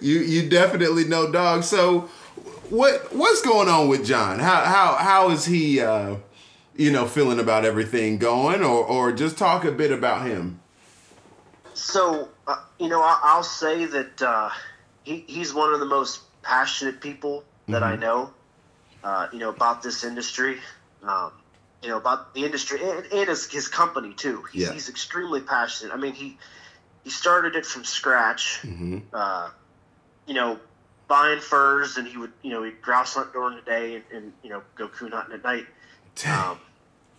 you 0.01 0.19
you 0.19 0.47
definitely 0.49 1.05
know 1.05 1.31
dogs. 1.31 1.67
So 1.67 2.01
what 2.69 3.13
what's 3.13 3.41
going 3.41 3.67
on 3.67 3.87
with 3.87 4.05
John? 4.05 4.37
How 4.39 4.61
how 4.65 4.95
how 4.95 5.29
is 5.31 5.45
he 5.45 5.81
uh 5.81 6.17
you 6.75 6.91
know 6.91 7.07
feeling 7.07 7.39
about 7.39 7.65
everything 7.65 8.19
going 8.19 8.61
or 8.61 8.85
or 8.85 9.11
just 9.11 9.37
talk 9.37 9.65
a 9.65 9.71
bit 9.71 9.91
about 9.91 10.27
him? 10.27 10.59
So, 11.77 12.29
uh, 12.47 12.57
you 12.79 12.89
know, 12.89 13.01
I, 13.01 13.19
I'll 13.23 13.43
say 13.43 13.85
that 13.85 14.21
uh, 14.21 14.49
he, 15.03 15.23
he's 15.27 15.53
one 15.53 15.73
of 15.73 15.79
the 15.79 15.85
most 15.85 16.21
passionate 16.41 17.01
people 17.01 17.43
that 17.67 17.83
I 17.83 17.95
know, 17.97 18.31
uh, 19.03 19.27
you 19.31 19.39
know, 19.39 19.49
about 19.49 19.83
this 19.83 20.03
industry, 20.03 20.57
um, 21.03 21.31
you 21.83 21.89
know, 21.89 21.97
about 21.97 22.33
the 22.33 22.45
industry 22.45 22.79
and, 22.81 23.05
and 23.11 23.29
his, 23.29 23.45
his 23.51 23.67
company, 23.67 24.13
too. 24.13 24.43
He's, 24.51 24.63
Yeah. 24.63 24.73
he's 24.73 24.89
extremely 24.89 25.41
passionate. 25.41 25.93
I 25.93 25.97
mean, 25.97 26.13
he, 26.13 26.37
he 27.03 27.09
started 27.11 27.55
it 27.55 27.65
from 27.65 27.83
scratch, 27.83 28.59
Mm-hmm. 28.63 28.99
uh, 29.13 29.49
you 30.25 30.33
know, 30.33 30.59
buying 31.07 31.39
furs, 31.39 31.97
and 31.97 32.07
he 32.07 32.17
would, 32.17 32.33
you 32.41 32.49
know, 32.51 32.63
he'd 32.63 32.81
grouse 32.81 33.13
hunt 33.13 33.33
during 33.33 33.55
the 33.55 33.61
day 33.61 33.95
and, 33.95 34.03
and 34.11 34.33
you 34.43 34.49
know, 34.49 34.63
go 34.75 34.87
coon 34.87 35.11
hunting 35.11 35.35
at 35.35 35.43
night. 35.43 35.65
Um, 36.27 36.57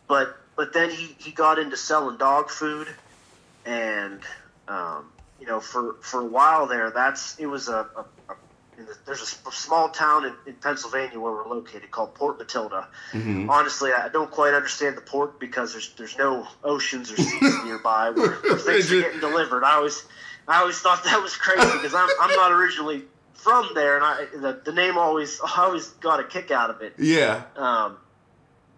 but 0.09 0.37
but 0.57 0.73
then 0.73 0.91
he, 0.91 1.15
he 1.19 1.31
got 1.31 1.61
into 1.61 1.77
selling 1.77 2.17
dog 2.19 2.51
food, 2.51 2.89
and 3.65 4.21
um, 4.69 5.11
you 5.41 5.47
know 5.47 5.61
for 5.61 5.95
for 6.01 6.21
a 6.21 6.27
while 6.27 6.67
there, 6.67 6.91
that's 6.91 7.39
it 7.39 7.47
was 7.47 7.69
a, 7.69 7.87
a, 7.97 8.05
a 8.31 8.35
in 8.79 8.87
the, 8.87 8.95
there's 9.07 9.23
a 9.23 9.51
small 9.51 9.89
town 9.89 10.25
in, 10.25 10.35
in 10.47 10.55
Pennsylvania 10.55 11.19
where 11.19 11.33
we're 11.33 11.49
located 11.49 11.91
called 11.91 12.15
Port 12.15 12.39
Matilda. 12.39 12.87
Mhm. 13.13 13.49
Honestly, 13.51 13.91
I 13.93 14.09
don't 14.09 14.31
quite 14.31 14.55
understand 14.55 14.97
the 14.97 15.01
port 15.01 15.41
because 15.41 15.73
there's 15.73 15.93
there's 15.97 16.17
no 16.17 16.47
oceans 16.63 17.11
or 17.11 17.17
seas 17.17 17.55
nearby 17.65 18.11
where, 18.11 18.31
where 18.31 18.57
things 18.57 18.93
are 18.93 19.01
getting 19.01 19.21
delivered. 19.21 19.65
I 19.65 19.75
always 19.75 20.05
I 20.47 20.61
always 20.61 20.79
thought 20.79 21.03
that 21.05 21.21
was 21.23 21.37
crazy 21.37 21.71
because 21.73 21.95
I'm 21.95 22.09
I'm 22.21 22.35
not 22.37 22.53
originally 22.53 23.03
from 23.35 23.71
there, 23.75 23.97
and 23.97 24.05
I 24.05 24.27
the, 24.33 24.61
the 24.65 24.73
name 24.73 24.97
always 24.99 25.41
I 25.45 25.63
always 25.65 25.89
got 25.89 26.21
a 26.21 26.25
kick 26.25 26.51
out 26.51 26.71
of 26.71 26.81
it. 26.83 26.95
Yeah. 26.99 27.43
Um, 27.57 27.97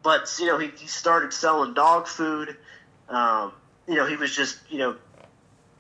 but 0.03 0.35
you 0.39 0.47
know, 0.47 0.59
he, 0.59 0.69
he 0.69 0.87
started 0.87 1.33
selling 1.33 1.75
dog 1.75 2.07
food. 2.07 2.57
Um, 3.09 3.53
you 3.87 3.97
know, 3.97 4.07
he 4.07 4.17
was 4.17 4.35
just 4.35 4.59
you 4.71 4.79
know 4.79 4.97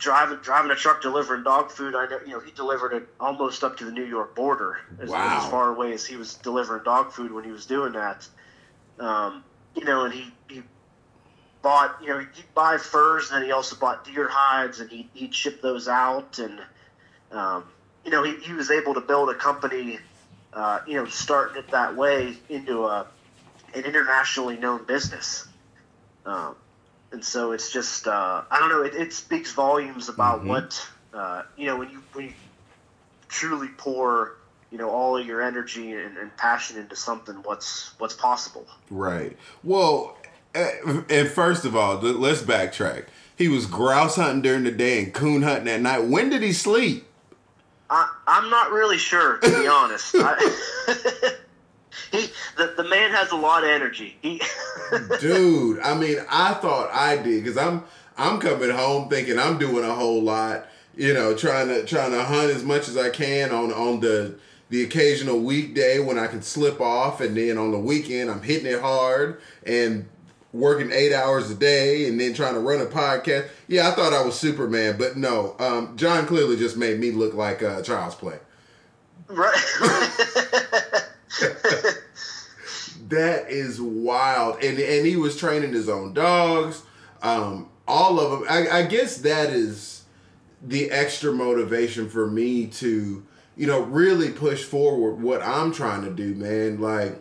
driving 0.00 0.38
driving 0.38 0.70
a 0.70 0.74
truck 0.74 1.00
delivering 1.02 1.44
dog 1.44 1.70
food. 1.70 1.94
I 1.94 2.06
know 2.06 2.18
you 2.26 2.32
know 2.32 2.40
he 2.40 2.50
delivered 2.52 2.92
it 2.92 3.08
almost 3.20 3.62
up 3.62 3.76
to 3.78 3.84
the 3.84 3.92
New 3.92 4.04
York 4.04 4.34
border 4.34 4.78
as, 5.00 5.10
Wow. 5.10 5.38
as 5.38 5.50
far 5.50 5.68
away 5.68 5.92
as 5.92 6.04
he 6.04 6.16
was 6.16 6.34
delivering 6.34 6.82
dog 6.82 7.12
food 7.12 7.30
when 7.32 7.44
he 7.44 7.52
was 7.52 7.66
doing 7.66 7.92
that. 7.92 8.26
Um, 8.98 9.44
you 9.76 9.84
know, 9.84 10.04
and 10.04 10.12
he, 10.12 10.26
he 10.48 10.62
bought 11.62 11.98
you 12.02 12.08
know 12.08 12.18
he'd 12.18 12.54
buy 12.54 12.78
furs 12.78 13.30
and 13.30 13.40
then 13.40 13.46
he 13.46 13.52
also 13.52 13.76
bought 13.76 14.04
deer 14.04 14.28
hides 14.28 14.80
and 14.80 14.90
he 14.90 15.08
he'd 15.14 15.34
ship 15.34 15.60
those 15.60 15.86
out 15.88 16.38
and 16.38 16.58
um, 17.32 17.64
you 18.04 18.10
know 18.10 18.22
he, 18.24 18.34
he 18.40 18.52
was 18.54 18.70
able 18.70 18.94
to 18.94 19.00
build 19.00 19.28
a 19.30 19.34
company. 19.34 19.98
Uh, 20.52 20.80
you 20.84 20.94
know, 20.94 21.04
starting 21.04 21.58
it 21.58 21.70
that 21.70 21.94
way 21.94 22.34
into 22.48 22.84
a 22.84 23.06
an 23.72 23.84
internationally 23.84 24.56
known 24.56 24.82
business. 24.84 25.46
Um, 26.26 26.56
and 27.12 27.24
so 27.24 27.52
it's 27.52 27.72
just 27.72 28.06
uh, 28.06 28.42
I 28.50 28.58
don't 28.58 28.68
know. 28.68 28.82
It, 28.82 28.94
it 28.94 29.12
speaks 29.12 29.52
volumes 29.52 30.08
about 30.08 30.42
Mhm. 30.42 30.46
what 30.48 30.88
uh, 31.12 31.42
you 31.56 31.66
know 31.66 31.76
when 31.76 31.90
you 31.90 32.02
when 32.12 32.26
you 32.26 32.34
truly 33.28 33.68
pour 33.78 34.36
you 34.70 34.78
know 34.78 34.90
all 34.90 35.16
of 35.16 35.26
your 35.26 35.42
energy 35.42 35.92
and, 35.92 36.16
and 36.16 36.36
passion 36.36 36.78
into 36.78 36.96
something. 36.96 37.36
What's 37.44 37.92
what's 37.98 38.14
possible? 38.14 38.66
Right. 38.90 39.36
Well, 39.62 40.16
eh, 40.54 40.70
and 41.08 41.28
first 41.28 41.64
of 41.64 41.74
all, 41.76 41.96
let's 41.96 42.42
backtrack. 42.42 43.06
He 43.36 43.48
was 43.48 43.66
grouse 43.66 44.16
hunting 44.16 44.42
during 44.42 44.64
the 44.64 44.70
day 44.70 45.02
and 45.02 45.14
coon 45.14 45.42
hunting 45.42 45.68
at 45.68 45.80
night. 45.80 46.04
When 46.04 46.28
did 46.30 46.42
he 46.42 46.52
sleep? 46.52 47.06
I, 47.88 48.08
I'm 48.26 48.50
not 48.50 48.70
really 48.70 48.98
sure 48.98 49.38
to 49.38 49.48
be 49.60 49.66
honest. 49.66 50.14
I, 50.14 50.56
he 52.12 52.28
the, 52.56 52.74
the 52.76 52.84
man 52.84 53.10
has 53.10 53.30
a 53.32 53.36
lot 53.36 53.64
of 53.64 53.70
energy. 53.70 54.16
He 54.22 54.40
dude 55.20 55.80
i 55.80 55.94
mean 55.94 56.18
i 56.30 56.54
thought 56.54 56.90
i 56.92 57.16
did 57.16 57.42
because 57.42 57.56
i'm 57.56 57.84
i'm 58.16 58.38
coming 58.38 58.70
home 58.70 59.08
thinking 59.08 59.38
i'm 59.38 59.58
doing 59.58 59.84
a 59.84 59.94
whole 59.94 60.22
lot 60.22 60.66
you 60.96 61.14
know 61.14 61.34
trying 61.34 61.68
to 61.68 61.84
trying 61.84 62.10
to 62.10 62.22
hunt 62.22 62.50
as 62.50 62.64
much 62.64 62.88
as 62.88 62.96
i 62.96 63.10
can 63.10 63.50
on 63.50 63.72
on 63.72 64.00
the 64.00 64.34
the 64.70 64.82
occasional 64.82 65.40
weekday 65.40 65.98
when 65.98 66.18
i 66.18 66.26
can 66.26 66.42
slip 66.42 66.80
off 66.80 67.20
and 67.20 67.36
then 67.36 67.56
on 67.56 67.70
the 67.70 67.78
weekend 67.78 68.30
i'm 68.30 68.42
hitting 68.42 68.66
it 68.66 68.80
hard 68.80 69.40
and 69.64 70.08
working 70.52 70.90
eight 70.90 71.12
hours 71.12 71.50
a 71.50 71.54
day 71.54 72.08
and 72.08 72.20
then 72.20 72.34
trying 72.34 72.54
to 72.54 72.60
run 72.60 72.80
a 72.80 72.86
podcast 72.86 73.48
yeah 73.68 73.88
i 73.88 73.92
thought 73.92 74.12
i 74.12 74.22
was 74.22 74.38
superman 74.38 74.96
but 74.98 75.16
no 75.16 75.54
um, 75.60 75.96
john 75.96 76.26
clearly 76.26 76.56
just 76.56 76.76
made 76.76 76.98
me 76.98 77.12
look 77.12 77.34
like 77.34 77.62
uh, 77.62 77.80
child's 77.82 78.16
play 78.16 78.38
right. 79.28 81.04
That 83.08 83.50
is 83.50 83.80
wild, 83.80 84.62
and 84.62 84.78
and 84.78 85.04
he 85.06 85.16
was 85.16 85.36
training 85.36 85.72
his 85.72 85.88
own 85.88 86.14
dogs, 86.14 86.82
um, 87.22 87.68
all 87.88 88.20
of 88.20 88.30
them. 88.30 88.48
I, 88.48 88.80
I 88.80 88.82
guess 88.84 89.16
that 89.18 89.50
is 89.50 90.04
the 90.62 90.90
extra 90.92 91.32
motivation 91.32 92.08
for 92.08 92.30
me 92.30 92.66
to, 92.66 93.26
you 93.56 93.66
know, 93.66 93.80
really 93.80 94.30
push 94.30 94.62
forward 94.62 95.20
what 95.20 95.42
I'm 95.42 95.72
trying 95.72 96.04
to 96.04 96.10
do, 96.10 96.36
man. 96.36 96.80
Like, 96.80 97.20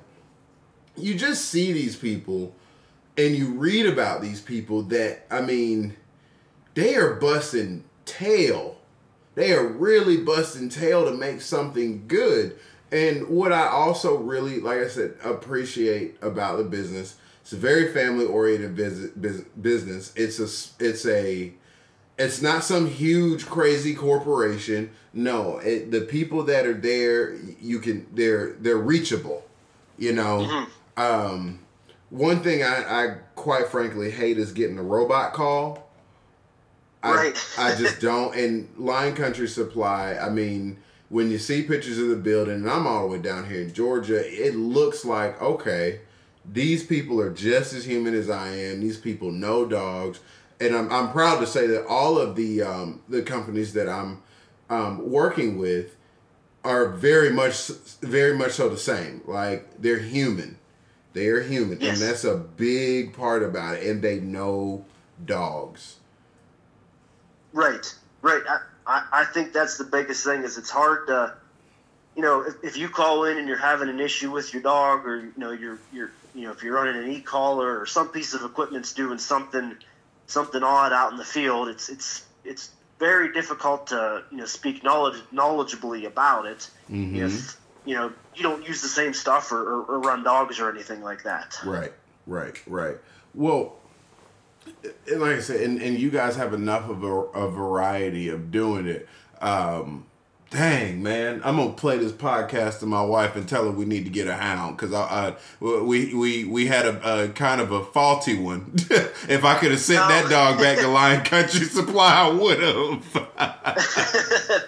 you 0.96 1.16
just 1.16 1.46
see 1.46 1.74
these 1.74 1.96
people, 1.96 2.54
and 3.18 3.36
you 3.36 3.54
read 3.54 3.88
about 3.88 4.22
these 4.22 4.42
people 4.42 4.84
that 4.84 5.26
I 5.32 5.42
mean, 5.42 5.96
they 6.76 6.96
are 6.98 7.16
busting 7.16 7.84
tail. 8.06 8.78
They 9.34 9.54
are 9.54 9.66
really 9.66 10.18
busting 10.18 10.70
tail 10.70 11.06
to 11.06 11.18
make 11.18 11.42
something 11.42 12.06
good. 12.08 12.60
And 12.92 13.28
what 13.28 13.54
I 13.54 13.68
also 13.68 14.18
really, 14.18 14.60
like 14.60 14.80
I 14.80 14.88
said, 14.88 15.16
appreciate 15.24 16.18
about 16.22 16.58
the 16.58 16.64
business, 16.64 17.18
It's 17.42 17.54
a 17.54 17.58
very 17.58 17.92
family 17.94 18.26
oriented 18.26 18.76
business. 18.76 20.12
It's 20.16 20.40
a 20.40 20.84
it's 20.84 21.06
a 21.06 21.54
it's 22.18 22.42
not 22.42 22.64
some 22.64 22.88
huge 22.88 23.46
crazy 23.46 23.96
corporation. 23.96 24.92
No, 25.14 25.58
it, 25.60 25.92
the 25.92 26.02
people 26.02 26.44
that 26.44 26.66
are 26.66 26.74
there, 26.74 27.36
you 27.62 27.80
can 27.80 28.08
they're 28.14 28.54
they're 28.54 28.78
reachable. 28.78 29.46
You 29.98 30.14
know, 30.14 30.48
mm-hmm. 30.98 31.02
um, 31.02 31.60
one 32.10 32.42
thing 32.42 32.64
I, 32.64 32.84
I 33.04 33.18
quite 33.36 33.68
frankly 33.68 34.12
hate 34.12 34.38
is 34.38 34.52
getting 34.52 34.78
a 34.78 34.84
robot 34.84 35.34
call. 35.34 35.90
Right. 37.04 37.38
I, 37.58 37.72
I 37.72 37.76
just 37.76 38.02
don't. 38.02 38.36
And 38.36 38.70
Lion 38.78 39.16
Country 39.16 39.48
Supply, 39.48 40.18
I 40.18 40.30
mean, 40.30 40.78
when 41.10 41.32
you 41.32 41.38
see 41.38 41.64
pictures 41.64 41.98
of 41.98 42.10
the 42.10 42.16
building, 42.16 42.56
and 42.56 42.70
I'm 42.70 42.88
all 42.88 43.04
the 43.04 43.16
way 43.16 43.20
down 43.20 43.50
here 43.50 43.62
in 43.62 43.74
Georgia, 43.74 44.22
it 44.26 44.56
looks 44.56 45.04
like 45.04 45.42
okay, 45.42 46.02
these 46.46 46.84
people 46.84 47.20
are 47.20 47.34
just 47.34 47.74
as 47.74 47.86
human 47.86 48.14
as 48.14 48.30
I 48.30 48.56
am. 48.56 48.82
These 48.82 48.98
people 48.98 49.32
know 49.32 49.66
dogs 49.66 50.20
and 50.60 50.76
I'm, 50.76 50.92
I'm 50.92 51.12
proud 51.12 51.40
to 51.40 51.48
say 51.48 51.68
that 51.68 51.86
all 51.86 52.18
of 52.18 52.36
the 52.36 52.64
um, 52.64 53.02
the 53.08 53.22
companies 53.22 53.74
that 53.74 53.88
I'm 53.88 54.22
um, 54.70 55.10
working 55.10 55.58
with 55.58 55.96
are 56.64 56.90
very 56.90 57.32
much 57.32 57.68
very 58.02 58.38
much 58.38 58.54
so 58.54 58.70
the 58.70 58.78
same. 58.78 59.22
Like 59.26 59.82
they're 59.82 60.00
human, 60.00 60.58
they 61.14 61.28
are 61.28 61.42
human, 61.42 61.80
yes. 61.80 62.00
and 62.00 62.10
that's 62.10 62.24
a 62.24 62.36
big 62.36 63.14
part 63.14 63.44
about 63.44 63.76
it. 63.78 63.88
And 63.88 64.02
they 64.02 64.20
know 64.20 64.86
dogs. 65.26 65.98
Right, 67.54 67.96
right. 68.22 68.44
I, 68.48 68.60
I, 68.90 69.04
I 69.12 69.26
think 69.26 69.54
that's 69.54 69.78
the 69.78 69.84
biggest 69.84 70.26
thing. 70.26 70.44
Is 70.44 70.58
it's 70.58 70.72
hard 70.72 71.08
to, 71.08 71.36
you 72.16 72.24
know, 72.24 72.42
if, 72.42 72.56
if 72.64 72.78
you 72.78 72.90
call 72.90 73.26
in 73.26 73.38
and 73.38 73.48
you're 73.48 73.58
having 73.58 73.88
an 73.88 74.00
issue 74.00 74.32
with 74.32 74.52
your 74.52 74.64
dog, 74.64 75.06
or 75.06 75.18
you 75.18 75.34
know, 75.38 75.52
you're 75.52 75.80
you're 75.94 76.12
you 76.34 76.46
know, 76.46 76.52
if 76.52 76.64
you're 76.64 76.74
running 76.74 77.02
an 77.02 77.12
e-collar 77.12 77.80
or 77.80 77.86
some 77.86 78.10
piece 78.10 78.34
of 78.34 78.44
equipment's 78.44 78.94
doing 78.94 79.20
something 79.20 79.76
something 80.26 80.64
odd 80.64 80.92
out 80.92 81.12
in 81.12 81.18
the 81.18 81.26
field, 81.26 81.68
it's 81.68 81.90
it's 81.90 82.26
it's 82.44 82.72
very 82.98 83.32
difficult 83.32 83.88
to 83.88 84.24
you 84.32 84.38
know 84.38 84.46
speak 84.46 84.84
knowledge 84.84 85.22
knowledgeably 85.32 86.06
about 86.06 86.46
it 86.46 86.70
mm-hmm. 86.90 87.16
if 87.16 87.58
you 87.86 87.96
know 87.96 88.12
you 88.36 88.44
don't 88.44 88.68
use 88.68 88.82
the 88.82 88.88
same 88.88 89.14
stuff 89.14 89.52
or, 89.52 89.62
or, 89.62 89.84
or, 89.84 90.00
run 90.00 90.24
dogs 90.24 90.60
or 90.60 90.70
anything 90.70 91.02
like 91.02 91.24
that. 91.24 91.58
Right, 91.66 91.94
right, 92.26 92.62
right. 92.68 92.98
Well, 93.34 93.79
like 95.16 95.38
I 95.38 95.40
said, 95.40 95.62
and, 95.62 95.82
and 95.82 95.98
you 95.98 96.10
guys 96.10 96.36
have 96.36 96.54
enough 96.54 96.90
of 96.90 97.04
a, 97.04 97.08
a 97.08 97.50
variety 97.50 98.30
of 98.30 98.52
doing 98.52 98.88
it. 98.88 99.08
Um, 99.42 100.06
dang 100.50 101.04
man 101.04 101.40
i'm 101.44 101.58
gonna 101.58 101.72
play 101.74 101.98
this 101.98 102.12
podcast 102.12 102.80
to 102.80 102.88
my 102.88 103.04
wife 103.04 103.36
and 103.36 103.48
tell 103.48 103.66
her 103.66 103.72
we 103.72 103.86
need 103.86 104.04
to 104.04 104.10
get 104.10 104.28
a 104.28 104.34
hound 104.34 104.76
because 104.76 104.92
I, 104.94 105.02
I, 105.02 105.36
we 105.62 106.14
we 106.14 106.44
we 106.44 106.66
had 106.66 106.88
a, 106.88 107.26
a, 107.26 107.30
kind 107.30 107.62
of 107.62 107.72
a 107.72 107.84
faulty 107.84 108.36
one 108.36 108.74
if 109.30 109.46
i 109.46 109.60
could 109.60 109.70
have 109.70 109.80
sent 109.80 110.08
that 110.08 110.26
oh. 110.26 110.30
dog 110.30 110.58
back 110.58 110.80
to 110.80 110.88
lion 110.88 111.24
country 111.24 111.60
supply 111.66 112.24
i 112.24 112.30
would 112.32 112.60
have 112.62 113.28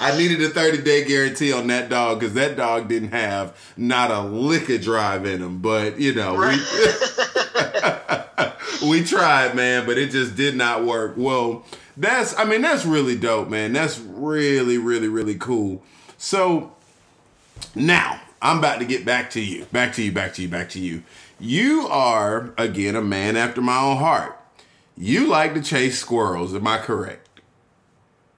i 0.00 0.18
needed 0.18 0.42
a 0.42 0.50
30 0.50 0.82
day 0.82 1.06
guarantee 1.06 1.52
on 1.52 1.68
that 1.68 1.88
dog 1.88 2.20
because 2.20 2.34
that 2.34 2.58
dog 2.58 2.86
didn't 2.88 3.12
have 3.12 3.58
not 3.78 4.10
a 4.10 4.20
lick 4.20 4.68
of 4.68 4.82
drive 4.82 5.24
in 5.24 5.40
him 5.40 5.60
but 5.60 5.98
you 5.98 6.14
know 6.14 6.34
we, 6.34 6.58
we 8.82 9.04
tried 9.04 9.54
man 9.54 9.86
but 9.86 9.98
it 9.98 10.10
just 10.10 10.36
did 10.36 10.56
not 10.56 10.84
work 10.84 11.14
well 11.16 11.64
that's 12.00 12.36
I 12.38 12.44
mean 12.44 12.62
that's 12.62 12.86
really 12.86 13.16
dope, 13.16 13.48
man. 13.48 13.74
That's 13.74 13.98
really 13.98 14.78
really 14.78 15.08
really 15.08 15.34
cool. 15.34 15.82
So 16.16 16.72
now 17.74 18.20
I'm 18.40 18.58
about 18.58 18.78
to 18.78 18.86
get 18.86 19.04
back 19.04 19.30
to 19.30 19.40
you. 19.40 19.66
Back 19.66 19.92
to 19.94 20.02
you, 20.02 20.10
back 20.10 20.34
to 20.34 20.42
you, 20.42 20.48
back 20.48 20.70
to 20.70 20.80
you. 20.80 21.02
You 21.38 21.86
are 21.88 22.54
again 22.56 22.96
a 22.96 23.02
man 23.02 23.36
after 23.36 23.60
my 23.60 23.78
own 23.78 23.98
heart. 23.98 24.38
You 24.96 25.26
like 25.26 25.54
to 25.54 25.62
chase 25.62 25.98
squirrels, 25.98 26.54
am 26.54 26.66
I 26.66 26.78
correct? 26.78 27.28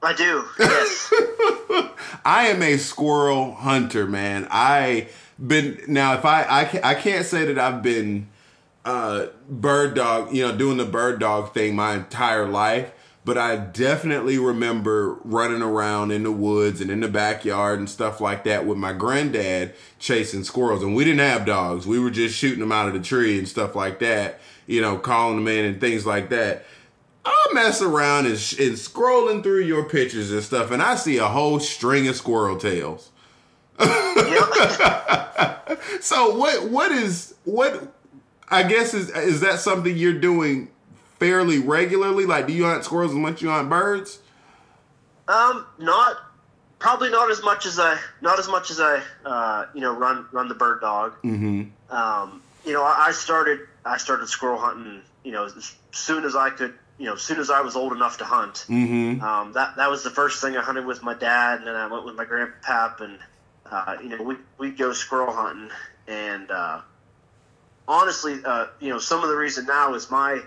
I 0.03 0.13
do. 0.13 0.45
Yes. 0.59 1.13
I 2.25 2.49
am 2.49 2.63
a 2.63 2.77
squirrel 2.79 3.55
hunter, 3.55 4.07
man. 4.07 4.49
I 4.51 5.09
been 5.45 5.81
now 5.87 6.15
if 6.15 6.25
I 6.25 6.47
I 6.49 6.65
can't, 6.65 6.85
I 6.85 6.95
can't 6.97 7.27
say 7.27 7.45
that 7.45 7.59
I've 7.59 7.83
been 7.83 8.29
uh 8.85 9.27
bird 9.49 9.95
dog, 9.95 10.35
you 10.35 10.47
know, 10.47 10.57
doing 10.57 10.77
the 10.77 10.85
bird 10.85 11.21
dog 11.21 11.55
thing 11.55 11.77
my 11.77 11.95
entire 11.95 12.49
life, 12.49 12.93
but 13.25 13.39
I 13.39 13.57
definitely 13.57 14.39
remember 14.39 15.19
running 15.23 15.63
around 15.63 16.11
in 16.11 16.25
the 16.25 16.33
woods 16.33 16.81
and 16.81 16.91
in 16.91 17.01
the 17.01 17.09
backyard 17.09 17.79
and 17.79 17.89
stuff 17.89 18.21
like 18.21 18.43
that 18.45 18.67
with 18.67 18.79
my 18.79 18.93
granddad 18.93 19.75
chasing 20.01 20.43
squirrels. 20.43 20.83
And 20.83 20.97
we 20.97 21.05
didn't 21.05 21.21
have 21.21 21.47
dogs. 21.47 21.87
We 21.87 22.01
were 22.01 22.11
just 22.11 22.37
shooting 22.37 22.61
them 22.61 22.73
out 22.73 22.89
of 22.89 22.95
the 22.95 23.01
tree 23.01 23.39
and 23.39 23.49
stuff 23.49 23.77
like 23.77 24.01
that, 24.01 24.41
you 24.67 24.81
know, 24.81 24.99
calling 24.99 25.37
them 25.37 25.47
in 25.47 25.65
and 25.65 25.81
things 25.81 26.05
like 26.05 26.31
that. 26.31 26.65
I 27.25 27.47
mess 27.53 27.81
around 27.81 28.27
and, 28.27 28.37
sh- 28.37 28.59
and 28.59 28.73
scrolling 28.73 29.45
through 29.45 29.63
your 29.63 29.89
pictures 29.89 30.33
and 30.33 30.43
stuff, 30.43 30.73
and 30.73 30.83
I 30.83 30.97
see 30.97 31.19
a 31.19 31.29
whole 31.29 31.61
string 31.61 32.09
of 32.09 32.17
squirrel 32.17 32.57
tails. 32.59 33.11
so 36.01 36.37
what 36.37 36.69
what 36.69 36.91
is 36.93 37.35
what 37.45 37.95
I 38.53 38.63
guess 38.63 38.95
is 38.95 39.11
is 39.11 39.41
that 39.41 39.59
something 39.61 39.97
you're 39.97 40.19
doing 40.19 40.69
fairly 41.19 41.59
regularly? 41.59 42.27
Like, 42.27 42.47
do 42.47 42.53
you 42.53 42.65
hunt 42.65 42.85
squirrels 42.85 43.13
as 43.13 43.17
much 43.17 43.37
as 43.37 43.43
you 43.43 43.49
hunt 43.49 43.71
birds? 43.71 44.19
Um, 45.27 45.67
not 45.79 46.17
probably 46.79 47.11
not 47.11 47.31
as 47.31 47.43
much 47.43 47.65
as 47.65 47.79
I 47.79 47.99
not 48.21 48.39
as 48.39 48.49
much 48.49 48.71
as 48.71 48.81
I 48.81 49.03
uh, 49.25 49.67
you 49.75 49.81
know 49.81 49.95
run 49.95 50.27
run 50.33 50.49
the 50.49 50.55
bird 50.55 50.81
dog. 50.81 51.15
Mm-hmm. 51.23 51.95
Um, 51.95 52.43
you 52.67 52.73
know, 52.73 52.83
I 52.83 53.13
started 53.13 53.61
I 53.85 53.97
started 53.97 54.29
squirrel 54.29 54.59
hunting. 54.59 55.03
You 55.25 55.33
know, 55.33 55.45
as 55.47 55.75
soon 55.93 56.25
as 56.25 56.37
I 56.37 56.51
could. 56.51 56.75
You 56.99 57.07
know, 57.07 57.15
as 57.15 57.23
soon 57.23 57.41
as 57.41 57.51
I 57.51 57.63
was 57.63 57.75
old 57.75 57.93
enough 57.95 58.19
to 58.19 58.25
hunt, 58.25 58.67
mm-hmm. 58.69 59.25
um, 59.25 59.55
that 59.55 59.75
that 59.77 59.91
was 59.91 60.05
the 60.05 60.11
first 60.11 60.41
thing 60.41 60.57
I 60.57 60.61
hunted 60.61 60.85
with 60.87 61.03
my 61.03 61.15
dad, 61.15 61.59
and 61.59 61.67
then 61.67 61.75
I 61.75 61.89
went 61.89 62.05
with 62.05 62.15
my 62.15 62.25
grandpap, 62.25 63.01
and 63.01 63.19
uh, 63.69 63.97
you 64.01 64.11
know, 64.11 64.23
we 64.23 64.37
we'd 64.59 64.77
go 64.77 64.93
squirrel 64.93 65.33
hunting, 65.33 65.71
and 66.07 66.49
uh, 66.51 66.83
honestly, 67.87 68.41
uh, 68.45 68.67
you 68.81 68.91
know, 68.91 68.99
some 68.99 69.23
of 69.23 69.29
the 69.29 69.37
reason 69.37 69.67
now 69.67 69.95
is 69.95 70.11
my 70.11 70.41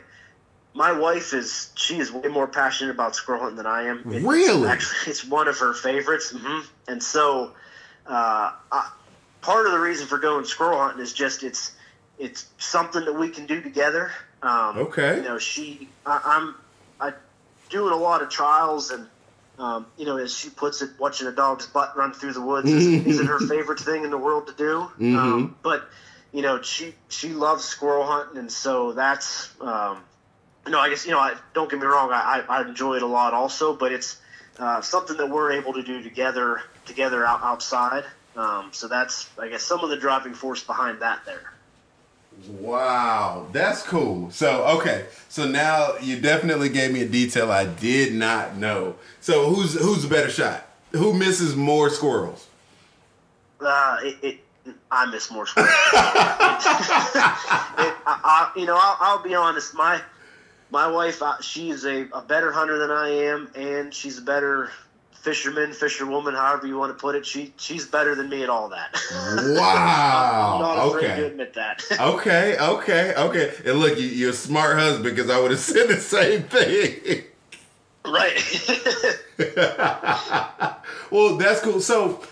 my 0.73 0.91
wife 0.91 1.33
is 1.33 1.71
she 1.75 1.97
is 1.97 2.11
way 2.11 2.27
more 2.27 2.47
passionate 2.47 2.91
about 2.91 3.15
squirrel 3.15 3.41
hunting 3.41 3.57
than 3.57 3.65
I 3.65 3.83
am. 3.83 4.03
It's 4.07 4.25
really, 4.25 4.67
actually, 4.67 5.11
it's 5.11 5.23
one 5.25 5.47
of 5.47 5.57
her 5.59 5.73
favorites. 5.73 6.33
Mm-hmm. 6.33 6.67
And 6.91 7.01
so, 7.01 7.53
uh, 8.05 8.51
I, 8.71 8.91
part 9.41 9.65
of 9.65 9.71
the 9.71 9.79
reason 9.79 10.05
for 10.05 10.17
going 10.17 10.43
squirrel 10.45 10.77
hunting 10.77 11.01
is 11.01 11.13
just 11.13 11.43
it's 11.43 11.71
it's 12.19 12.45
something 12.57 13.05
that 13.05 13.13
we 13.13 13.29
can 13.29 13.45
do 13.45 13.61
together. 13.61 14.11
Um, 14.41 14.77
okay. 14.77 15.17
You 15.17 15.23
know, 15.23 15.37
she 15.37 15.87
I, 16.05 16.21
I'm 16.25 16.55
I 16.99 17.13
doing 17.69 17.93
a 17.93 17.97
lot 17.97 18.21
of 18.21 18.29
trials 18.29 18.91
and. 18.91 19.07
Um, 19.57 19.85
you 19.97 20.05
know, 20.05 20.17
as 20.17 20.35
she 20.35 20.49
puts 20.49 20.81
it, 20.81 20.89
watching 20.99 21.27
a 21.27 21.31
dog's 21.31 21.65
butt 21.65 21.95
run 21.95 22.11
through 22.11 22.33
the 22.33 22.41
woods 22.41 22.69
is, 22.69 22.85
isn't 23.07 23.25
her 23.25 23.39
favorite 23.47 23.79
thing 23.79 24.03
in 24.03 24.09
the 24.09 24.17
world 24.17 24.47
to 24.47 24.53
do. 24.53 24.79
Mm-hmm. 24.99 25.15
Um, 25.15 25.55
but 25.63 25.87
you 26.35 26.41
know, 26.41 26.61
she 26.61 26.93
she 27.07 27.29
loves 27.29 27.63
squirrel 27.63 28.05
hunting, 28.05 28.37
and 28.37 28.51
so 28.51 28.91
that's 28.91 29.49
um, 29.61 30.03
no, 30.67 30.79
I 30.79 30.89
guess 30.89 31.05
you 31.05 31.13
know. 31.13 31.19
I, 31.19 31.35
don't 31.53 31.71
get 31.71 31.79
me 31.79 31.85
wrong. 31.85 32.11
I, 32.11 32.43
I, 32.49 32.57
I 32.57 32.67
enjoy 32.67 32.97
it 32.97 33.03
a 33.03 33.07
lot 33.07 33.33
also, 33.33 33.73
but 33.73 33.93
it's 33.93 34.17
uh, 34.59 34.81
something 34.81 35.15
that 35.15 35.29
we're 35.29 35.53
able 35.53 35.71
to 35.71 35.81
do 35.81 36.03
together 36.03 36.61
together 36.85 37.25
out, 37.25 37.41
outside. 37.41 38.03
Um, 38.35 38.71
so 38.73 38.89
that's 38.89 39.29
I 39.39 39.47
guess 39.47 39.63
some 39.63 39.79
of 39.79 39.89
the 39.89 39.95
driving 39.95 40.33
force 40.33 40.61
behind 40.61 40.99
that 40.99 41.21
there. 41.25 41.53
Wow, 42.49 43.47
that's 43.53 43.81
cool. 43.83 44.29
So 44.29 44.65
okay, 44.79 45.05
so 45.29 45.47
now 45.47 45.93
you 46.01 46.19
definitely 46.19 46.67
gave 46.67 46.91
me 46.91 47.01
a 47.03 47.07
detail 47.07 47.49
I 47.49 47.65
did 47.65 48.13
not 48.13 48.57
know. 48.57 48.95
So 49.21 49.53
who's 49.53 49.79
who's 49.79 50.03
a 50.03 50.09
better 50.09 50.29
shot? 50.29 50.67
Who 50.91 51.13
misses 51.13 51.55
more 51.55 51.89
squirrels? 51.89 52.49
Uh, 53.61 53.99
it, 54.01 54.17
it 54.21 54.44
I 54.89 55.05
miss 55.05 55.29
more 55.29 55.43
it, 55.47 55.53
I, 58.05 58.05
I, 58.05 58.51
you 58.55 58.65
know, 58.65 58.79
I'll, 58.81 58.97
I'll 58.99 59.23
be 59.23 59.35
honest. 59.35 59.75
My 59.75 60.01
my 60.71 60.87
wife, 60.87 61.21
uh, 61.21 61.39
she 61.41 61.69
is 61.69 61.85
a, 61.85 62.07
a 62.13 62.21
better 62.21 62.51
hunter 62.51 62.79
than 62.79 62.91
I 62.91 63.09
am, 63.09 63.49
and 63.55 63.93
she's 63.93 64.17
a 64.17 64.21
better 64.21 64.71
fisherman, 65.25 65.73
fisherwoman, 65.73 66.35
however 66.35 66.67
you 66.67 66.77
want 66.77 66.95
to 66.95 67.01
put 67.01 67.15
it. 67.15 67.25
She 67.25 67.51
she's 67.57 67.85
better 67.85 68.15
than 68.15 68.29
me 68.29 68.43
at 68.43 68.49
all 68.49 68.69
that. 68.69 68.95
Wow. 69.55 70.55
I'm 70.55 70.61
not 70.61 70.87
afraid 70.87 71.05
okay. 71.05 71.21
to 71.21 71.27
admit 71.27 71.53
that. 71.55 71.83
okay, 71.99 72.57
okay, 72.57 73.13
okay. 73.15 73.53
And 73.65 73.79
look, 73.79 73.99
you, 73.99 74.27
are 74.27 74.31
a 74.31 74.33
smart 74.33 74.77
husband 74.77 75.15
because 75.15 75.29
I 75.29 75.39
would 75.39 75.51
have 75.51 75.59
said 75.59 75.87
the 75.87 75.99
same 75.99 76.43
thing. 76.43 77.23
right. 78.05 78.35
well, 81.11 81.37
that's 81.37 81.61
cool. 81.61 81.79
So 81.79 82.23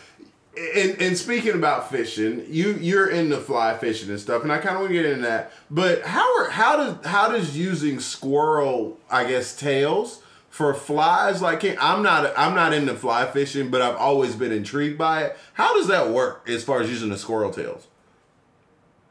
and 0.56 1.02
and 1.02 1.18
speaking 1.18 1.54
about 1.54 1.90
fishing, 1.90 2.46
you 2.48 2.74
you're 2.74 3.10
into 3.10 3.38
fly 3.38 3.76
fishing 3.78 4.10
and 4.10 4.20
stuff, 4.20 4.44
and 4.44 4.52
I 4.52 4.60
kind 4.60 4.76
of 4.76 4.82
want 4.82 4.90
to 4.90 4.94
get 4.94 5.06
into 5.06 5.24
that. 5.24 5.52
But 5.72 6.04
how 6.04 6.38
are 6.40 6.50
how 6.50 6.78
does 6.78 7.06
how 7.06 7.30
does 7.30 7.58
using 7.58 8.00
squirrel, 8.00 9.00
I 9.10 9.26
guess, 9.26 9.56
tails 9.56 10.22
for 10.50 10.74
flies? 10.76 11.42
Like 11.42 11.64
I'm 11.82 12.04
not 12.04 12.34
I'm 12.38 12.54
not 12.54 12.72
into 12.74 12.94
fly 12.94 13.26
fishing, 13.26 13.72
but 13.72 13.82
I've 13.82 13.96
always 13.96 14.36
been 14.36 14.52
intrigued 14.52 14.98
by 14.98 15.24
it. 15.24 15.38
How 15.54 15.74
does 15.74 15.88
that 15.88 16.10
work 16.10 16.48
as 16.48 16.64
far 16.64 16.82
as 16.82 16.90
using 16.90 17.10
the 17.10 17.18
squirrel 17.18 17.52
tails? 17.52 17.88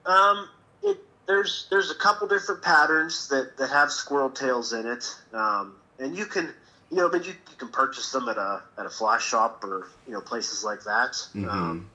Um, 0.07 0.49
it 0.85 0.99
there's 1.27 1.67
there's 1.71 1.91
a 1.91 1.97
couple 1.97 2.29
different 2.29 2.63
patterns 2.63 3.29
that, 3.29 3.57
that 3.57 3.71
have 3.71 3.91
squirrel 3.91 4.31
tails 4.31 4.73
in 4.73 4.87
it, 4.87 5.17
um, 5.33 5.75
and 5.99 6.17
you 6.17 6.27
can 6.27 6.55
you 6.93 6.99
know, 6.99 7.09
but 7.09 7.27
you, 7.27 7.33
you 7.51 7.57
can 7.57 7.71
purchase 7.71 8.13
them 8.13 8.29
at 8.29 8.37
a 8.37 8.63
at 8.77 8.85
a 8.85 8.91
fly 8.91 9.17
shop 9.19 9.65
or 9.65 9.87
you 10.07 10.13
know 10.13 10.21
places 10.21 10.63
like 10.63 10.85
that. 10.85 11.13
Mhm. 11.35 11.49
Um, 11.49 11.91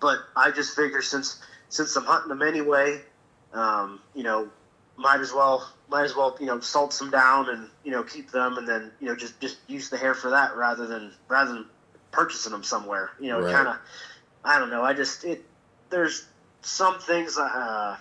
but 0.00 0.18
I 0.34 0.50
just 0.50 0.74
figure 0.74 1.02
since 1.02 1.36
since 1.68 1.94
I'm 1.94 2.04
hunting 2.04 2.30
them 2.30 2.40
anyway, 2.40 3.02
um, 3.52 4.00
you 4.14 4.22
know, 4.22 4.48
might 4.96 5.20
as 5.20 5.32
well 5.32 5.68
might 5.88 6.04
as 6.04 6.16
well 6.16 6.34
you 6.40 6.46
know 6.46 6.58
salt 6.60 6.94
some 6.94 7.10
down 7.10 7.50
and 7.50 7.68
you 7.84 7.90
know 7.90 8.02
keep 8.02 8.30
them 8.30 8.56
and 8.56 8.66
then 8.66 8.90
you 8.98 9.08
know 9.08 9.14
just 9.14 9.38
just 9.40 9.58
use 9.68 9.90
the 9.90 9.98
hair 9.98 10.14
for 10.14 10.30
that 10.30 10.56
rather 10.56 10.86
than 10.86 11.12
rather 11.28 11.52
than 11.52 11.66
purchasing 12.10 12.52
them 12.52 12.62
somewhere. 12.62 13.10
You 13.20 13.28
know, 13.28 13.40
Right. 13.40 13.54
kind 13.54 13.68
of 13.68 13.76
I 14.42 14.58
don't 14.58 14.70
know. 14.70 14.82
I 14.82 14.94
just 14.94 15.24
it 15.24 15.44
there's 15.90 16.24
some 16.62 16.98
things 16.98 17.36
uh, 17.36 17.98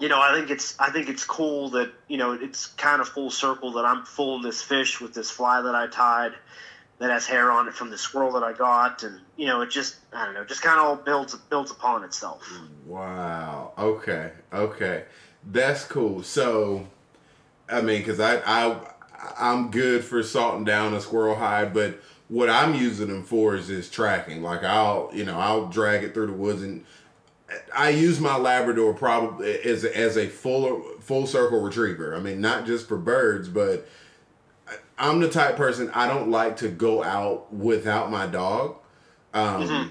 you 0.00 0.08
know 0.08 0.20
I 0.20 0.34
think 0.34 0.50
it's 0.50 0.78
I 0.78 0.90
think 0.90 1.08
it's 1.08 1.24
cool 1.24 1.70
that 1.70 1.90
you 2.08 2.16
know 2.16 2.32
it's 2.32 2.66
kind 2.66 3.00
of 3.00 3.08
full 3.08 3.30
circle 3.30 3.72
that 3.72 3.84
I'm 3.84 4.04
fooling 4.04 4.42
this 4.42 4.62
fish 4.62 5.00
with 5.00 5.14
this 5.14 5.30
fly 5.30 5.62
that 5.62 5.74
I 5.74 5.86
tied 5.86 6.32
that 6.98 7.10
has 7.10 7.26
hair 7.26 7.50
on 7.50 7.68
it 7.68 7.74
from 7.74 7.90
the 7.90 7.98
squirrel 7.98 8.32
that 8.32 8.42
I 8.42 8.52
got 8.52 9.02
and 9.02 9.20
you 9.36 9.46
know 9.46 9.62
it 9.62 9.70
just 9.70 9.96
I 10.12 10.24
don't 10.24 10.34
know 10.34 10.44
just 10.44 10.62
kind 10.62 10.78
of 10.78 10.86
all 10.86 10.96
builds 10.96 11.34
builds 11.34 11.70
upon 11.70 12.04
itself. 12.04 12.48
Wow. 12.86 13.72
Okay. 13.78 14.32
Okay. 14.52 15.04
That's 15.46 15.84
cool. 15.84 16.22
So, 16.22 16.86
I 17.68 17.80
mean, 17.80 18.00
because 18.00 18.20
I 18.20 18.40
I 18.46 18.78
I'm 19.38 19.70
good 19.70 20.04
for 20.04 20.22
salting 20.22 20.64
down 20.64 20.94
a 20.94 21.00
squirrel 21.00 21.36
hide, 21.36 21.74
but 21.74 22.00
what 22.28 22.48
I'm 22.48 22.74
using 22.74 23.08
them 23.08 23.24
for 23.24 23.54
is 23.54 23.70
is 23.70 23.90
tracking. 23.90 24.42
Like 24.42 24.62
I'll 24.62 25.10
you 25.12 25.24
know 25.24 25.38
I'll 25.38 25.66
drag 25.66 26.04
it 26.04 26.14
through 26.14 26.28
the 26.28 26.32
woods 26.32 26.62
and 26.62 26.84
I 27.74 27.90
use 27.90 28.20
my 28.20 28.36
Labrador 28.36 28.94
probably 28.94 29.58
as 29.62 29.84
a, 29.84 29.96
as 29.96 30.16
a 30.16 30.28
full 30.28 30.82
full 31.00 31.26
circle 31.26 31.60
retriever. 31.60 32.14
I 32.14 32.20
mean, 32.20 32.40
not 32.40 32.66
just 32.66 32.88
for 32.88 32.96
birds, 32.96 33.48
but 33.48 33.86
I'm 34.98 35.20
the 35.20 35.28
type 35.28 35.56
person 35.56 35.90
I 35.94 36.06
don't 36.06 36.30
like 36.30 36.56
to 36.58 36.68
go 36.68 37.02
out 37.02 37.52
without 37.52 38.10
my 38.10 38.26
dog. 38.26 38.76
Um, 39.32 39.62
Mhm. 39.62 39.90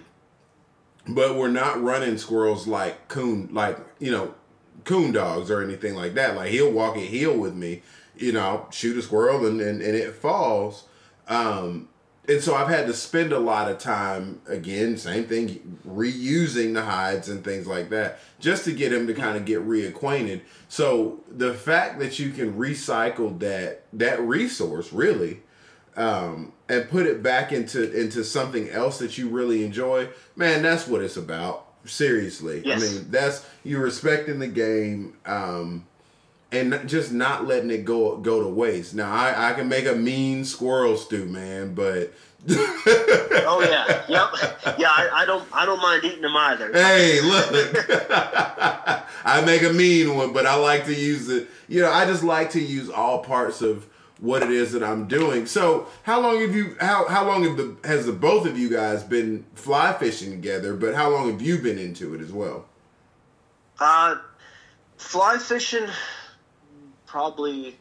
But 1.05 1.35
we're 1.35 1.49
not 1.49 1.83
running 1.83 2.17
squirrels 2.17 2.65
like 2.65 3.09
coon, 3.09 3.49
like 3.51 3.77
you 3.99 4.11
know, 4.11 4.33
coon 4.85 5.11
dogs 5.11 5.51
or 5.51 5.61
anything 5.61 5.95
like 5.95 6.13
that. 6.13 6.35
Like 6.35 6.51
he'll 6.51 6.71
walk 6.71 6.95
at 6.95 7.03
heel 7.03 7.37
with 7.37 7.53
me, 7.53 7.81
you 8.15 8.31
know, 8.31 8.39
I'll 8.39 8.71
shoot 8.71 8.97
a 8.97 9.01
squirrel 9.01 9.45
and, 9.45 9.59
and, 9.59 9.81
and 9.81 9.95
it 9.95 10.13
falls. 10.15 10.85
Um, 11.27 11.89
and 12.27 12.41
so 12.41 12.55
I've 12.55 12.69
had 12.69 12.87
to 12.87 12.93
spend 12.93 13.33
a 13.33 13.39
lot 13.39 13.69
of 13.69 13.79
time 13.79 14.41
again, 14.47 14.95
same 14.97 15.25
thing, 15.25 15.79
reusing 15.85 16.73
the 16.73 16.81
hides 16.81 17.27
and 17.27 17.43
things 17.43 17.67
like 17.67 17.89
that, 17.89 18.19
just 18.39 18.63
to 18.65 18.71
get 18.71 18.93
him 18.93 19.07
to 19.07 19.13
kind 19.13 19.35
of 19.35 19.43
get 19.45 19.59
reacquainted. 19.67 20.41
So 20.69 21.19
the 21.29 21.53
fact 21.53 21.99
that 21.99 22.19
you 22.19 22.29
can 22.31 22.53
recycle 22.53 23.37
that 23.39 23.83
that 23.93 24.21
resource 24.21 24.93
really, 24.93 25.41
um, 25.97 26.53
and 26.69 26.89
put 26.89 27.05
it 27.05 27.21
back 27.21 27.51
into 27.51 27.91
into 27.91 28.23
something 28.23 28.69
else 28.69 28.99
that 28.99 29.17
you 29.17 29.27
really 29.27 29.65
enjoy, 29.65 30.07
man, 30.35 30.61
that's 30.63 30.87
what 30.87 31.01
it's 31.01 31.17
about. 31.17 31.67
Seriously, 31.85 32.61
Yes. 32.63 32.81
I 32.81 32.85
mean 32.85 33.11
that's 33.11 33.45
you 33.65 33.79
respecting 33.79 34.39
the 34.39 34.47
game. 34.47 35.17
Um, 35.25 35.85
and 36.53 36.87
just 36.87 37.11
not 37.11 37.45
letting 37.47 37.71
it 37.71 37.85
go 37.85 38.17
go 38.17 38.41
to 38.41 38.47
waste. 38.47 38.93
Now 38.93 39.11
I, 39.11 39.49
I 39.49 39.53
can 39.53 39.67
make 39.67 39.85
a 39.85 39.95
mean 39.95 40.45
squirrel 40.45 40.95
stew, 40.97 41.25
man, 41.25 41.73
but 41.73 42.13
Oh 43.45 43.65
yeah, 43.69 44.03
yep, 44.09 44.77
yeah. 44.77 44.89
I, 44.89 45.09
I 45.13 45.25
don't 45.25 45.47
I 45.53 45.65
don't 45.65 45.81
mind 45.81 46.03
eating 46.03 46.21
them 46.21 46.35
either. 46.35 46.71
hey, 46.73 47.21
look, 47.21 47.49
I 49.25 49.41
make 49.45 49.63
a 49.63 49.71
mean 49.71 50.15
one, 50.15 50.33
but 50.33 50.45
I 50.45 50.55
like 50.55 50.85
to 50.85 50.93
use 50.93 51.29
it. 51.29 51.47
You 51.67 51.81
know, 51.81 51.91
I 51.91 52.05
just 52.05 52.23
like 52.23 52.51
to 52.51 52.61
use 52.61 52.89
all 52.89 53.23
parts 53.23 53.61
of 53.61 53.87
what 54.19 54.43
it 54.43 54.51
is 54.51 54.71
that 54.73 54.83
I'm 54.83 55.07
doing. 55.07 55.45
So, 55.45 55.87
how 56.03 56.21
long 56.21 56.41
have 56.41 56.55
you 56.55 56.75
how 56.79 57.07
how 57.07 57.25
long 57.25 57.43
have 57.43 57.57
the 57.57 57.75
has 57.85 58.05
the 58.05 58.13
both 58.13 58.45
of 58.45 58.57
you 58.57 58.69
guys 58.69 59.03
been 59.03 59.45
fly 59.55 59.93
fishing 59.93 60.31
together? 60.31 60.73
But 60.73 60.95
how 60.95 61.09
long 61.09 61.31
have 61.31 61.41
you 61.41 61.59
been 61.59 61.77
into 61.77 62.13
it 62.13 62.21
as 62.21 62.31
well? 62.31 62.65
Uh, 63.79 64.17
fly 64.97 65.37
fishing, 65.37 65.87
probably. 67.13 67.75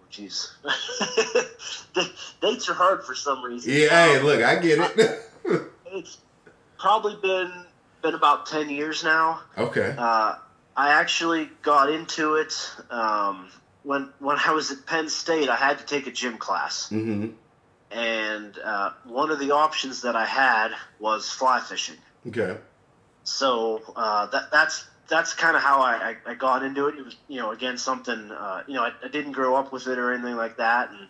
oh, 0.00 0.06
Jeez, 0.12 0.50
dates 2.40 2.68
are 2.68 2.74
hard 2.74 3.02
for 3.04 3.14
some 3.16 3.44
reason. 3.44 3.72
Yeah, 3.72 3.88
hey, 3.88 4.20
look, 4.22 4.40
I 4.42 4.54
get 4.60 4.78
it. 4.96 5.20
it's 5.86 6.18
probably 6.78 7.16
been 7.20 7.52
been 8.02 8.14
about 8.14 8.46
ten 8.46 8.70
years 8.70 9.02
now. 9.02 9.40
okay. 9.58 9.94
Uh, 9.98 10.36
I 10.76 10.92
actually 10.92 11.50
got 11.62 11.90
into 11.90 12.36
it 12.36 12.54
um, 12.90 13.48
when 13.82 14.10
when 14.20 14.36
I 14.38 14.52
was 14.52 14.70
at 14.70 14.86
Penn 14.86 15.08
State. 15.08 15.48
I 15.48 15.56
had 15.56 15.78
to 15.78 15.84
take 15.84 16.06
a 16.06 16.12
gym 16.12 16.38
class, 16.38 16.88
Mm-hmm. 16.90 17.30
and 17.90 18.58
uh, 18.64 18.90
one 19.04 19.30
of 19.32 19.40
the 19.40 19.50
options 19.50 20.02
that 20.02 20.14
I 20.14 20.26
had 20.26 20.70
was 21.00 21.28
fly 21.28 21.58
fishing. 21.60 21.96
Okay. 22.28 22.56
So 23.24 23.82
uh, 23.96 24.26
that 24.26 24.52
that's 24.52 24.86
that's 25.08 25.34
kind 25.34 25.56
of 25.56 25.62
how 25.62 25.80
I, 25.80 26.10
I, 26.10 26.16
I 26.32 26.34
got 26.34 26.62
into 26.62 26.88
it. 26.88 26.96
It 26.98 27.04
was 27.04 27.16
you 27.28 27.40
know 27.40 27.50
again 27.52 27.78
something 27.78 28.30
uh, 28.32 28.62
you 28.66 28.74
know 28.74 28.82
I, 28.84 28.92
I 29.04 29.08
didn't 29.08 29.32
grow 29.32 29.56
up 29.56 29.72
with 29.72 29.86
it 29.86 29.98
or 29.98 30.12
anything 30.12 30.36
like 30.36 30.56
that, 30.56 30.90
and 30.90 31.08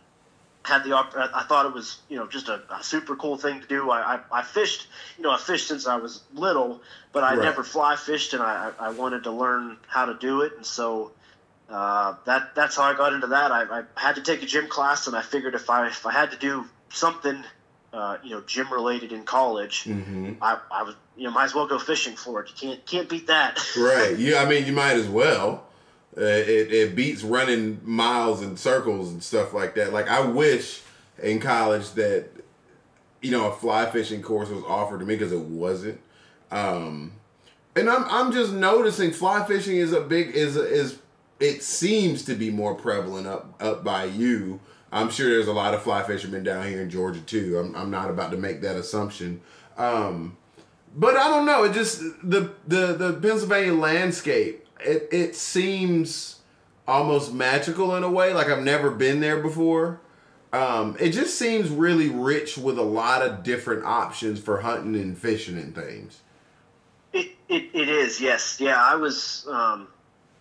had 0.67 0.85
the 0.85 0.93
op- 0.93 1.15
I 1.17 1.45
thought 1.45 1.67
it 1.67 1.73
was 1.73 2.03
you 2.09 2.17
know 2.19 2.27
just 2.29 2.49
a, 2.49 2.63
a 2.71 2.83
super 2.85 3.17
cool 3.17 3.37
thing 3.39 3.61
to 3.61 3.67
do. 3.67 3.91
I, 3.91 4.17
I, 4.17 4.21
I 4.31 4.43
fished 4.43 4.89
you 5.17 5.25
know 5.25 5.33
I 5.33 5.39
fished 5.39 5.69
since 5.69 5.87
I 5.87 5.97
was 5.97 6.23
little, 6.33 6.81
but 7.13 7.25
I 7.25 7.35
Right. 7.35 7.41
never 7.45 7.65
fly 7.65 7.97
fished, 7.97 8.35
and 8.35 8.43
I, 8.43 8.73
I 8.79 8.91
wanted 8.91 9.25
to 9.25 9.33
learn 9.33 9.79
how 9.89 10.07
to 10.07 10.15
do 10.15 10.43
it, 10.43 10.55
and 10.57 10.67
so. 10.67 11.13
Uh, 11.69 12.15
that 12.27 12.45
that's 12.55 12.77
how 12.77 12.85
I 12.85 12.95
got 12.95 13.13
into 13.15 13.29
that. 13.29 13.53
I, 13.53 13.63
I 13.81 13.83
had 13.97 14.17
to 14.17 14.23
take 14.23 14.43
a 14.43 14.47
gym 14.47 14.69
class, 14.69 15.07
and 15.07 15.17
I 15.17 15.23
figured 15.23 15.55
if 15.55 15.71
I 15.71 15.87
if 15.89 16.07
I 16.07 16.13
had 16.13 16.33
to 16.33 16.37
do 16.39 16.67
something, 16.93 17.45
uh, 17.97 18.19
you 18.23 18.31
know, 18.31 18.43
gym 18.43 18.71
related 18.71 19.11
in 19.11 19.23
college, 19.25 19.85
Mm-hmm. 19.85 20.35
I, 20.43 20.59
I 20.71 20.83
was 20.83 20.95
you 21.17 21.25
know 21.25 21.31
might 21.31 21.45
as 21.47 21.55
well 21.55 21.67
go 21.67 21.79
fishing 21.79 22.15
for 22.15 22.43
it. 22.43 22.51
You 22.51 22.69
can't 22.69 22.87
can't 22.87 23.09
beat 23.09 23.27
that. 23.29 23.59
Right. 23.77 24.17
You. 24.17 24.37
I 24.37 24.45
mean, 24.45 24.67
you 24.67 24.73
might 24.73 24.97
as 24.97 25.09
well. 25.09 25.65
Uh, 26.17 26.23
it 26.25 26.73
it 26.73 26.97
beats 26.97 27.23
running 27.23 27.81
miles 27.85 28.43
and 28.43 28.59
circles 28.59 29.11
and 29.11 29.23
stuff 29.23 29.53
like 29.55 29.75
that. 29.77 29.93
Like 29.93 30.09
I 30.09 30.21
wish 30.21 30.83
in 31.23 31.41
college 31.41 31.93
that 31.93 32.29
you 33.23 33.31
know 33.31 33.51
a 33.51 33.53
fly 33.53 33.91
fishing 33.91 34.21
course 34.23 34.51
was 34.51 34.63
offered 34.65 35.01
to 35.01 35.07
me 35.07 35.17
because 35.17 35.33
it 35.33 35.41
wasn't. 35.41 36.01
Um, 36.51 37.13
and 37.75 37.89
I'm 37.89 38.05
I'm 38.09 38.33
just 38.33 38.53
noticing 38.53 39.11
fly 39.13 39.45
fishing 39.47 39.77
is 39.77 39.93
a 39.93 40.01
big 40.01 40.31
is 40.35 40.57
is 40.57 40.99
it 41.41 41.63
seems 41.63 42.25
to 42.25 42.35
be 42.35 42.51
more 42.51 42.75
prevalent 42.75 43.27
up 43.27 43.55
up 43.61 43.83
by 43.85 44.05
you. 44.05 44.61
I'm 44.93 45.11
sure 45.11 45.29
there's 45.29 45.49
a 45.49 45.53
lot 45.53 45.75
of 45.75 45.83
fly 45.83 46.03
fishermen 46.03 46.45
down 46.45 46.67
here 46.67 46.81
in 46.81 46.91
Georgia 46.91 47.21
too. 47.21 47.59
I'm 47.59 47.75
I'm 47.75 47.91
not 47.91 48.11
about 48.11 48.31
to 48.31 48.37
make 48.37 48.63
that 48.63 48.77
assumption. 48.77 49.41
Um, 49.77 50.37
but 50.95 51.17
I 51.17 51.29
don't 51.29 51.47
know. 51.47 51.65
It 51.65 51.73
just 51.73 52.01
the 52.23 52.53
the 52.67 52.95
the 52.95 53.13
Pennsylvania 53.21 53.75
landscape. 53.75 54.67
It 54.81 55.09
it 55.11 55.37
seems 55.37 56.41
almost 56.87 57.33
magical 57.33 57.95
in 57.97 58.05
a 58.05 58.11
way. 58.11 58.33
Like 58.33 58.49
I've 58.49 58.63
never 58.63 58.91
been 58.91 59.21
there 59.21 59.41
before. 59.41 60.01
Um, 60.53 60.97
it 60.99 61.11
just 61.11 61.39
seems 61.39 61.69
really 61.69 62.09
rich 62.09 62.57
with 62.57 62.79
a 62.79 62.83
lot 62.83 63.21
of 63.21 63.43
different 63.43 63.85
options 63.85 64.41
for 64.41 64.61
hunting 64.61 64.95
and 64.95 65.19
fishing 65.19 65.59
and 65.59 65.75
things. 65.75 66.21
It, 67.13 67.33
it, 67.49 67.71
it 67.75 67.89
is 67.89 68.21
yes 68.21 68.59
yeah 68.61 68.83
I 68.83 68.95
was 68.97 69.47
um, 69.51 69.89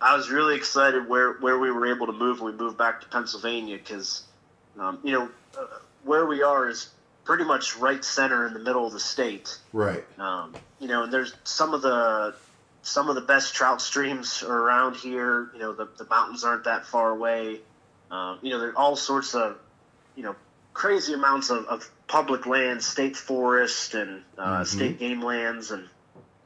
I 0.00 0.16
was 0.16 0.30
really 0.30 0.56
excited 0.56 1.08
where 1.08 1.34
where 1.34 1.58
we 1.58 1.70
were 1.70 1.86
able 1.86 2.06
to 2.06 2.12
move 2.12 2.40
when 2.40 2.52
we 2.52 2.58
moved 2.58 2.78
back 2.78 3.00
to 3.00 3.08
Pennsylvania 3.08 3.78
because 3.78 4.25
um, 4.78 4.98
you 5.02 5.12
know 5.12 5.28
uh, 5.58 5.66
where 6.04 6.26
we 6.26 6.42
are 6.42 6.68
is 6.68 6.88
pretty 7.24 7.44
much 7.44 7.76
right 7.76 8.04
center 8.04 8.46
in 8.46 8.52
the 8.52 8.60
middle 8.60 8.86
of 8.86 8.92
the 8.92 9.00
state. 9.00 9.58
Right. 9.72 10.04
Um, 10.18 10.56
you 10.78 10.88
know, 10.88 11.04
and 11.04 11.12
there's 11.12 11.32
some 11.44 11.74
of 11.74 11.82
the 11.82 12.34
some 12.82 13.08
of 13.08 13.14
the 13.16 13.20
best 13.20 13.54
trout 13.54 13.80
streams 13.80 14.42
are 14.42 14.58
around 14.58 14.94
here. 14.96 15.48
You 15.52 15.58
know, 15.58 15.72
the, 15.72 15.88
the 15.98 16.06
mountains 16.08 16.44
aren't 16.44 16.64
that 16.64 16.86
far 16.86 17.10
away. 17.10 17.60
Um, 18.10 18.38
you 18.42 18.50
know, 18.50 18.60
there 18.60 18.70
are 18.70 18.78
all 18.78 18.96
sorts 18.96 19.34
of 19.34 19.56
you 20.14 20.22
know 20.22 20.36
crazy 20.72 21.14
amounts 21.14 21.50
of, 21.50 21.64
of 21.66 21.90
public 22.06 22.46
land, 22.46 22.82
state 22.82 23.16
forest, 23.16 23.94
and 23.94 24.22
uh, 24.38 24.60
Mhm. 24.60 24.66
state 24.66 24.98
game 24.98 25.22
lands, 25.22 25.70
and 25.70 25.88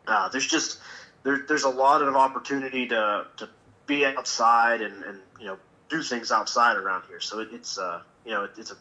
uh, 0.07 0.29
there's 0.31 0.47
just 0.47 0.79
there, 1.25 1.45
there's 1.47 1.65
a 1.65 1.69
lot 1.69 2.01
of 2.01 2.17
opportunity 2.17 2.87
to 2.89 3.27
to 3.37 3.49
be 3.87 4.07
outside 4.07 4.81
and, 4.81 5.03
and 5.05 5.21
you 5.39 5.47
know 5.47 5.59
do 5.89 6.03
things 6.03 6.31
outside 6.33 6.77
around 6.77 7.03
here. 7.09 7.21
So 7.21 7.41
it, 7.41 7.49
it's 7.53 7.77
uh 7.77 8.01
you 8.25 8.33
know 8.33 8.45
it, 8.45 8.53
it's 8.57 8.71
a 8.71 8.77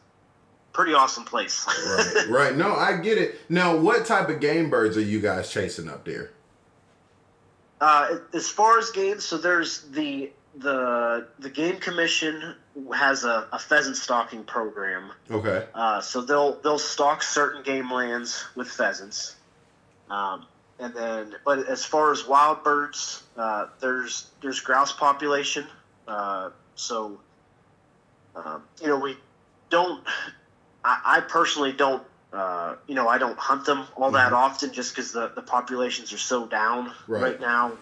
pretty 0.73 0.93
awesome 0.93 1.25
place. 1.25 1.65
Right. 1.67 2.25
right. 2.29 2.55
No, 2.55 2.75
I 2.75 2.97
get 2.97 3.17
it. 3.17 3.39
Now, 3.49 3.75
what 3.75 4.05
type 4.05 4.29
of 4.29 4.39
game 4.39 4.69
birds 4.69 4.97
are 4.97 5.01
you 5.01 5.19
guys 5.19 5.51
chasing 5.51 5.89
up 5.89 6.05
there? 6.05 6.31
Uh, 7.81 8.17
as 8.33 8.49
far 8.49 8.77
as 8.77 8.89
games, 8.91 9.25
so 9.25 9.37
there's 9.37 9.83
the 9.91 10.31
the 10.55 11.27
the 11.39 11.49
game 11.49 11.77
commission 11.77 12.55
has 12.93 13.23
a, 13.23 13.47
a 13.51 13.59
pheasant 13.59 13.95
stalking 13.95 14.43
program. 14.43 15.11
Okay. 15.31 15.65
Uh, 15.73 16.01
so 16.01 16.21
they'll 16.21 16.59
they'll 16.61 16.79
stock 16.79 17.23
certain 17.23 17.63
game 17.63 17.91
lands 17.91 18.45
with 18.55 18.69
pheasants. 18.69 19.35
Um, 20.09 20.45
and 20.79 20.93
then, 20.93 21.35
but 21.45 21.67
as 21.67 21.85
far 21.85 22.11
as 22.11 22.25
wild 22.25 22.63
birds, 22.63 23.23
uh, 23.37 23.67
there's 23.79 24.27
there's 24.41 24.59
grouse 24.59 24.91
population. 24.91 25.67
Uh, 26.07 26.49
so, 26.75 27.19
um, 28.35 28.63
you 28.81 28.87
know, 28.87 28.97
we 28.97 29.17
don't. 29.69 30.03
I, 30.83 31.01
I 31.17 31.21
personally 31.21 31.73
don't. 31.73 32.03
Uh, 32.31 32.75
you 32.87 32.93
know, 32.93 33.07
I 33.07 33.17
don't 33.17 33.37
hunt 33.39 33.65
them 33.65 33.85
all 33.97 34.11
that 34.11 34.31
Mhm. 34.31 34.37
often, 34.37 34.71
just 34.71 34.93
because 34.95 35.11
the, 35.11 35.29
the 35.29 35.41
populations 35.41 36.13
are 36.13 36.17
so 36.19 36.45
down 36.45 36.93
Right. 37.07 37.21
right, 37.21 37.39
now. 37.41 37.79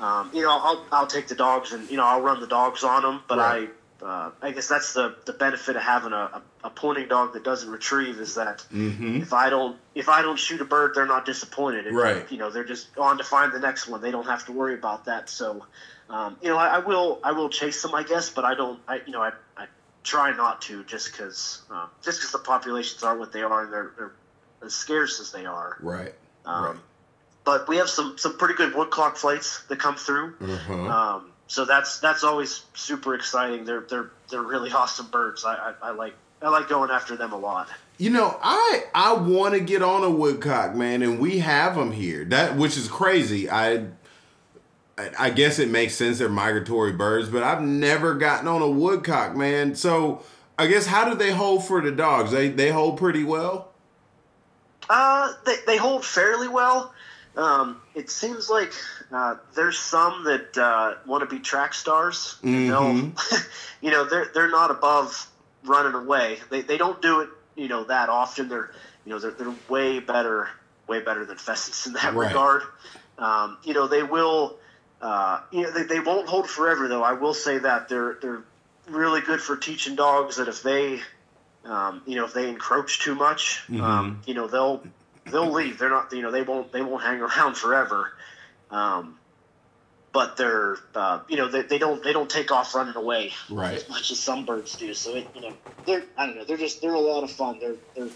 Um, 0.00 0.30
you 0.34 0.42
know, 0.42 0.50
I'll 0.50 0.86
I'll 0.90 1.06
take 1.06 1.28
the 1.28 1.36
dogs 1.36 1.72
and 1.72 1.88
you 1.88 1.96
know 1.96 2.04
I'll 2.04 2.20
run 2.20 2.40
the 2.40 2.48
dogs 2.48 2.82
on 2.82 3.02
them, 3.02 3.22
but 3.28 3.38
Right. 3.38 3.70
I 4.02 4.04
uh, 4.04 4.30
I 4.42 4.50
guess 4.50 4.66
that's 4.66 4.92
the 4.92 5.14
the 5.24 5.32
benefit 5.32 5.76
of 5.76 5.82
having 5.82 6.12
a, 6.12 6.16
a, 6.16 6.42
a 6.64 6.70
pointing 6.70 7.06
dog 7.06 7.32
that 7.34 7.44
doesn't 7.44 7.70
retrieve 7.70 8.18
is 8.18 8.34
that 8.34 8.66
Mm-hmm. 8.72 9.22
if 9.22 9.32
I 9.32 9.48
don't 9.50 9.78
if 9.94 10.08
I 10.08 10.22
don't 10.22 10.38
shoot 10.38 10.60
a 10.60 10.64
bird, 10.64 10.92
they're 10.96 11.06
not 11.06 11.24
disappointed. 11.24 11.86
If- 11.86 11.94
Right. 11.94 12.28
You 12.32 12.38
know, 12.38 12.50
they're 12.50 12.64
just 12.64 12.98
on 12.98 13.18
to 13.18 13.24
find 13.24 13.52
the 13.52 13.60
next 13.60 13.86
one. 13.86 14.00
They 14.00 14.10
don't 14.10 14.26
have 14.26 14.44
to 14.46 14.52
worry 14.52 14.74
about 14.74 15.04
that. 15.04 15.30
So, 15.30 15.64
um, 16.10 16.36
you 16.42 16.48
know, 16.48 16.56
I, 16.58 16.66
I 16.66 16.78
will 16.80 17.20
I 17.22 17.30
will 17.30 17.48
chase 17.48 17.80
them, 17.80 17.94
I 17.94 18.02
guess, 18.02 18.28
but 18.30 18.44
I 18.44 18.56
don't. 18.56 18.80
I 18.88 19.00
you 19.06 19.12
know 19.12 19.22
I 19.22 19.30
try 20.04 20.36
not 20.36 20.62
to 20.62 20.84
just 20.84 21.10
because 21.10 21.62
um, 21.70 21.88
just 22.02 22.20
because 22.20 22.30
the 22.30 22.38
populations 22.38 23.02
are 23.02 23.18
what 23.18 23.32
they 23.32 23.42
are 23.42 23.64
and 23.64 23.72
they're 23.72 23.92
they're 23.96 24.12
as 24.62 24.74
scarce 24.74 25.20
as 25.20 25.32
they 25.32 25.46
are. 25.46 25.76
Right. 25.80 26.14
Um, 26.44 26.64
right. 26.64 26.76
But 27.44 27.68
we 27.68 27.76
have 27.78 27.90
some 27.90 28.16
some 28.16 28.38
pretty 28.38 28.54
good 28.54 28.74
woodcock 28.74 29.16
flights 29.16 29.64
that 29.64 29.78
come 29.78 29.96
through. 29.96 30.34
Uh-huh. 30.40 30.74
Um, 30.74 31.30
so 31.48 31.64
that's 31.64 31.98
that's 31.98 32.22
always 32.22 32.62
super 32.74 33.14
exciting. 33.14 33.64
They're 33.64 33.80
they're 33.80 34.10
they're 34.30 34.42
really 34.42 34.70
awesome 34.70 35.08
birds. 35.08 35.44
I, 35.44 35.54
I, 35.54 35.74
I 35.82 35.90
like 35.90 36.14
I 36.40 36.48
like 36.48 36.68
going 36.68 36.90
after 36.90 37.16
them 37.16 37.32
a 37.32 37.38
lot. 37.38 37.68
You 37.98 38.10
know, 38.10 38.38
I 38.42 38.84
I 38.94 39.14
want 39.14 39.54
to 39.54 39.60
get 39.60 39.82
on 39.82 40.04
a 40.04 40.10
woodcock, 40.10 40.74
man, 40.74 41.02
and 41.02 41.18
we 41.18 41.38
have 41.38 41.76
them 41.76 41.92
here. 41.92 42.24
That 42.24 42.56
which 42.56 42.76
is 42.76 42.88
crazy. 42.88 43.50
I 43.50 43.86
I 45.18 45.30
guess 45.30 45.58
it 45.58 45.70
makes 45.70 45.94
sense 45.94 46.18
they're 46.18 46.28
migratory 46.28 46.92
birds, 46.92 47.28
but 47.28 47.42
I've 47.42 47.62
never 47.62 48.14
gotten 48.14 48.46
on 48.46 48.62
a 48.62 48.68
woodcock, 48.70 49.34
man. 49.36 49.74
So 49.74 50.22
I 50.58 50.66
guess 50.68 50.86
how 50.86 51.08
do 51.08 51.16
they 51.16 51.32
hold 51.32 51.64
for 51.66 51.80
the 51.80 51.90
dogs? 51.90 52.30
They 52.30 52.48
they 52.48 52.70
hold 52.70 52.96
pretty 52.98 53.24
well. 53.24 53.72
Uh, 54.88 55.32
they, 55.46 55.56
they 55.66 55.76
hold 55.76 56.04
fairly 56.04 56.46
well. 56.48 56.92
Um, 57.36 57.80
it 57.94 58.10
seems 58.10 58.48
like 58.48 58.72
uh, 59.10 59.36
there's 59.56 59.78
some 59.78 60.24
that 60.24 60.56
uh, 60.56 60.94
want 61.06 61.28
to 61.28 61.34
be 61.34 61.40
track 61.40 61.74
stars. 61.74 62.36
and 62.42 62.70
they'll- 62.70 63.12
you 63.80 63.90
know, 63.90 64.04
they're 64.04 64.30
they're 64.32 64.50
not 64.50 64.70
above 64.70 65.28
running 65.64 65.94
away. 65.94 66.38
They, 66.50 66.60
they 66.60 66.78
don't 66.78 67.00
do 67.02 67.20
it, 67.20 67.30
you 67.56 67.66
know, 67.68 67.84
that 67.84 68.08
often. 68.08 68.48
They're 68.48 68.70
you 69.04 69.10
know 69.10 69.18
they're, 69.18 69.32
they're 69.32 69.54
way 69.68 69.98
better 69.98 70.48
way 70.86 71.00
better 71.00 71.24
than 71.24 71.36
pheasants 71.38 71.86
in 71.86 71.94
that 71.94 72.14
Right. 72.14 72.28
regard. 72.28 72.62
Um, 73.18 73.58
you 73.64 73.74
know, 73.74 73.88
they 73.88 74.02
will. 74.04 74.56
Uh, 75.04 75.38
you 75.50 75.60
know, 75.60 75.70
they, 75.70 75.82
they 75.82 76.00
won't 76.00 76.26
hold 76.26 76.48
forever 76.48 76.88
though. 76.88 77.02
I 77.02 77.12
will 77.12 77.34
say 77.34 77.58
that 77.58 77.90
they're 77.90 78.16
they're 78.22 78.42
really 78.88 79.20
good 79.20 79.38
for 79.38 79.54
teaching 79.54 79.96
dogs 79.96 80.36
that 80.36 80.48
if 80.48 80.62
they 80.62 80.98
um, 81.66 82.00
you 82.06 82.16
know, 82.16 82.24
if 82.24 82.32
they 82.32 82.48
encroach 82.48 83.00
too 83.00 83.14
much, 83.14 83.62
um, 83.82 84.22
you 84.26 84.32
know, 84.32 84.46
they'll 84.46 84.82
they'll 85.30 85.52
leave. 85.52 85.78
They're 85.78 85.90
not, 85.90 86.10
you 86.12 86.22
know, 86.22 86.30
they 86.30 86.40
won't 86.42 86.72
they 86.72 86.80
won't 86.80 87.02
hang 87.02 87.20
around 87.28 87.54
forever. 87.54 88.12
Um, 88.70 89.18
but 90.14 90.38
they're, 90.38 90.78
uh, 90.94 91.20
you 91.28 91.36
know, 91.36 91.48
they, 91.48 91.62
they 91.62 91.78
don't 91.78 92.02
they 92.02 92.14
don't 92.14 92.30
take 92.30 92.50
off 92.50 92.74
running 92.74 92.96
away 92.96 93.32
Right. 93.50 93.74
as 93.74 93.86
much 93.90 94.10
as 94.10 94.18
some 94.18 94.46
birds 94.46 94.76
do. 94.76 94.94
So 94.94 95.16
it, 95.16 95.26
you 95.34 95.42
know, 95.42 95.52
they're 95.86 96.02
I 96.16 96.26
don't 96.26 96.36
know, 96.36 96.44
they're 96.44 96.56
just 96.56 96.80
they're 96.80 96.94
a 96.94 97.00
lot 97.00 97.24
of 97.24 97.30
fun. 97.30 97.58
They're 97.60 97.76
they're 97.94 98.08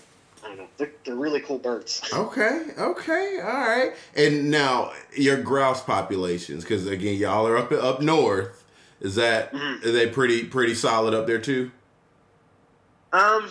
I 0.45 0.49
don't 0.49 0.59
know, 0.59 0.67
they're, 0.77 0.93
they're 1.05 1.15
really 1.17 1.41
cool 1.41 1.59
birds. 1.59 2.01
Okay, 2.13 2.67
okay, 2.79 3.41
all 3.43 3.49
right. 3.69 3.93
And 4.17 4.51
now 4.51 4.93
your 5.17 5.41
grouse 5.43 5.83
populations, 5.83 6.65
because 6.65 6.87
again, 6.87 7.17
y'all 7.19 7.47
are 7.47 7.57
up 7.57 7.73
up 7.73 8.01
north. 8.01 8.65
Is 9.01 9.15
that 9.17 9.53
Mhm. 9.53 9.85
are 9.87 9.93
they 9.93 10.09
pretty 10.09 10.45
pretty 10.45 10.75
solid 10.75 11.15
up 11.15 11.27
there 11.27 11.39
too? 11.41 11.71
Um, 13.13 13.49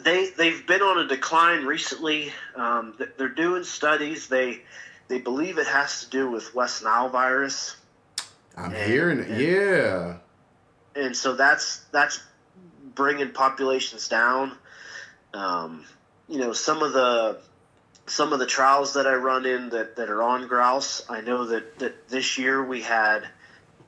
they 0.00 0.30
they've 0.30 0.66
been 0.66 0.82
on 0.82 0.98
a 0.98 1.08
decline 1.08 1.64
recently. 1.64 2.32
Um, 2.54 2.96
they're 3.16 3.28
doing 3.28 3.64
studies. 3.64 4.28
They 4.28 4.62
they 5.08 5.18
believe 5.18 5.58
it 5.58 5.66
has 5.66 6.04
to 6.04 6.10
do 6.10 6.30
with 6.30 6.54
West 6.54 6.82
Nile 6.82 7.08
virus. 7.08 7.76
I'm 8.56 8.72
And- 8.74 8.90
hearing 8.90 9.18
it. 9.20 9.28
and- 9.28 9.40
Yeah. 9.40 10.16
and 10.94 11.16
so 11.16 11.34
that's 11.34 11.78
that's 11.92 12.20
bringing 12.94 13.30
populations 13.32 14.08
down. 14.08 14.52
Um, 15.34 15.84
you 16.28 16.38
know, 16.38 16.52
some 16.52 16.82
of 16.82 16.92
the 16.92 17.40
some 18.08 18.32
of 18.32 18.38
the 18.38 18.46
trials 18.46 18.94
that 18.94 19.06
I 19.06 19.14
run 19.14 19.46
in 19.46 19.70
that, 19.70 19.96
that 19.96 20.10
are 20.10 20.22
on 20.22 20.46
grouse, 20.46 21.02
I 21.08 21.22
know 21.22 21.46
that, 21.46 21.80
that 21.80 22.08
this 22.08 22.38
year 22.38 22.64
we 22.64 22.82
had 22.82 23.26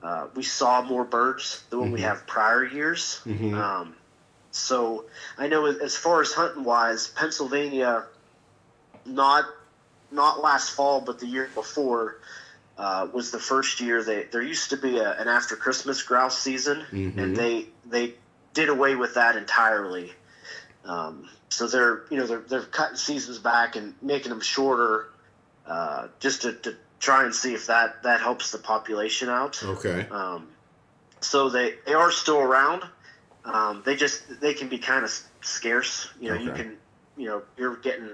uh, 0.03 0.26
we 0.34 0.43
saw 0.43 0.82
more 0.82 1.05
birds 1.05 1.64
than 1.70 1.80
what 1.80 1.91
we 1.91 2.01
Mhm. 2.01 2.05
have 2.05 2.26
prior 2.26 2.64
years. 2.64 3.20
Mhm. 3.26 3.55
Um, 3.55 3.97
so 4.53 5.07
I 5.36 5.49
know 5.49 5.66
as 5.66 5.97
far 5.97 6.20
as 6.20 6.32
hunting 6.32 6.64
wise, 6.64 7.09
Pennsylvania, 7.09 8.07
not 9.05 9.45
not 10.11 10.41
last 10.41 10.70
fall, 10.70 11.01
but 11.03 11.18
the 11.18 11.26
year 11.26 11.51
before, 11.55 12.16
uh, 12.78 13.09
was 13.12 13.30
the 13.30 13.39
first 13.39 13.80
year 13.80 14.03
that 14.03 14.32
there 14.32 14.41
used 14.41 14.70
to 14.70 14.76
be 14.76 14.99
a, 14.99 15.12
an 15.12 15.28
after 15.28 15.55
Christmas 15.57 16.03
grouse 16.03 16.39
season, 16.39 16.84
Mhm. 16.91 17.18
and 17.18 17.36
they 17.36 17.66
they 17.84 18.14
did 18.55 18.68
away 18.68 18.95
with 18.95 19.14
that 19.14 19.36
entirely. 19.36 20.12
Um, 20.89 21.28
so 21.51 21.66
they're 21.66 22.03
you 22.11 22.16
know 22.16 22.26
they're 22.26 22.43
they're 22.49 22.62
cutting 22.62 22.97
seasons 22.97 23.39
back 23.39 23.76
and 23.76 23.95
making 24.01 24.30
them 24.30 24.41
shorter, 24.41 25.05
uh, 25.66 26.09
just 26.18 26.43
to, 26.43 26.55
to 26.55 26.74
try 26.99 27.24
and 27.24 27.34
see 27.34 27.53
if 27.53 27.66
that 27.66 28.03
that 28.03 28.20
helps 28.20 28.51
the 28.53 28.59
population 28.59 29.28
out. 29.28 29.62
Okay. 29.62 30.07
Um, 30.11 30.49
so 31.20 31.51
they 31.51 31.74
they 31.86 31.93
are 31.93 32.11
still 32.11 32.39
around. 32.39 32.84
Um, 33.45 33.82
they 33.84 33.97
just 33.97 34.41
they 34.41 34.55
can 34.55 34.68
be 34.68 34.78
kind 34.78 35.05
of 35.05 35.11
scarce. 35.43 36.09
You 36.20 36.30
know, 36.30 36.41
you 36.41 36.51
Okay. 36.51 36.62
can 36.62 36.76
you 37.16 37.26
know 37.26 37.43
you're 37.57 37.76
getting. 37.76 38.11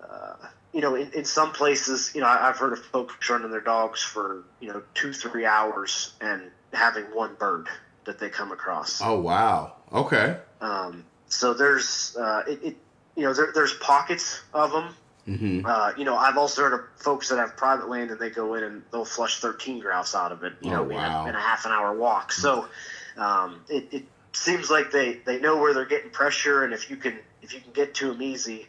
Uh, 0.00 0.34
you 0.72 0.80
know, 0.80 0.94
in, 0.94 1.10
in 1.12 1.24
some 1.24 1.52
places, 1.52 2.12
you 2.14 2.20
know, 2.20 2.26
I've 2.28 2.56
heard 2.56 2.72
of 2.72 2.78
folks 2.78 3.28
running 3.30 3.50
their 3.50 3.60
dogs 3.60 4.02
for 4.02 4.44
you 4.60 4.68
know 4.68 4.82
two, 4.94 5.12
three 5.12 5.46
hours 5.46 6.14
and 6.20 6.50
having 6.72 7.04
one 7.04 7.34
bird 7.36 7.68
that 8.04 8.18
they 8.18 8.28
come 8.28 8.52
across. 8.52 9.00
Oh 9.02 9.18
wow. 9.20 9.74
Okay. 9.92 10.36
Um, 10.60 11.04
so 11.28 11.54
there's, 11.54 12.16
uh, 12.16 12.42
it, 12.46 12.62
it, 12.62 12.76
you 13.16 13.24
know, 13.24 13.34
there, 13.34 13.50
there's 13.54 13.74
pockets 13.74 14.40
of 14.52 14.72
them. 14.72 14.94
Mm-hmm. 15.26 15.66
Uh, 15.66 15.92
you 15.98 16.04
know, 16.04 16.16
I've 16.16 16.38
also 16.38 16.62
heard 16.62 16.72
of 16.72 16.80
folks 16.96 17.28
that 17.28 17.36
have 17.36 17.56
private 17.56 17.88
land 17.90 18.10
and 18.10 18.18
they 18.18 18.30
go 18.30 18.54
in 18.54 18.64
and 18.64 18.82
they'll 18.90 19.04
flush 19.04 19.40
13 19.40 19.80
grouse 19.80 20.14
out 20.14 20.32
of 20.32 20.42
it, 20.42 20.54
you 20.62 20.70
Oh, 20.70 20.84
know, 20.84 20.90
in, 20.90 20.96
a, 20.96 21.28
in 21.28 21.34
a 21.34 21.40
half 21.40 21.66
an 21.66 21.72
hour 21.72 21.94
walk. 21.94 22.32
So 22.32 22.66
um, 23.18 23.60
it, 23.68 23.88
it 23.92 24.04
seems 24.32 24.70
like 24.70 24.90
they, 24.90 25.14
they 25.26 25.38
know 25.38 25.58
where 25.58 25.74
they're 25.74 25.84
getting 25.84 26.10
pressure, 26.10 26.64
and 26.64 26.72
if 26.72 26.88
you 26.88 26.96
can 26.96 27.18
if 27.42 27.54
you 27.54 27.60
can 27.60 27.72
get 27.72 27.94
to 27.94 28.12
them 28.12 28.22
easy, 28.22 28.66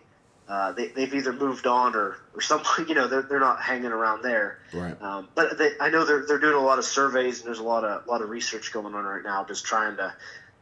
uh, 0.47 0.71
they, 0.73 0.87
they've 0.87 1.13
either 1.13 1.33
moved 1.33 1.67
on 1.67 1.95
or 1.95 2.17
or 2.33 2.41
some 2.41 2.61
you 2.87 2.95
know 2.95 3.07
they're, 3.07 3.21
they're 3.21 3.39
not 3.39 3.61
hanging 3.61 3.91
around 3.91 4.23
there. 4.23 4.59
Right. 4.73 4.99
Um, 5.01 5.29
but 5.35 5.57
they, 5.57 5.71
I 5.79 5.89
know 5.89 6.05
they're 6.05 6.25
they're 6.25 6.39
doing 6.39 6.55
a 6.55 6.61
lot 6.61 6.79
of 6.79 6.85
surveys 6.85 7.39
and 7.39 7.47
there's 7.47 7.59
a 7.59 7.63
lot 7.63 7.83
of 7.83 8.07
lot 8.07 8.21
of 8.21 8.29
research 8.29 8.73
going 8.73 8.93
on 8.93 9.05
right 9.05 9.23
now, 9.23 9.45
just 9.45 9.65
trying 9.65 9.97
to 9.97 10.13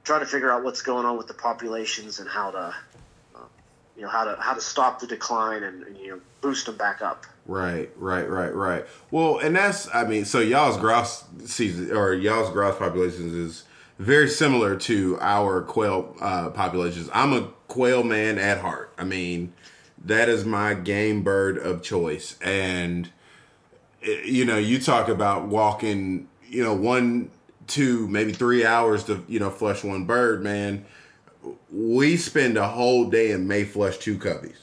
trying 0.07 0.21
to 0.21 0.25
figure 0.25 0.49
out 0.49 0.63
what's 0.63 0.81
going 0.81 1.05
on 1.05 1.17
with 1.17 1.27
the 1.27 1.33
populations 1.33 2.19
and 2.19 2.29
how 2.29 2.49
to 2.49 2.73
uh, 3.35 3.39
you 3.97 4.03
know 4.03 4.07
how 4.07 4.23
to 4.23 4.37
how 4.39 4.53
to 4.53 4.61
stop 4.61 4.99
the 4.99 5.05
decline 5.05 5.63
and, 5.63 5.83
and 5.83 5.97
you 5.97 6.11
know 6.11 6.21
boost 6.39 6.65
them 6.65 6.77
back 6.77 7.01
up. 7.01 7.25
Right, 7.45 7.91
right, 7.97 8.27
right, 8.27 8.53
right. 8.53 8.85
Well, 9.11 9.39
and 9.39 9.55
that's 9.55 9.93
I 9.93 10.05
mean, 10.05 10.23
so 10.23 10.39
y'all's 10.39 10.77
grouse 10.77 11.25
season 11.45 11.95
or 11.95 12.13
y'all's 12.13 12.49
grouse 12.51 12.77
populations 12.77 13.33
is 13.33 13.65
very 13.99 14.29
similar 14.29 14.77
to 14.77 15.17
our 15.19 15.61
quail 15.61 16.15
uh, 16.21 16.49
populations. 16.51 17.09
I'm 17.13 17.33
a 17.33 17.49
quail 17.67 18.03
man 18.03 18.37
at 18.37 18.59
heart. 18.59 18.93
I 18.97 19.03
mean, 19.03 19.53
that 20.05 20.29
is 20.29 20.45
my 20.45 20.73
game 20.73 21.21
bird 21.21 21.57
of 21.57 21.83
choice, 21.83 22.37
and 22.41 23.09
eh, 24.03 24.21
you 24.23 24.45
know, 24.45 24.57
you 24.57 24.79
talk 24.79 25.09
about 25.09 25.47
walking, 25.47 26.29
you 26.47 26.63
know, 26.63 26.73
one, 26.73 27.29
two, 27.67 28.07
maybe 28.07 28.31
three 28.31 28.65
hours 28.65 29.03
to 29.05 29.23
you 29.27 29.39
know 29.39 29.49
flush 29.49 29.83
one 29.83 30.05
bird, 30.05 30.43
man. 30.43 30.85
We 31.71 32.17
spend 32.17 32.57
a 32.57 32.67
whole 32.67 33.09
day 33.09 33.31
and 33.31 33.47
may 33.47 33.63
flush 33.63 33.97
two 33.97 34.17
coveys. 34.17 34.57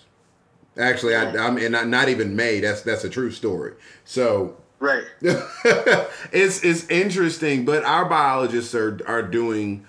Actually, 0.76 1.14
I, 1.14 1.30
I'm 1.36 1.56
and 1.56 1.72
not, 1.72 1.86
not 1.88 2.08
even 2.08 2.34
May. 2.34 2.60
That's 2.60 2.82
that's 2.82 3.04
a 3.04 3.10
true 3.10 3.30
story. 3.30 3.74
So 4.04 4.56
Right. 4.84 5.04
it's 5.22 6.62
it's 6.62 6.86
interesting, 6.90 7.64
but 7.64 7.84
our 7.84 8.04
biologists 8.04 8.74
are 8.74 9.00
are 9.06 9.22
doing 9.22 9.86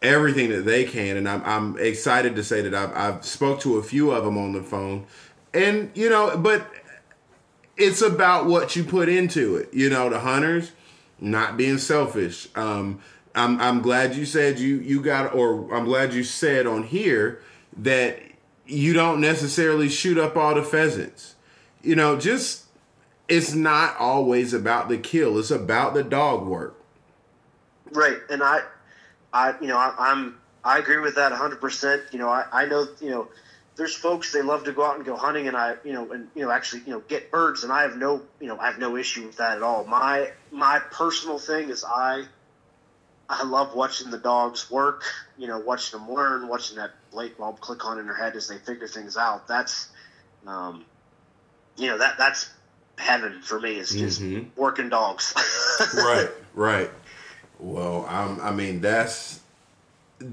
everything 0.00 0.48
that 0.48 0.64
they 0.64 0.84
can, 0.84 1.18
and 1.18 1.28
I'm 1.28 1.42
I'm 1.44 1.78
excited 1.78 2.34
to 2.36 2.42
say 2.42 2.62
that 2.62 2.74
I've 2.74 2.96
I've 2.96 3.24
spoke 3.26 3.60
to 3.60 3.76
a 3.76 3.82
few 3.82 4.10
of 4.10 4.24
them 4.24 4.38
on 4.38 4.52
the 4.52 4.62
phone, 4.62 5.06
and 5.52 5.90
you 5.94 6.08
know, 6.08 6.34
but 6.38 6.66
it's 7.76 8.00
about 8.00 8.46
what 8.46 8.74
you 8.74 8.84
put 8.84 9.10
into 9.10 9.56
it. 9.56 9.68
You 9.74 9.90
know, 9.90 10.08
the 10.08 10.20
hunters 10.20 10.72
not 11.20 11.56
being 11.56 11.78
selfish. 11.78 12.48
Um, 12.54 13.00
I'm 13.34 13.60
I'm 13.60 13.82
glad 13.82 14.14
you 14.14 14.26
said 14.26 14.58
you 14.58 14.76
you 14.76 15.00
got, 15.00 15.34
or 15.34 15.72
I'm 15.74 15.84
glad 15.84 16.12
you 16.14 16.24
said 16.24 16.66
on 16.66 16.82
here 16.84 17.40
that 17.76 18.20
you 18.66 18.92
don't 18.92 19.20
necessarily 19.20 19.88
shoot 19.88 20.18
up 20.18 20.36
all 20.36 20.54
the 20.54 20.62
pheasants. 20.62 21.34
you 21.82 21.96
know, 21.96 22.18
just 22.18 22.64
it's 23.28 23.54
not 23.54 23.96
always 23.98 24.52
about 24.54 24.88
the 24.88 24.98
kill. 24.98 25.38
It's 25.38 25.50
about 25.50 25.94
the 25.94 26.02
dog 26.02 26.46
work. 26.46 26.74
Right, 27.92 28.18
and 28.30 28.42
I, 28.42 28.60
I, 29.32 29.54
you 29.60 29.66
know, 29.68 29.76
I, 29.78 29.94
I'm 29.98 30.38
I 30.64 30.78
agree 30.78 30.98
with 30.98 31.14
that 31.14 31.30
100. 31.30 31.60
percent 31.60 32.02
You 32.12 32.18
know, 32.18 32.28
I, 32.28 32.44
I 32.52 32.66
know, 32.66 32.86
you 33.00 33.10
know, 33.10 33.28
there's 33.78 33.94
folks 33.94 34.32
they 34.32 34.42
love 34.42 34.64
to 34.64 34.72
go 34.72 34.84
out 34.84 34.96
and 34.96 35.04
go 35.04 35.16
hunting, 35.16 35.46
and 35.46 35.56
I, 35.56 35.76
you 35.84 35.92
know, 35.92 36.10
and 36.10 36.28
you 36.34 36.44
know, 36.44 36.50
actually, 36.50 36.82
you 36.84 36.90
know, 36.90 37.00
get 37.08 37.30
birds, 37.30 37.62
and 37.62 37.72
I 37.72 37.82
have 37.82 37.96
no, 37.96 38.20
you 38.40 38.48
know, 38.48 38.58
I 38.58 38.66
have 38.66 38.78
no 38.78 38.96
issue 38.96 39.24
with 39.24 39.36
that 39.36 39.56
at 39.56 39.62
all. 39.62 39.84
My 39.84 40.32
my 40.50 40.80
personal 40.90 41.38
thing 41.38 41.70
is 41.70 41.84
I 41.84 42.24
I 43.28 43.44
love 43.44 43.74
watching 43.74 44.10
the 44.10 44.18
dogs 44.18 44.68
work, 44.68 45.04
you 45.38 45.46
know, 45.46 45.60
watching 45.60 46.00
them 46.00 46.12
learn, 46.12 46.48
watching 46.48 46.76
that 46.76 46.90
light 47.12 47.38
bulb 47.38 47.60
click 47.60 47.84
on 47.86 47.98
in 48.00 48.06
their 48.06 48.16
head 48.16 48.34
as 48.34 48.48
they 48.48 48.58
figure 48.58 48.88
things 48.88 49.16
out. 49.16 49.46
That's, 49.46 49.88
um, 50.46 50.84
you 51.76 51.86
know, 51.86 51.98
that 51.98 52.18
that's 52.18 52.50
heaven 52.96 53.42
for 53.42 53.60
me 53.60 53.76
is 53.76 53.90
just 53.90 54.20
mm-hmm. 54.20 54.60
working 54.60 54.88
dogs. 54.88 55.34
right, 55.94 56.30
right. 56.54 56.90
Well, 57.60 58.06
I'm, 58.08 58.40
I 58.40 58.50
mean, 58.50 58.80
that's 58.80 59.40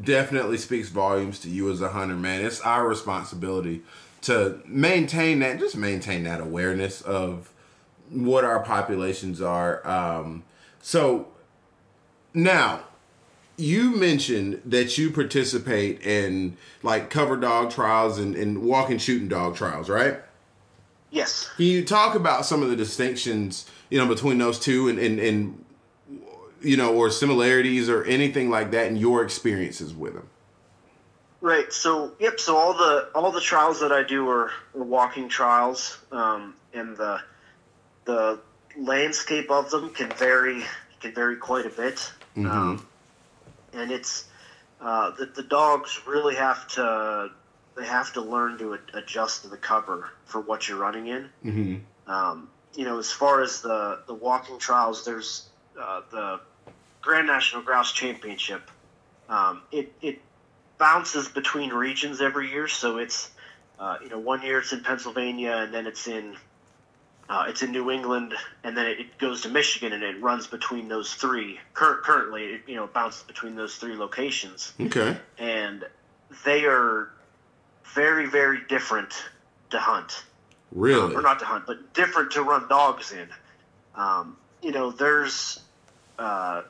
definitely 0.03 0.57
speaks 0.57 0.89
volumes 0.89 1.39
to 1.39 1.49
you 1.49 1.71
as 1.71 1.81
a 1.81 1.89
hunter, 1.89 2.15
man. 2.15 2.43
It's 2.43 2.61
our 2.61 2.87
responsibility 2.87 3.83
to 4.21 4.59
maintain 4.65 5.39
that, 5.39 5.59
just 5.59 5.77
maintain 5.77 6.23
that 6.23 6.41
awareness 6.41 7.01
of 7.01 7.51
what 8.09 8.43
our 8.43 8.59
populations 8.61 9.41
are. 9.41 9.85
Um, 9.87 10.43
so 10.81 11.27
now, 12.33 12.81
you 13.57 13.95
mentioned 13.95 14.61
that 14.65 14.97
you 14.97 15.11
participate 15.11 16.01
in 16.01 16.57
like 16.83 17.09
cover 17.09 17.37
dog 17.37 17.71
trials 17.71 18.17
and, 18.17 18.35
and 18.35 18.63
walking 18.63 18.97
shooting 18.97 19.27
dog 19.27 19.55
trials, 19.55 19.89
right? 19.89 20.19
Yes. 21.11 21.49
Can 21.55 21.65
you 21.65 21.85
talk 21.85 22.15
about 22.15 22.45
some 22.45 22.61
of 22.61 22.69
the 22.69 22.75
distinctions, 22.75 23.69
you 23.89 23.97
know, 23.97 24.07
between 24.07 24.37
those 24.37 24.59
two 24.59 24.89
and, 24.89 24.99
and, 24.99 25.19
and 25.19 25.64
you 26.65 26.77
know, 26.77 26.93
or 26.93 27.09
similarities 27.09 27.89
or 27.89 28.03
anything 28.05 28.49
like 28.49 28.71
that 28.71 28.87
in 28.87 28.97
your 28.97 29.23
experiences 29.23 29.93
with 29.93 30.13
them? 30.13 30.27
Right. 31.41 31.71
So, 31.71 32.13
yep. 32.19 32.39
So 32.39 32.57
all 32.57 32.73
the 32.73 33.09
all 33.13 33.31
the 33.31 33.41
trials 33.41 33.79
that 33.81 33.91
I 33.91 34.03
do 34.03 34.27
are, 34.29 34.51
are 34.73 34.83
walking 34.83 35.29
trials, 35.29 35.99
um, 36.11 36.55
and 36.73 36.97
the 36.97 37.21
the 38.05 38.39
landscape 38.77 39.51
of 39.51 39.69
them 39.69 39.91
can 39.91 40.09
vary 40.11 40.63
can 40.99 41.13
vary 41.13 41.35
quite 41.35 41.65
a 41.65 41.69
bit. 41.69 42.11
Mm-hmm. 42.35 42.47
Um, 42.47 42.87
and 43.73 43.91
it's 43.91 44.25
uh, 44.81 45.11
that 45.11 45.35
the 45.35 45.43
dogs 45.43 46.01
really 46.07 46.35
have 46.35 46.67
to 46.69 47.29
they 47.75 47.85
have 47.85 48.13
to 48.13 48.21
learn 48.21 48.57
to 48.57 48.79
adjust 48.93 49.43
to 49.43 49.49
the 49.49 49.57
cover 49.57 50.09
for 50.25 50.41
what 50.41 50.67
you're 50.67 50.77
running 50.77 51.07
in. 51.07 51.29
Mm-hmm. 51.43 52.11
Um, 52.11 52.49
you 52.73 52.85
know, 52.85 52.99
as 52.99 53.11
far 53.11 53.41
as 53.41 53.61
the 53.61 53.99
the 54.07 54.13
walking 54.13 54.57
trials, 54.57 55.05
there's 55.05 55.49
uh, 55.79 56.01
the 56.11 56.39
Grand 57.05 57.27
National 57.27 57.61
Grouse 57.61 57.93
Championship. 57.93 58.69
Um, 59.29 59.61
it 59.71 59.93
it 60.01 60.19
bounces 60.77 61.29
between 61.29 61.69
regions 61.69 62.19
every 62.19 62.51
year, 62.51 62.67
so 62.67 62.97
it's 62.97 63.29
uh, 63.79 63.97
you 64.03 64.09
know 64.09 64.19
one 64.19 64.41
year 64.41 64.59
it's 64.59 64.73
in 64.73 64.83
Pennsylvania 64.83 65.51
and 65.51 65.73
then 65.73 65.87
it's 65.87 66.07
in 66.07 66.35
uh, 67.29 67.45
it's 67.47 67.61
in 67.61 67.71
New 67.71 67.89
England, 67.89 68.33
and 68.63 68.75
then 68.75 68.87
it 68.87 69.17
goes 69.17 69.41
to 69.41 69.49
Michigan, 69.49 69.93
and 69.93 70.03
it 70.03 70.21
runs 70.21 70.47
between 70.47 70.87
those 70.87 71.13
three. 71.13 71.59
Cur- 71.73 72.01
currently, 72.03 72.43
it, 72.43 72.61
you 72.67 72.75
know, 72.75 72.87
bounces 72.87 73.23
between 73.23 73.55
those 73.55 73.75
three 73.77 73.95
locations. 73.95 74.73
Okay. 74.79 75.17
And 75.39 75.83
they 76.43 76.65
are 76.65 77.09
very, 77.95 78.27
very 78.27 78.59
different 78.69 79.11
to 79.71 79.79
hunt. 79.79 80.23
Really? 80.71 81.15
Um, 81.15 81.17
or 81.17 81.23
not 81.23 81.39
to 81.39 81.45
hunt, 81.45 81.65
but 81.65 81.93
different 81.93 82.31
to 82.33 82.43
run 82.43 82.67
dogs 82.67 83.11
in. 83.11 83.27
Um, 83.95 84.37
you 84.61 84.71
know, 84.71 84.91
there's. 84.91 85.59
Uh, 86.19 86.61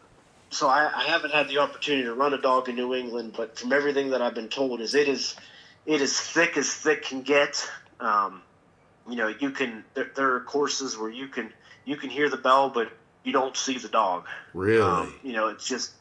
so 0.56 0.70
I, 0.70 0.90
I 0.94 1.04
haven't 1.04 1.32
had 1.32 1.50
the 1.50 1.58
opportunity 1.58 2.04
to 2.06 2.14
run 2.14 2.34
a 2.34 2.38
dog 2.38 2.70
in 2.70 2.76
New 2.76 2.94
England, 2.96 3.34
but 3.36 3.60
from 3.60 3.74
everything 3.74 4.12
that 4.12 4.22
I've 4.22 4.34
been 4.34 4.48
told, 4.48 4.80
is 4.80 4.96
it 4.96 5.10
is 5.10 5.36
it 5.86 6.02
is 6.02 6.20
thick 6.20 6.58
as 6.58 6.74
thick 6.74 7.04
can 7.04 7.22
get. 7.22 7.70
Um, 8.00 8.42
you 9.10 9.18
know, 9.18 9.28
you 9.28 9.52
can 9.52 9.84
there, 9.94 10.10
there, 10.16 10.36
are 10.36 10.40
courses 10.42 10.98
where 10.98 11.10
you 11.10 11.28
can 11.28 11.52
you 11.84 11.98
can 11.98 12.10
hear 12.10 12.30
the 12.30 12.38
bell, 12.38 12.70
but 12.70 12.92
you 13.24 13.34
don't 13.34 13.56
see 13.58 13.78
the 13.78 13.90
dog. 13.90 14.28
Really? 14.54 14.82
Um, 14.82 15.14
you 15.24 15.34
know, 15.34 15.50
it's 15.50 15.68
just 15.68 15.92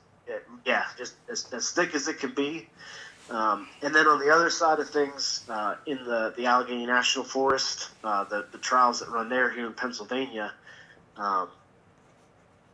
yeah, 0.64 0.84
just 0.96 1.14
as, 1.28 1.52
as 1.52 1.70
thick 1.72 1.94
as 1.94 2.06
it 2.08 2.20
can 2.20 2.32
be. 2.32 2.68
Um, 3.30 3.68
and 3.82 3.94
then 3.94 4.06
on 4.06 4.20
the 4.20 4.30
other 4.30 4.50
side 4.50 4.78
of 4.78 4.88
things, 4.88 5.44
uh, 5.48 5.76
in 5.86 5.96
the, 6.04 6.34
the 6.36 6.44
Allegheny 6.44 6.84
National 6.84 7.24
Forest, 7.24 7.88
uh, 8.02 8.24
the, 8.24 8.46
the 8.52 8.58
trials 8.58 9.00
that 9.00 9.08
run 9.08 9.30
there 9.30 9.50
here 9.50 9.66
in 9.66 9.72
Pennsylvania, 9.72 10.52
um, 11.16 11.48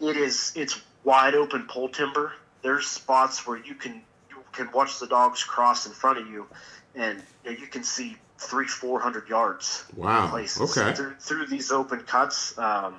it 0.00 0.16
is 0.16 0.52
it's 0.56 0.80
wide 1.04 1.34
open 1.34 1.66
pole 1.66 1.88
timber. 1.88 2.32
There's 2.62 2.86
spots 2.86 3.46
where 3.46 3.56
you 3.56 3.74
can 3.74 4.02
you 4.28 4.36
can 4.52 4.70
watch 4.72 4.98
the 4.98 5.06
dogs 5.06 5.42
cross 5.44 5.86
in 5.86 5.92
front 5.92 6.18
of 6.18 6.26
you, 6.28 6.46
and 6.94 7.22
you, 7.44 7.52
know, 7.52 7.56
you 7.58 7.66
can 7.66 7.84
see 7.84 8.16
three, 8.38 8.66
four 8.66 9.00
hundred 9.00 9.28
yards. 9.28 9.84
Wow. 9.96 10.28
Places 10.28 10.76
okay. 10.76 10.94
Through, 10.94 11.14
through 11.20 11.46
these 11.46 11.72
open 11.72 12.00
cuts, 12.00 12.56
um, 12.58 12.96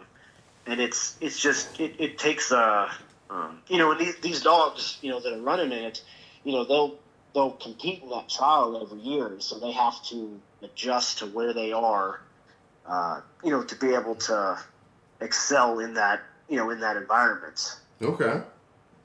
and 0.66 0.80
it's 0.80 1.16
it's 1.22 1.40
just 1.40 1.80
it, 1.80 1.96
it 2.00 2.18
takes 2.18 2.52
a 2.52 2.92
um, 3.32 3.62
you 3.68 3.78
know, 3.78 3.92
and 3.92 4.00
these, 4.00 4.16
these 4.18 4.42
dogs, 4.42 4.98
you 5.02 5.10
know, 5.10 5.22
that 5.22 5.34
are 5.34 5.42
running 5.42 5.72
in 5.72 5.86
it, 5.86 6.04
you 6.44 6.52
know, 6.52 6.66
they'll 6.66 7.00
they'll 7.34 7.52
compete 7.52 8.04
in 8.04 8.10
that 8.10 8.28
trial 8.28 8.80
every 8.82 9.00
year, 9.00 9.38
so 9.40 9.58
they 9.58 9.72
have 9.72 10.04
to 10.06 10.40
adjust 10.62 11.20
to 11.20 11.28
where 11.28 11.54
they 11.54 11.72
are, 11.72 12.20
uh, 12.86 13.22
you 13.44 13.52
know, 13.52 13.64
to 13.64 13.76
be 13.76 13.94
able 13.94 14.16
to 14.16 14.60
excel 15.22 15.80
in 15.80 15.94
that 15.94 16.22
you 16.50 16.58
know 16.58 16.70
in 16.72 16.82
that 16.82 16.98
environment. 16.98 17.78
Okay. 18.02 18.42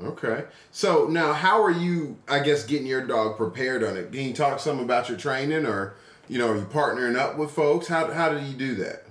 Okay. 0.00 0.44
So 0.72 1.06
now, 1.06 1.32
how 1.32 1.62
are 1.62 1.70
you? 1.70 2.18
I 2.28 2.40
guess 2.40 2.64
getting 2.64 2.86
your 2.86 3.06
dog 3.06 3.36
prepared 3.36 3.82
on 3.82 3.96
it. 3.96 4.12
Can 4.12 4.20
you 4.22 4.32
talk 4.34 4.60
some 4.60 4.78
about 4.78 5.08
your 5.08 5.16
training, 5.16 5.64
or 5.64 5.96
you 6.28 6.38
know, 6.38 6.50
are 6.50 6.56
you 6.56 6.64
partnering 6.64 7.16
up 7.16 7.38
with 7.38 7.50
folks? 7.50 7.86
How 7.86 8.12
how 8.12 8.28
do 8.28 8.44
you 8.44 8.54
do 8.54 8.74
that? 8.76 9.04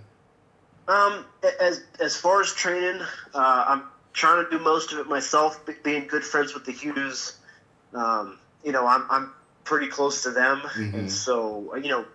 Um, 0.87 1.25
as 1.59 1.83
as 1.99 2.15
far 2.15 2.41
as 2.41 2.53
training, 2.53 3.01
uh, 3.33 3.65
I'm 3.67 3.83
trying 4.13 4.45
to 4.45 4.49
do 4.49 4.63
most 4.63 4.93
of 4.93 4.99
it 4.99 5.07
myself. 5.07 5.59
Being 5.83 6.07
good 6.07 6.23
friends 6.23 6.53
with 6.53 6.65
the 6.65 6.71
Hughes, 6.71 7.39
um, 7.93 8.37
you 8.63 8.71
know, 8.71 8.85
I'm 8.85 9.05
I'm 9.09 9.33
pretty 9.63 9.87
close 9.87 10.21
to 10.23 10.31
them, 10.31 10.59
mm-hmm. 10.59 10.99
and 10.99 11.11
so 11.11 11.75
you 11.75 11.89
know, 11.89 12.05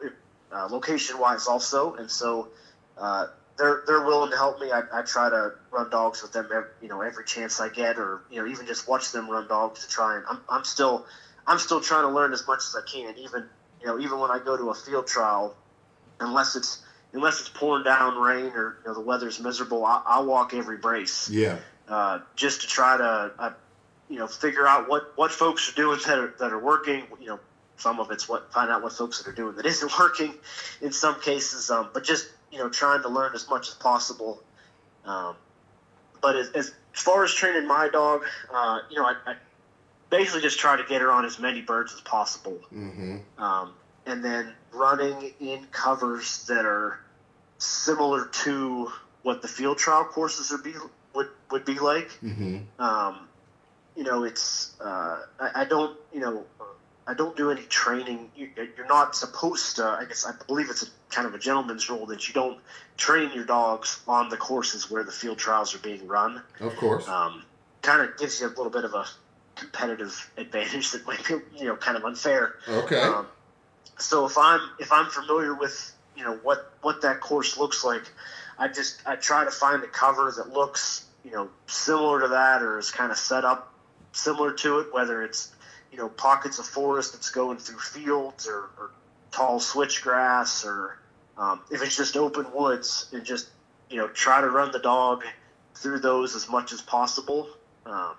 uh, 0.53 0.69
location 0.71 1.19
wise 1.19 1.49
also, 1.49 1.95
and 1.95 2.09
so 2.09 2.49
uh, 2.97 3.27
they're 3.61 3.83
they're 3.87 4.05
willing 4.05 4.31
to 4.31 4.37
help 4.37 4.61
me. 4.61 4.73
I, 4.73 4.83
I 4.93 5.03
try 5.03 5.29
to 5.29 5.53
run 5.71 5.91
dogs 5.91 6.23
with 6.23 6.33
them, 6.33 6.47
every, 6.47 6.71
you 6.81 6.89
know, 6.89 7.03
every 7.03 7.25
chance 7.25 7.61
I 7.61 7.69
get, 7.69 7.99
or 7.99 8.23
you 8.31 8.41
know, 8.41 8.51
even 8.51 8.67
just 8.67 8.89
watch 8.89 9.13
them 9.13 9.29
run 9.31 9.47
dogs 9.49 9.87
to 9.87 9.89
try 9.89 10.17
and 10.17 10.25
I'm 10.29 10.41
I'm 10.49 10.65
still 10.65 11.05
I'm 11.47 11.59
still 11.59 11.81
trying 11.81 12.03
to 12.03 12.09
learn 12.09 12.33
as 12.33 12.47
much 12.47 12.61
as 12.61 12.75
I 12.75 12.81
can, 12.91 13.17
even 13.19 13.45
you 13.81 13.87
know, 13.87 13.99
even 13.99 14.19
when 14.19 14.31
I 14.31 14.39
go 14.43 14.57
to 14.57 14.71
a 14.71 14.75
field 14.75 15.07
trial, 15.07 15.55
unless 16.19 16.57
it's 16.57 16.83
unless 17.13 17.41
it's 17.41 17.51
pouring 17.51 17.85
down 17.85 18.19
rain 18.19 18.53
or 18.55 18.79
you 18.83 18.89
know, 18.89 18.95
the 18.95 19.01
weather's 19.01 19.41
miserable, 19.41 19.85
I, 19.85 20.03
I'll 20.07 20.27
walk 20.27 20.55
every 20.55 20.79
brace. 20.79 21.29
Yeah. 21.29 21.59
Uh, 21.89 22.21
just 22.37 22.61
to 22.61 22.67
try 22.69 22.97
to, 22.97 23.33
uh, 23.39 23.53
you 24.09 24.19
know, 24.19 24.29
figure 24.29 24.67
out 24.67 24.89
what, 24.89 25.13
what 25.17 25.33
folks 25.33 25.73
are 25.73 25.75
doing 25.75 25.99
that 26.07 26.19
are, 26.19 26.35
that 26.39 26.53
are 26.53 26.59
working. 26.59 27.03
You 27.21 27.27
know, 27.27 27.41
some 27.77 27.99
of 27.99 28.13
it's 28.13 28.29
what 28.29 28.53
find 28.53 28.71
out 28.71 28.83
what 28.83 28.93
folks 28.93 29.19
that 29.19 29.29
are 29.29 29.35
doing 29.35 29.57
that 29.57 29.67
isn't 29.67 29.93
working 29.99 30.35
in 30.81 30.93
some 30.93 31.21
cases. 31.21 31.71
Um, 31.71 31.91
but 31.93 32.05
just 32.05 32.29
you 32.51 32.59
know, 32.59 32.69
trying 32.69 33.03
to 33.03 33.09
learn 33.09 33.35
as 33.35 33.49
much 33.49 33.69
as 33.69 33.75
possible. 33.75 34.43
Um, 35.05 35.37
but 36.21 36.37
as, 36.37 36.51
as 36.51 36.73
far 36.93 37.25
as 37.25 37.33
training 37.33 37.67
my 37.67 37.89
dog, 37.89 38.25
uh, 38.53 38.81
you 38.91 38.97
know, 38.97 39.07
I, 39.07 39.15
I 39.27 39.35
basically 40.11 40.43
just 40.43 40.59
try 40.59 40.77
to 40.77 40.85
get 40.85 41.01
her 41.01 41.11
on 41.11 41.25
as 41.25 41.39
many 41.39 41.63
birds 41.63 41.93
as 41.95 42.01
possible. 42.01 42.59
Mm-hmm. 42.75 43.43
Um, 43.43 43.73
and 44.07 44.25
then 44.25 44.53
running 44.73 45.33
in 45.41 45.67
covers 45.71 46.47
that 46.47 46.65
are 46.65 47.01
similar 47.59 48.27
to 48.27 48.91
what 49.23 49.43
the 49.43 49.49
field 49.49 49.79
trial 49.79 50.05
courses 50.05 50.51
would 50.51 50.65
be 50.65 50.75
would, 51.15 51.29
would 51.51 51.65
be 51.65 51.79
like. 51.79 52.11
Mm-hmm. 52.23 52.83
Um, 52.83 53.29
you 53.97 54.05
know, 54.05 54.25
it's 54.25 54.75
uh, 54.81 55.21
I, 55.39 55.63
I, 55.63 55.65
don't 55.65 55.99
you 56.13 56.21
know 56.21 56.45
I 57.11 57.15
don't 57.15 57.37
do 57.37 57.51
any 57.51 57.63
training. 57.63 58.31
You, 58.37 58.51
are 58.57 58.87
not 58.87 59.17
supposed 59.17 59.77
to. 59.77 59.85
I 59.85 60.05
guess 60.05 60.25
I 60.25 60.33
believe 60.47 60.71
it's 60.71 60.85
a 60.85 60.87
kind 61.11 61.27
of 61.27 61.35
a 61.35 61.41
gentleman's 61.41 61.91
rule 61.91 62.07
that 62.07 62.29
you 62.29 62.35
don't 62.35 62.61
train 62.97 63.33
your 63.33 63.43
dogs 63.45 64.01
on 64.07 64.29
the 64.29 64.37
courses 64.37 64.89
where 64.89 65.03
the 65.03 65.11
field 65.11 65.37
trials 65.37 65.75
are 65.75 65.79
being 65.79 66.07
run. 66.07 66.41
Of 66.61 66.77
course. 66.77 67.09
Um, 67.09 67.43
kind 67.83 68.01
of 68.01 68.17
gives 68.17 68.41
you 68.41 68.47
a 68.47 68.51
little 68.51 68.71
bit 68.71 68.85
of 68.85 68.95
a 68.95 69.07
competitive 69.57 70.31
advantage 70.37 70.93
that 70.93 71.05
might 71.05 71.27
be 71.27 71.35
you 71.59 71.65
know 71.65 71.75
kind 71.75 71.97
of 71.97 72.05
unfair. 72.05 72.55
Okay. 72.69 73.01
Um, 73.01 73.27
so 73.99 74.25
if 74.25 74.39
I'm 74.39 74.61
if 74.79 74.93
I'm 74.93 75.07
familiar 75.07 75.53
with 75.53 75.93
you 76.17 76.23
know 76.23 76.37
what 76.45 76.73
what 76.83 77.03
that 77.03 77.21
course 77.21 77.59
looks 77.59 77.83
like, 77.83 78.05
I 78.57 78.69
just 78.69 79.05
I 79.05 79.17
try 79.17 79.45
to 79.45 79.51
find 79.51 79.83
a 79.83 79.89
cover 79.89 80.33
that 80.37 80.53
looks 80.53 81.07
you 81.25 81.33
know 81.33 81.51
similar 81.67 82.21
to 82.21 82.29
that 82.29 82.63
or 82.63 82.79
is 82.79 82.93
kind 82.93 83.11
of 83.11 83.19
set 83.19 83.45
up 83.45 83.75
similar 84.13 84.53
to 84.53 84.79
it, 84.79 84.93
whether 84.93 85.25
it's 85.25 85.53
you 85.91 85.99
know 85.99 86.09
pockets 86.09 86.59
of 86.59 86.67
forest 86.67 87.13
that's 87.13 87.31
going 87.31 87.59
through 87.59 87.79
fields 87.79 88.47
or, 88.47 88.71
or 88.79 88.91
tall 89.33 89.59
switchgrass 89.59 90.65
or 90.65 90.97
um, 91.37 91.61
if 91.71 91.83
it's 91.83 91.97
just 91.97 92.17
open 92.17 92.47
woods 92.55 93.09
and 93.13 93.25
just 93.25 93.49
you 93.89 93.97
know 93.97 94.09
try 94.09 94.41
to 94.41 94.49
run 94.49 94.71
the 94.73 94.79
dog 94.79 95.25
through 95.75 95.99
those 96.01 96.35
as 96.35 96.49
much 96.49 96.73
as 96.73 96.81
possible 96.83 97.49
um, 97.87 98.15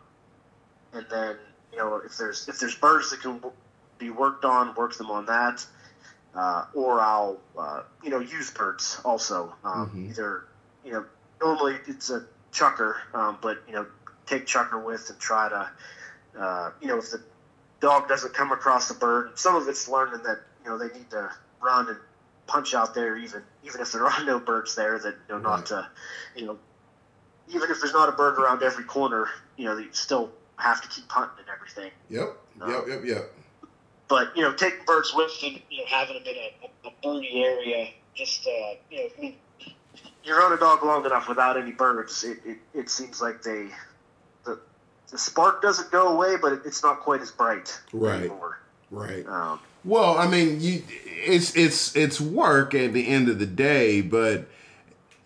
and 0.94 1.06
then 1.10 1.36
you 1.72 1.78
know 1.78 2.02
if 2.06 2.18
there's 2.18 2.48
if 2.48 2.60
there's 2.60 2.76
birds 2.76 3.10
that 3.12 3.22
can 3.22 3.40
be 3.98 4.10
worked 4.10 4.46
on 4.46 4.74
work 4.76 4.96
them 4.96 5.12
on 5.12 5.26
that 5.26 5.66
uh, 6.34 6.64
or 6.74 7.00
I'll 7.00 7.38
uh, 7.58 7.82
you 8.04 8.10
know 8.10 8.20
use 8.20 8.52
birds 8.52 9.00
also 9.04 9.54
um, 9.64 9.90
Mhm. 9.90 10.10
either 10.10 10.44
you 10.84 10.92
know 10.94 11.06
normally 11.42 11.78
it's 11.88 12.10
a 12.10 12.26
chukar 12.52 12.96
um, 13.14 13.38
but 13.42 13.60
you 13.68 13.74
know 13.74 13.86
take 14.26 14.46
chukar 14.46 14.84
with 14.84 15.10
and 15.10 15.20
try 15.20 15.50
to 15.50 15.70
uh, 16.40 16.72
you 16.82 16.88
know 16.88 16.98
if 16.98 17.12
the 17.12 17.22
dog 17.82 18.08
doesn't 18.08 18.34
come 18.34 18.52
across 18.52 18.88
the 18.88 18.94
bird 18.94 19.32
some 19.36 19.56
of 19.56 19.68
it's 19.68 19.90
learning 19.90 20.22
that 20.24 20.40
you 20.64 20.70
know 20.70 20.78
they 20.78 20.88
need 20.98 21.10
to 21.10 21.30
run 21.62 21.90
and 21.90 21.98
punch 22.48 22.74
out 22.74 22.94
there 22.94 23.18
even 23.18 23.44
even 23.64 23.82
if 23.82 23.92
there 23.92 24.06
are 24.08 24.24
no 24.24 24.40
birds 24.40 24.76
there 24.76 24.98
that 25.00 25.16
you 25.28 25.36
know 25.36 25.42
Right. 25.42 25.58
not 25.58 25.66
to 25.68 25.88
you 26.36 26.46
know 26.46 26.58
even 27.50 27.70
if 27.70 27.82
there's 27.82 27.94
not 27.94 28.08
a 28.08 28.14
bird 28.14 28.38
around 28.40 28.64
every 28.64 28.84
corner 28.86 29.28
you 29.58 29.66
know 29.66 29.78
you 29.78 29.90
still 29.92 30.30
have 30.58 30.82
to 30.82 30.88
keep 30.88 31.12
hunting 31.12 31.40
and 31.40 31.48
everything 31.50 31.92
Yep. 32.10 32.38
Yep. 32.68 32.88
Yep. 32.88 33.06
Yep. 33.06 33.32
but 34.08 34.36
you 34.36 34.44
know, 34.44 34.52
taking 34.54 34.86
birds 34.86 35.14
with 35.16 35.32
you, 35.42 35.60
you 35.70 35.80
know, 35.80 35.86
having 35.88 36.16
them 36.16 36.24
in 36.28 36.36
a, 36.36 36.88
a 36.88 36.92
birdie 37.02 37.44
area, 37.44 37.88
just 38.14 38.46
uh, 38.46 38.76
you 38.92 39.10
know, 39.22 39.32
you 40.24 40.38
run 40.38 40.52
a 40.54 40.58
dog 40.58 40.84
long 40.84 41.06
enough 41.06 41.28
without 41.30 41.58
any 41.58 41.72
birds, 41.72 42.24
it, 42.24 42.38
it, 42.46 42.58
it 42.74 42.90
seems 42.90 43.22
like 43.22 43.42
they 43.42 43.64
the 43.64 43.72
the 45.12 45.18
spark 45.18 45.62
doesn't 45.62 45.92
go 45.92 46.08
away, 46.10 46.38
but 46.42 46.54
it, 46.54 46.62
it's 46.66 46.82
not 46.84 47.02
quite 47.02 47.22
as 47.22 47.32
bright 47.32 47.80
Right. 47.94 48.22
anymore. 48.22 48.60
Right. 48.90 49.26
Um, 49.28 49.60
Well, 49.86 50.18
I 50.18 50.28
mean, 50.28 50.60
you 50.62 50.84
it's 51.06 51.56
it's 51.56 51.96
it's 51.96 52.20
work 52.20 52.74
at 52.74 52.94
the 52.94 53.08
end 53.08 53.30
of 53.30 53.40
the 53.40 53.46
day, 53.46 54.02
but 54.02 54.48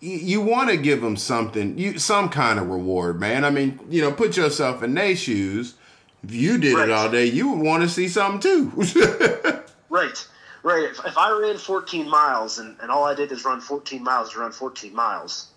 you, 0.00 0.16
you 0.18 0.40
want 0.40 0.70
to 0.70 0.76
give 0.76 1.00
them 1.00 1.16
something, 1.16 1.76
you 1.78 1.98
some 1.98 2.28
kind 2.28 2.58
of 2.58 2.68
reward, 2.68 3.18
man. 3.20 3.44
I 3.44 3.50
mean, 3.50 3.80
you 3.90 4.02
know, 4.02 4.12
put 4.12 4.36
yourself 4.36 4.82
in 4.82 4.94
their 4.94 5.16
shoes. 5.16 5.74
If 6.22 6.32
you 6.32 6.58
did 6.58 6.74
Right. 6.74 6.88
it 6.88 6.92
all 6.92 7.10
day, 7.10 7.26
you 7.26 7.50
would 7.50 7.60
want 7.64 7.82
to 7.82 7.88
see 7.88 8.08
something 8.08 8.40
too. 8.40 8.72
right, 9.90 10.26
right. 10.62 10.84
If, 10.90 11.04
if 11.04 11.16
I 11.18 11.30
ran 11.40 11.56
14 11.58 12.08
miles 12.08 12.58
and, 12.58 12.76
and 12.80 12.90
all 12.90 13.04
I 13.04 13.14
did 13.14 13.30
is 13.32 13.44
run 13.44 13.60
14 13.60 14.02
miles 14.02 14.32
to 14.32 14.40
run 14.40 14.52
14 14.52 14.94
miles, 14.94 15.48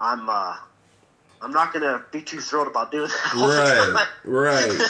I'm 0.00 0.28
uh, 0.28 0.56
I'm 1.42 1.52
not 1.52 1.72
gonna 1.72 2.04
be 2.12 2.20
too 2.22 2.40
thrilled 2.40 2.66
about 2.68 2.92
doing 2.92 3.08
that. 3.08 4.06
right, 4.24 4.70
right. 4.74 4.80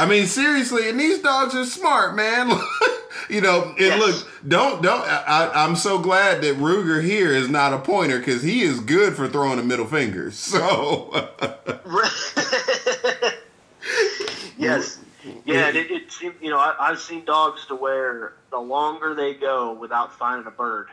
I 0.00 0.06
mean, 0.06 0.26
seriously, 0.28 0.88
and 0.88 0.98
these 0.98 1.18
dogs 1.20 1.54
are 1.56 1.64
smart, 1.64 2.14
man. 2.14 2.48
you 3.28 3.40
know, 3.40 3.70
and 3.70 3.78
Yes. 3.80 3.98
look, 3.98 4.28
don't 4.46 4.80
don't. 4.82 5.00
I, 5.02 5.50
I'm 5.52 5.74
so 5.74 5.98
glad 5.98 6.40
that 6.42 6.56
Ruger 6.56 7.02
here 7.02 7.32
is 7.34 7.48
not 7.48 7.72
a 7.72 7.78
pointer 7.78 8.18
because 8.20 8.42
he 8.42 8.62
is 8.62 8.78
good 8.80 9.16
for 9.16 9.28
throwing 9.28 9.58
a 9.58 9.62
middle 9.64 9.86
finger. 9.86 10.30
So. 10.30 11.28
yes. 14.56 14.98
Yeah, 15.44 15.68
and 15.68 15.76
it, 15.76 15.90
it 15.90 16.12
seem- 16.12 16.34
you 16.40 16.50
know 16.50 16.58
I, 16.58 16.74
I've 16.78 17.00
seen 17.00 17.24
dogs 17.24 17.66
to 17.66 17.74
where 17.74 18.34
the 18.50 18.58
longer 18.58 19.14
they 19.14 19.34
go 19.34 19.72
without 19.72 20.16
finding 20.16 20.46
a 20.46 20.50
bird, 20.50 20.88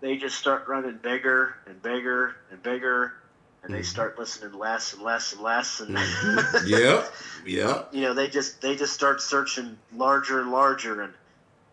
they 0.00 0.16
just 0.16 0.38
start 0.38 0.68
running 0.68 0.98
bigger 0.98 1.56
and 1.66 1.80
bigger 1.82 2.36
and 2.50 2.62
bigger, 2.62 3.14
and 3.62 3.74
they 3.74 3.80
Mhm. 3.80 3.84
start 3.86 4.18
listening 4.18 4.54
less 4.58 4.92
and 4.94 5.02
less 5.02 5.32
and 5.32 5.42
less, 5.42 5.80
and 5.80 5.96
Mhm. 5.96 6.66
Yep. 6.66 7.12
Yep. 7.46 7.88
you 7.92 8.02
know 8.02 8.14
they 8.14 8.28
just 8.28 8.60
they 8.60 8.76
just 8.76 8.92
start 8.92 9.20
searching 9.20 9.78
larger 9.94 10.40
and 10.40 10.50
larger, 10.50 11.02
and 11.02 11.12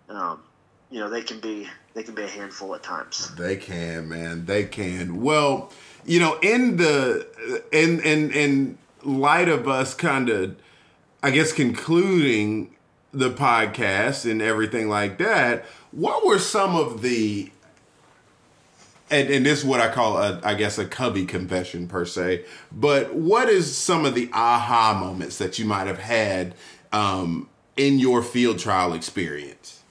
um, 0.10 0.40
you 0.90 1.00
know 1.00 1.10
they 1.10 1.22
can 1.22 1.40
be 1.40 1.68
they 1.94 2.04
can 2.04 2.14
be 2.16 2.24
a 2.24 2.28
handful 2.28 2.74
at 2.76 2.84
times. 2.84 3.32
They 3.36 3.56
can, 3.56 4.08
man. 4.08 4.46
They 4.46 4.66
can. 4.66 5.22
Well, 5.22 5.72
you 6.06 6.20
know, 6.20 6.38
in 6.42 6.78
the 6.78 7.28
in 7.72 8.00
in 8.02 8.32
in 8.32 8.78
light 9.04 9.50
of 9.50 9.68
us 9.68 9.94
kind 9.94 10.30
of, 10.30 10.56
I 11.24 11.32
guess, 11.32 11.52
concluding 11.54 12.76
the 13.14 13.30
podcast 13.32 14.30
and 14.30 14.42
everything 14.42 14.90
like 14.90 15.18
that, 15.18 15.66
what 15.92 16.26
were 16.26 16.40
some 16.40 16.76
of 16.76 17.02
the 17.02 17.52
and, 19.10 19.30
and 19.30 19.46
this 19.46 19.60
is 19.60 19.66
what 19.66 19.80
I 19.80 19.90
call 19.90 20.18
a, 20.18 20.40
I 20.44 20.54
guess, 20.54 20.78
a 20.78 20.86
cubby 20.86 21.26
confession 21.26 21.88
per 21.88 22.06
se. 22.06 22.46
But 22.72 23.14
what 23.16 23.50
is 23.50 23.76
some 23.76 24.06
of 24.06 24.16
the 24.16 24.30
aha 24.34 24.98
moments 25.00 25.38
that 25.38 25.58
you 25.60 25.66
might 25.66 25.88
have 25.88 26.00
had 26.00 26.56
um, 26.92 27.50
in 27.76 28.00
your 28.00 28.22
field 28.22 28.60
trial 28.60 28.94
experience? 28.94 29.84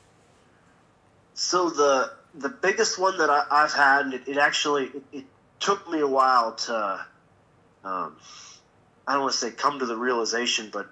So 1.34 1.70
the 1.70 2.12
the 2.34 2.48
biggest 2.50 2.98
one 2.98 3.16
that 3.18 3.30
I, 3.30 3.44
I've 3.50 3.72
had, 3.72 4.06
and 4.06 4.14
it, 4.14 4.28
it 4.28 4.36
actually 4.36 4.84
it, 4.84 5.02
it 5.12 5.24
took 5.58 5.90
me 5.90 6.00
a 6.00 6.06
while 6.06 6.52
to, 6.54 7.06
um, 7.84 8.16
I 9.06 9.14
don't 9.14 9.22
want 9.22 9.32
to 9.32 9.38
say 9.38 9.50
come 9.50 9.78
to 9.78 9.86
the 9.86 9.96
realization, 9.96 10.68
but 10.70 10.90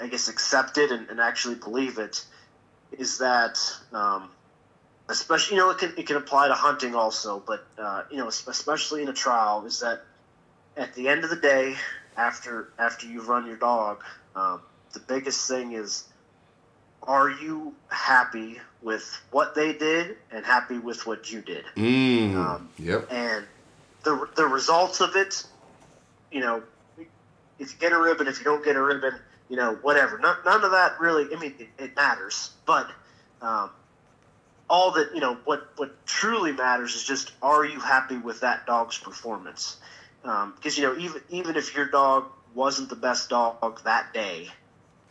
I 0.00 0.08
guess 0.08 0.28
accept 0.28 0.78
it 0.78 0.90
and, 0.90 1.08
and 1.08 1.20
actually 1.20 1.54
believe 1.54 1.98
it, 1.98 2.24
is 2.98 3.18
that, 3.18 3.58
um, 3.92 4.30
especially 5.10 5.56
you 5.56 5.62
know 5.62 5.70
it 5.70 5.78
can 5.78 5.92
it 5.96 6.06
can 6.06 6.16
apply 6.16 6.48
to 6.48 6.54
hunting 6.54 6.94
also, 6.94 7.42
but 7.46 7.66
uh, 7.78 8.04
you 8.10 8.16
know 8.16 8.28
especially 8.28 9.02
in 9.02 9.08
a 9.08 9.12
trial, 9.12 9.64
is 9.66 9.80
that 9.80 10.02
at 10.76 10.94
the 10.94 11.08
end 11.08 11.24
of 11.24 11.30
the 11.30 11.36
day, 11.36 11.74
after 12.16 12.72
after 12.78 13.06
you've 13.06 13.28
run 13.28 13.46
your 13.46 13.56
dog, 13.56 14.02
um, 14.34 14.60
the 14.92 15.00
biggest 15.00 15.48
thing 15.48 15.72
is 15.72 16.04
are 17.02 17.30
you 17.30 17.74
happy 17.88 18.60
with 18.82 19.20
what 19.30 19.54
they 19.54 19.72
did 19.72 20.16
and 20.30 20.44
happy 20.44 20.78
with 20.78 21.06
what 21.06 21.30
you 21.30 21.40
did? 21.40 21.64
Mm. 21.76 22.34
Um, 22.36 22.68
yep. 22.78 23.08
And 23.10 23.44
the 24.04 24.28
the 24.36 24.46
results 24.46 25.00
of 25.00 25.16
it, 25.16 25.44
you 26.30 26.40
know, 26.40 26.62
if 27.58 27.72
you 27.72 27.78
get 27.78 27.92
a 27.92 27.98
ribbon, 27.98 28.26
if 28.28 28.38
you 28.38 28.44
don't 28.44 28.64
get 28.64 28.76
a 28.76 28.82
ribbon, 28.82 29.14
you 29.48 29.56
know, 29.56 29.74
whatever. 29.82 30.18
None, 30.18 30.36
none 30.44 30.62
of 30.62 30.70
that 30.70 31.00
really. 31.00 31.34
I 31.34 31.38
mean, 31.38 31.54
it, 31.58 31.68
it 31.78 31.96
matters, 31.96 32.50
but 32.64 32.88
um, 33.42 33.70
all 34.70 34.92
that 34.92 35.10
you 35.14 35.20
know, 35.20 35.36
what 35.44 35.68
what 35.76 36.06
truly 36.06 36.52
matters 36.52 36.94
is 36.94 37.04
just 37.04 37.32
are 37.42 37.64
you 37.64 37.80
happy 37.80 38.16
with 38.16 38.40
that 38.40 38.66
dog's 38.66 38.96
performance? 38.96 39.76
Because 40.22 40.78
you 40.78 40.84
know, 40.84 40.96
even 40.96 41.20
even 41.28 41.56
if 41.56 41.74
your 41.74 41.86
dog 41.86 42.26
wasn't 42.54 42.88
the 42.88 42.96
best 42.96 43.28
dog 43.28 43.82
that 43.84 44.14
day, 44.14 44.48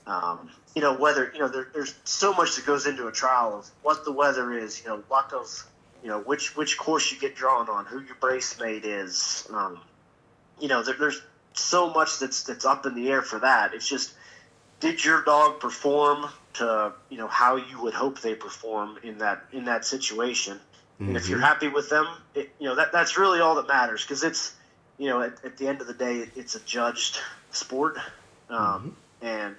um, 0.07 0.49
you 0.73 0.81
know 0.81 0.95
whether 0.95 1.29
you 1.33 1.39
know 1.39 1.49
there, 1.49 1.67
there's 1.73 1.93
so 2.05 2.33
much 2.33 2.55
that 2.55 2.65
goes 2.65 2.87
into 2.87 3.07
a 3.07 3.11
trial 3.11 3.59
of 3.59 3.69
what 3.83 4.05
the 4.05 4.13
weather 4.13 4.53
is, 4.53 4.81
you 4.81 4.87
know, 4.87 5.03
luck 5.11 5.33
of 5.33 5.47
you 6.01 6.09
know 6.09 6.21
which 6.21 6.55
which 6.55 6.77
course 6.77 7.11
you 7.11 7.19
get 7.19 7.35
drawn 7.35 7.69
on, 7.69 7.85
who 7.85 7.99
your 7.99 8.15
brace 8.15 8.57
mate 8.59 8.85
is. 8.85 9.45
Um, 9.53 9.79
you 10.59 10.69
know, 10.69 10.83
there, 10.83 10.95
there's 10.97 11.21
so 11.53 11.89
much 11.89 12.19
that's 12.19 12.43
that's 12.43 12.65
up 12.65 12.85
in 12.85 12.95
the 12.95 13.09
air 13.09 13.21
for 13.21 13.39
that. 13.39 13.73
It's 13.73 13.87
just 13.87 14.13
did 14.79 15.03
your 15.03 15.21
dog 15.23 15.59
perform 15.59 16.29
to 16.53 16.93
you 17.09 17.17
know 17.17 17.27
how 17.27 17.55
you 17.55 17.81
would 17.81 17.93
hope 17.93 18.21
they 18.21 18.35
perform 18.35 18.97
in 19.03 19.19
that 19.19 19.43
in 19.51 19.65
that 19.65 19.85
situation, 19.85 20.59
and 20.99 21.15
if 21.15 21.29
you're 21.29 21.37
mm-hmm. 21.37 21.47
happy 21.47 21.67
with 21.69 21.89
them, 21.89 22.07
it, 22.35 22.49
you 22.59 22.67
know 22.67 22.75
that 22.75 22.91
that's 22.91 23.17
really 23.17 23.39
all 23.39 23.55
that 23.55 23.67
matters 23.67 24.03
because 24.03 24.23
it's 24.23 24.53
you 24.97 25.07
know 25.09 25.21
at, 25.21 25.43
at 25.45 25.57
the 25.57 25.67
end 25.67 25.81
of 25.81 25.87
the 25.87 25.93
day 25.93 26.27
it's 26.35 26.55
a 26.55 26.59
judged 26.61 27.19
sport, 27.51 27.97
um, 28.49 28.57
mm-hmm. 29.21 29.25
and 29.25 29.55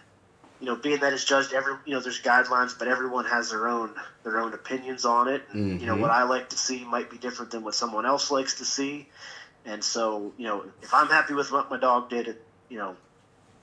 you 0.60 0.66
know 0.66 0.76
being 0.76 1.00
that 1.00 1.12
it's 1.12 1.24
judged 1.24 1.52
every 1.52 1.74
you 1.86 1.94
know 1.94 2.00
there's 2.00 2.20
guidelines, 2.20 2.78
but 2.78 2.88
everyone 2.88 3.24
has 3.24 3.50
their 3.50 3.68
own 3.68 3.94
their 4.22 4.40
own 4.40 4.52
opinions 4.52 5.04
on 5.04 5.28
it. 5.28 5.42
And, 5.52 5.80
You 5.80 5.86
know 5.86 5.96
what 5.96 6.10
mm-hmm. 6.10 6.22
I 6.22 6.24
like 6.24 6.50
to 6.50 6.58
see 6.58 6.84
might 6.84 7.10
be 7.10 7.16
different 7.16 7.52
than 7.52 7.64
what 7.64 7.74
someone 7.74 8.04
else 8.04 8.30
likes 8.30 8.58
to 8.58 8.64
see, 8.64 9.08
and 9.64 9.82
so 9.82 10.32
you 10.36 10.46
know 10.46 10.64
if 10.82 10.92
I'm 10.92 11.08
happy 11.08 11.32
with 11.32 11.50
what 11.50 11.70
my 11.70 11.78
dog 11.78 12.10
did, 12.10 12.28
it, 12.28 12.44
you 12.68 12.78
know 12.78 12.96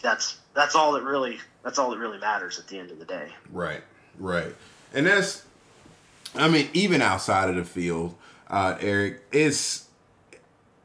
that's 0.02 0.38
that's 0.54 0.76
all 0.76 0.94
that 0.94 1.04
really 1.04 1.40
that's 1.64 1.78
all 1.80 1.92
that 1.92 1.98
really 1.98 2.18
matters 2.20 2.60
at 2.60 2.68
the 2.68 2.80
end 2.80 2.92
of 2.92 3.00
the 3.00 3.06
day. 3.06 3.30
Right, 3.52 3.84
right. 4.20 4.56
And 4.94 5.06
that's, 5.06 5.44
I 6.36 6.48
mean, 6.48 6.70
even 6.74 7.02
outside 7.02 7.50
of 7.50 7.56
the 7.56 7.66
field, 7.66 8.16
uh, 8.50 8.78
Eric, 8.80 9.22
it's, 9.34 9.90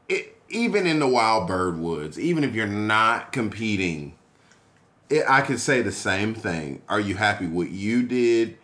it, 0.09 0.35
even 0.49 0.85
in 0.85 0.99
the 0.99 1.07
wild 1.07 1.47
bird 1.47 1.79
woods, 1.79 2.19
even 2.19 2.43
if 2.43 2.53
you're 2.53 2.67
not 2.67 3.31
competing, 3.31 4.15
it, 5.09 5.23
I 5.27 5.39
could 5.41 5.59
say 5.61 5.81
the 5.81 5.91
same 5.93 6.33
thing. 6.33 6.81
Are 6.89 6.99
you 6.99 7.15
happy 7.15 7.45
with 7.45 7.53
what 7.55 7.69
you 7.69 8.03
did? 8.03 8.57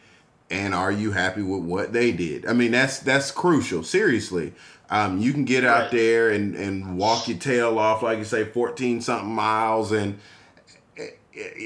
And 0.51 0.73
are 0.73 0.91
you 0.91 1.11
happy 1.11 1.41
with 1.43 1.61
what 1.61 1.93
they 1.93 2.11
did? 2.11 2.45
I 2.47 2.53
mean, 2.53 2.71
that's 2.71 2.99
that's 2.99 3.29
crucial. 3.29 3.83
Seriously, 3.83 4.51
um, 4.89 5.19
you 5.19 5.31
can 5.31 5.45
get 5.45 5.63
out 5.63 5.83
Right. 5.83 5.91
there 5.91 6.29
and, 6.31 6.55
and 6.55 6.97
walk 6.97 7.27
your 7.27 7.37
tail 7.37 7.77
off, 7.77 8.01
like 8.01 8.17
you 8.17 8.25
say, 8.25 8.43
fourteen 8.45 8.99
something 8.99 9.29
miles, 9.29 9.91
and 9.91 10.19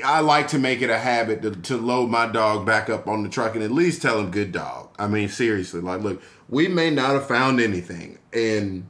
I 0.03 0.19
like 0.19 0.49
to 0.49 0.59
make 0.59 0.81
it 0.81 0.89
a 0.89 0.97
habit 0.97 1.41
to, 1.41 1.51
to 1.51 1.77
load 1.77 2.09
my 2.09 2.27
dog 2.27 2.65
back 2.65 2.89
up 2.89 3.07
on 3.07 3.23
the 3.23 3.29
truck 3.29 3.55
and 3.55 3.63
at 3.63 3.71
least 3.71 4.01
tell 4.01 4.19
him 4.19 4.29
good 4.29 4.51
dog. 4.51 4.89
I 4.99 5.07
mean, 5.07 5.29
seriously, 5.29 5.79
like, 5.79 6.01
look, 6.01 6.21
we 6.49 6.67
may 6.67 6.89
not 6.89 7.11
have 7.11 7.27
found 7.27 7.61
anything, 7.61 8.19
and 8.33 8.87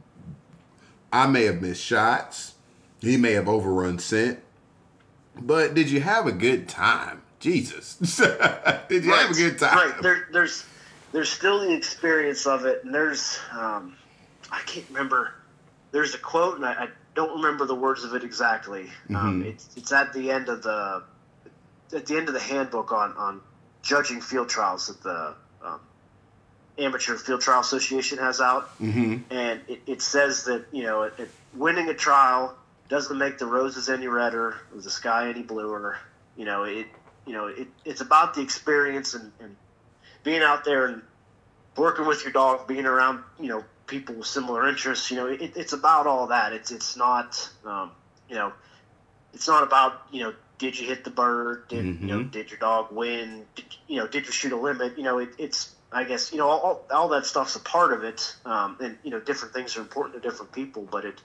I 1.11 1.27
may 1.27 1.43
have 1.43 1.61
missed 1.61 1.83
shots. 1.83 2.55
He 2.99 3.17
may 3.17 3.33
have 3.33 3.47
overrun 3.47 3.99
scent, 3.99 4.39
but 5.39 5.73
did 5.73 5.89
you 5.89 6.01
have 6.01 6.25
a 6.25 6.31
good 6.31 6.67
time? 6.67 7.21
Jesus, 7.39 7.97
did 8.89 9.03
you 9.03 9.11
have 9.11 9.31
a 9.31 9.33
good 9.33 9.59
time? 9.59 9.75
Right. 9.75 10.01
There, 10.01 10.27
there's 10.31 10.65
there's 11.11 11.29
still 11.29 11.59
the 11.59 11.73
experience 11.73 12.47
of 12.47 12.65
it, 12.65 12.83
and 12.83 12.93
there's 12.93 13.37
um, 13.51 13.97
I 14.49 14.61
can't 14.61 14.85
remember. 14.89 15.33
There's 15.91 16.15
a 16.15 16.17
quote, 16.17 16.55
and 16.55 16.65
I, 16.65 16.71
I 16.71 16.87
don't 17.15 17.41
remember 17.41 17.65
the 17.65 17.75
words 17.75 18.03
of 18.03 18.13
it 18.13 18.23
exactly. 18.23 18.83
Um, 19.09 19.15
mm-hmm. 19.15 19.15
Um, 19.15 19.45
it's 19.45 19.69
it's 19.75 19.91
at 19.91 20.13
the 20.13 20.31
end 20.31 20.49
of 20.49 20.63
the 20.63 21.03
at 21.93 22.05
the 22.05 22.17
end 22.17 22.27
of 22.27 22.33
the 22.33 22.39
handbook 22.39 22.91
on 22.91 23.13
on 23.17 23.41
judging 23.81 24.21
field 24.21 24.49
trials 24.49 24.87
that 24.87 25.01
the 25.03 25.33
um, 25.63 25.79
Amateur 26.77 27.15
Field 27.15 27.41
Trial 27.41 27.61
Association 27.61 28.17
has 28.17 28.41
out, 28.41 28.69
mm-hmm. 28.79 29.17
and 29.31 29.61
it, 29.67 29.81
it, 29.85 30.01
says 30.01 30.45
that 30.45 30.65
you 30.71 30.83
know 30.83 31.03
it, 31.03 31.13
it, 31.17 31.29
winning 31.53 31.89
a 31.89 31.93
trial 31.93 32.55
doesn't 32.89 33.17
make 33.17 33.37
the 33.37 33.45
roses 33.45 33.89
any 33.89 34.07
redder 34.07 34.55
or 34.73 34.81
the 34.81 34.89
sky 34.89 35.29
any 35.29 35.43
bluer. 35.43 35.97
You 36.35 36.45
know 36.45 36.63
it. 36.63 36.87
You 37.27 37.33
know 37.33 37.47
it, 37.47 37.67
it's 37.85 38.01
about 38.01 38.33
the 38.33 38.41
experience 38.41 39.13
and, 39.13 39.31
and 39.39 39.55
being 40.23 40.41
out 40.41 40.65
there 40.65 40.87
and 40.87 41.01
working 41.77 42.05
with 42.05 42.23
your 42.23 42.33
dog, 42.33 42.67
being 42.67 42.85
around 42.85 43.23
you 43.39 43.49
know 43.49 43.63
people 43.87 44.15
with 44.15 44.27
similar 44.27 44.67
interests. 44.67 45.11
You 45.11 45.17
know 45.17 45.27
it, 45.27 45.53
it's 45.55 45.73
about 45.73 46.07
all 46.07 46.27
that. 46.27 46.53
It's 46.53 46.71
it's 46.71 46.95
not 46.95 47.49
um, 47.65 47.91
you 48.29 48.35
know 48.35 48.53
it's 49.33 49.47
not 49.47 49.63
about 49.63 50.01
you 50.11 50.23
know 50.23 50.33
did 50.57 50.79
you 50.79 50.87
hit 50.87 51.03
the 51.03 51.09
bird? 51.09 51.67
Did 51.67 51.85
mm-hmm. 51.85 52.07
you 52.07 52.15
know? 52.15 52.23
Did 52.23 52.49
your 52.49 52.59
dog 52.59 52.91
win? 52.91 53.45
Did, 53.55 53.65
you 53.87 53.97
know? 53.97 54.07
Did 54.07 54.25
you 54.25 54.31
shoot 54.31 54.53
a 54.53 54.57
limit? 54.57 54.97
You 54.97 55.03
know, 55.03 55.17
it, 55.17 55.29
it's 55.37 55.75
I 55.91 56.03
guess 56.03 56.31
you 56.31 56.37
know 56.37 56.49
all, 56.49 56.85
all 56.91 57.09
that 57.09 57.25
stuff's 57.25 57.55
a 57.55 57.59
part 57.59 57.93
of 57.93 58.03
it, 58.03 58.35
um, 58.45 58.77
and 58.79 58.97
you 59.03 59.11
know 59.11 59.19
different 59.19 59.53
things 59.53 59.77
are 59.77 59.81
important 59.81 60.21
to 60.21 60.27
different 60.27 60.51
people, 60.51 60.87
but 60.89 61.05
it 61.05 61.15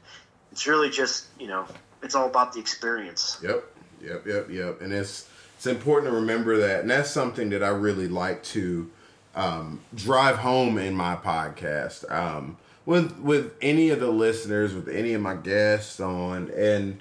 it's 0.52 0.66
really 0.66 0.90
just 0.90 1.26
you 1.38 1.46
know 1.46 1.66
it's 2.02 2.14
all 2.14 2.26
about 2.26 2.52
the 2.52 2.60
experience. 2.60 3.38
Yep, 3.42 3.64
yep, 4.02 4.26
yep, 4.26 4.50
yep, 4.50 4.80
and 4.80 4.92
it's 4.92 5.28
it's 5.56 5.66
important 5.66 6.12
to 6.12 6.16
remember 6.20 6.58
that, 6.58 6.80
and 6.80 6.90
that's 6.90 7.10
something 7.10 7.50
that 7.50 7.62
I 7.62 7.68
really 7.68 8.08
like 8.08 8.42
to 8.44 8.90
um, 9.38 9.80
drive 9.94 10.38
home 10.38 10.78
in 10.78 10.94
my 10.94 11.14
podcast 11.14 12.10
um, 12.12 12.56
with 12.84 13.16
with 13.20 13.54
any 13.62 13.90
of 13.90 14.00
the 14.00 14.10
listeners, 14.10 14.74
with 14.74 14.88
any 14.88 15.14
of 15.14 15.22
my 15.22 15.36
guests 15.36 16.00
on, 16.00 16.50
and 16.50 17.00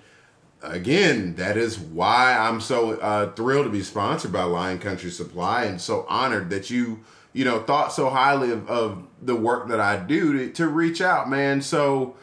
again, 0.62 1.34
that 1.36 1.58
is 1.58 1.80
why 1.80 2.38
I'm 2.38 2.62
so 2.62 2.92
uh, 3.00 3.32
thrilled 3.34 3.66
to 3.66 3.72
be 3.72 3.82
sponsored 3.82 4.32
by 4.32 4.44
Lion 4.44 4.78
Country 4.78 5.10
Supply 5.10 5.64
and 5.64 5.82
so 5.82 6.06
honored 6.08 6.52
that 6.52 6.70
you, 6.70 7.00
you 7.34 7.44
know, 7.44 7.60
thought 7.64 7.92
so 7.92 8.10
highly 8.10 8.52
of, 8.52 8.70
of 8.70 9.04
the 9.20 9.36
work 9.36 9.68
that 9.70 9.80
I 9.80 9.98
do 9.98 10.38
to, 10.38 10.54
to 10.54 10.68
reach 10.68 11.02
out, 11.02 11.30
man. 11.30 11.62
So, 11.64 12.16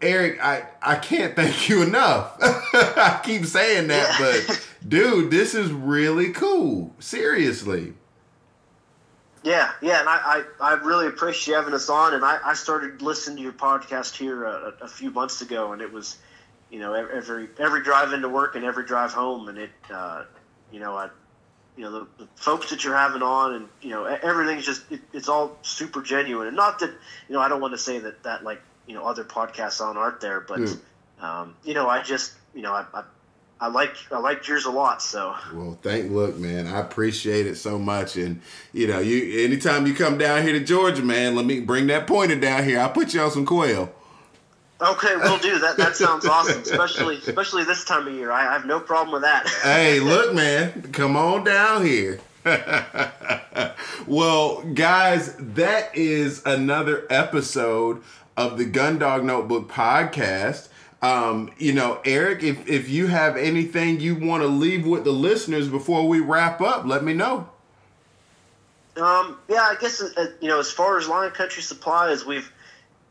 Eric, 0.00 0.42
I, 0.42 0.66
I 0.80 0.96
can't 0.96 1.36
thank 1.36 1.68
you 1.68 1.82
enough. 1.82 2.36
I 2.40 3.20
keep 3.22 3.44
saying 3.44 3.88
that, 3.88 4.16
but 4.18 4.66
dude, 4.88 5.30
this 5.30 5.54
is 5.54 5.70
really 5.70 6.32
cool. 6.32 6.94
Seriously. 6.98 7.92
Yeah, 9.46 9.70
yeah, 9.80 10.00
and 10.00 10.08
I, 10.08 10.42
I, 10.60 10.72
I 10.72 10.72
really 10.74 11.06
appreciate 11.06 11.52
you 11.52 11.54
having 11.54 11.72
us 11.72 11.88
on. 11.88 12.14
And 12.14 12.24
I, 12.24 12.40
I 12.44 12.54
started 12.54 13.00
listening 13.00 13.36
to 13.36 13.42
your 13.44 13.52
podcast 13.52 14.16
here 14.16 14.42
a, 14.42 14.74
a 14.80 14.88
few 14.88 15.12
months 15.12 15.40
ago, 15.40 15.72
and 15.72 15.80
it 15.80 15.92
was 15.92 16.16
you 16.70 16.80
know 16.80 16.94
every 16.94 17.48
every 17.58 17.82
drive 17.82 18.12
into 18.12 18.28
work 18.28 18.56
and 18.56 18.64
every 18.64 18.84
drive 18.84 19.12
home 19.12 19.48
and 19.48 19.58
it 19.58 19.70
uh, 19.92 20.24
you 20.72 20.80
know 20.80 20.96
I 20.96 21.10
you 21.76 21.84
know 21.84 21.92
the, 21.92 22.06
the, 22.18 22.28
folks 22.34 22.70
that 22.70 22.82
you're 22.82 22.96
having 22.96 23.22
on 23.22 23.54
and 23.54 23.68
you 23.80 23.90
know 23.90 24.04
everything's 24.04 24.66
just 24.66 24.90
it, 24.90 25.00
it's 25.12 25.28
all 25.28 25.56
super 25.62 26.02
genuine 26.02 26.48
and 26.48 26.56
not 26.56 26.80
that 26.80 26.90
you 27.28 27.34
know 27.34 27.40
I 27.40 27.48
don't 27.48 27.60
want 27.60 27.74
to 27.74 27.78
say 27.78 27.98
that 28.00 28.22
that 28.24 28.42
like 28.42 28.60
you 28.86 28.94
know 28.94 29.04
other 29.04 29.24
podcasts 29.24 29.80
on 29.80 29.96
aren't 29.96 30.20
there 30.20 30.40
but 30.40 30.58
mm. 30.58 30.78
um, 31.20 31.54
you 31.62 31.74
know 31.74 31.88
I 31.88 32.02
just 32.02 32.32
you 32.54 32.62
know 32.62 32.72
I, 32.72 32.84
I 32.92 33.04
I 33.58 33.68
like 33.68 33.96
I 34.12 34.18
liked 34.18 34.46
yours 34.48 34.66
a 34.66 34.70
lot. 34.70 35.00
So 35.00 35.34
well, 35.54 35.78
thank 35.82 36.10
look, 36.10 36.36
man. 36.36 36.66
I 36.66 36.80
appreciate 36.80 37.46
it 37.46 37.56
so 37.56 37.78
much, 37.78 38.16
and 38.16 38.42
you 38.72 38.86
know, 38.86 38.98
you 38.98 39.44
anytime 39.44 39.86
you 39.86 39.94
come 39.94 40.18
down 40.18 40.42
here 40.42 40.52
to 40.52 40.60
Georgia, 40.60 41.02
man, 41.02 41.34
let 41.34 41.46
me 41.46 41.60
bring 41.60 41.86
that 41.86 42.06
pointer 42.06 42.38
down 42.38 42.64
here. 42.64 42.80
I'll 42.80 42.90
put 42.90 43.14
you 43.14 43.20
on 43.22 43.30
some 43.30 43.46
quail. 43.46 43.92
Okay, 44.78 45.16
we'll 45.16 45.38
do 45.38 45.58
that. 45.60 45.78
That 45.78 45.96
sounds 45.96 46.26
awesome, 46.26 46.60
especially 46.60 47.16
especially 47.16 47.64
this 47.64 47.82
time 47.84 48.06
of 48.06 48.12
year. 48.12 48.30
I, 48.30 48.46
I 48.46 48.52
have 48.52 48.66
no 48.66 48.78
problem 48.78 49.12
with 49.12 49.22
that. 49.22 49.48
hey, 49.62 50.00
look, 50.00 50.34
man, 50.34 50.92
come 50.92 51.16
on 51.16 51.44
down 51.44 51.86
here. 51.86 52.20
well, 54.06 54.62
guys, 54.74 55.34
that 55.38 55.96
is 55.96 56.44
another 56.44 57.06
episode 57.08 58.02
of 58.36 58.58
the 58.58 58.66
Gundog 58.66 59.24
Notebook 59.24 59.68
podcast. 59.70 60.68
Um, 61.02 61.52
you 61.58 61.72
know, 61.72 62.00
Eric, 62.04 62.42
if 62.42 62.66
if 62.68 62.88
you 62.88 63.06
have 63.08 63.36
anything 63.36 64.00
you 64.00 64.14
want 64.14 64.42
to 64.42 64.48
leave 64.48 64.86
with 64.86 65.04
the 65.04 65.12
listeners 65.12 65.68
before 65.68 66.08
we 66.08 66.20
wrap 66.20 66.60
up, 66.60 66.86
let 66.86 67.04
me 67.04 67.12
know. 67.12 67.48
Um, 68.96 69.38
yeah, 69.48 69.60
I 69.60 69.76
guess 69.78 70.00
uh, 70.00 70.32
you 70.40 70.48
know, 70.48 70.58
as 70.58 70.70
far 70.70 70.96
as 70.96 71.06
Lion 71.06 71.32
Country 71.32 71.62
Supplies, 71.62 72.24
we've 72.24 72.50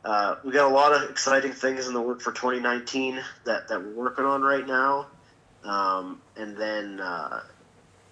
uh, 0.06 0.36
we 0.44 0.52
got 0.52 0.72
a 0.72 0.74
lot 0.74 0.94
of 0.94 1.10
exciting 1.10 1.52
things 1.52 1.88
in 1.88 1.94
the 1.94 2.02
work 2.02 2.22
for 2.22 2.32
2019 2.32 3.20
that, 3.46 3.68
that 3.68 3.84
we're 3.84 3.94
working 3.94 4.24
on 4.24 4.44
right 4.44 4.66
now. 4.66 5.08
Um, 5.64 6.22
and 6.38 6.56
then, 6.56 7.00
uh, 7.00 7.42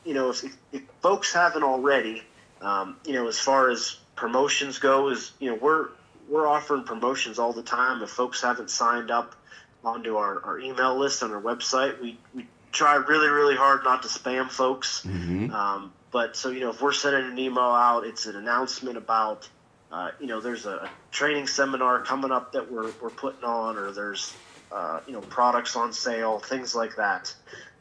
you 0.03 0.15
know, 0.15 0.31
if, 0.31 0.43
if, 0.71 0.81
folks 1.01 1.31
haven't 1.31 1.61
already, 1.61 2.23
um, 2.61 2.97
you 3.05 3.13
know, 3.13 3.27
as 3.27 3.37
far 3.37 3.69
as 3.69 3.97
promotions 4.15 4.79
go, 4.79 5.09
is 5.09 5.33
you 5.39 5.51
know 5.51 5.57
we're 5.61 5.89
we're 6.27 6.47
offering 6.47 6.83
promotions 6.83 7.37
all 7.37 7.53
the 7.53 7.61
time. 7.61 8.01
If 8.01 8.09
folks 8.09 8.41
haven't 8.41 8.71
signed 8.71 9.11
up 9.11 9.35
onto 9.83 10.15
our, 10.17 10.43
our 10.43 10.59
email 10.59 10.97
list 10.97 11.23
on 11.23 11.31
our 11.31 11.41
website, 11.41 12.01
we, 12.01 12.17
we 12.33 12.47
try 12.71 12.95
really 12.95 13.29
really 13.29 13.55
hard 13.55 13.83
not 13.83 14.01
to 14.03 14.07
spam 14.07 14.49
folks. 14.49 15.05
Mm-hmm. 15.05 15.53
Um, 15.53 15.93
but 16.11 16.35
so 16.35 16.49
you 16.49 16.59
know, 16.59 16.69
if 16.69 16.81
we're 16.81 16.93
sending 16.93 17.31
an 17.31 17.39
email 17.39 17.63
out, 17.63 18.05
it's 18.05 18.25
an 18.25 18.35
announcement 18.35 18.97
about 18.97 19.47
uh, 19.93 20.09
you 20.19 20.25
know, 20.25 20.41
there's 20.41 20.65
a, 20.65 20.89
training 21.11 21.45
seminar 21.45 22.01
coming 22.01 22.31
up 22.31 22.53
that 22.53 22.71
we're, 22.71 22.91
we're 22.99 23.11
putting 23.11 23.43
on, 23.43 23.77
or 23.77 23.91
there's, 23.91 24.33
uh, 24.71 24.99
you 25.05 25.13
know, 25.13 25.21
products 25.21 25.75
on 25.75 25.93
sale, 25.93 26.39
things 26.39 26.73
like 26.73 26.95
that. 26.95 27.31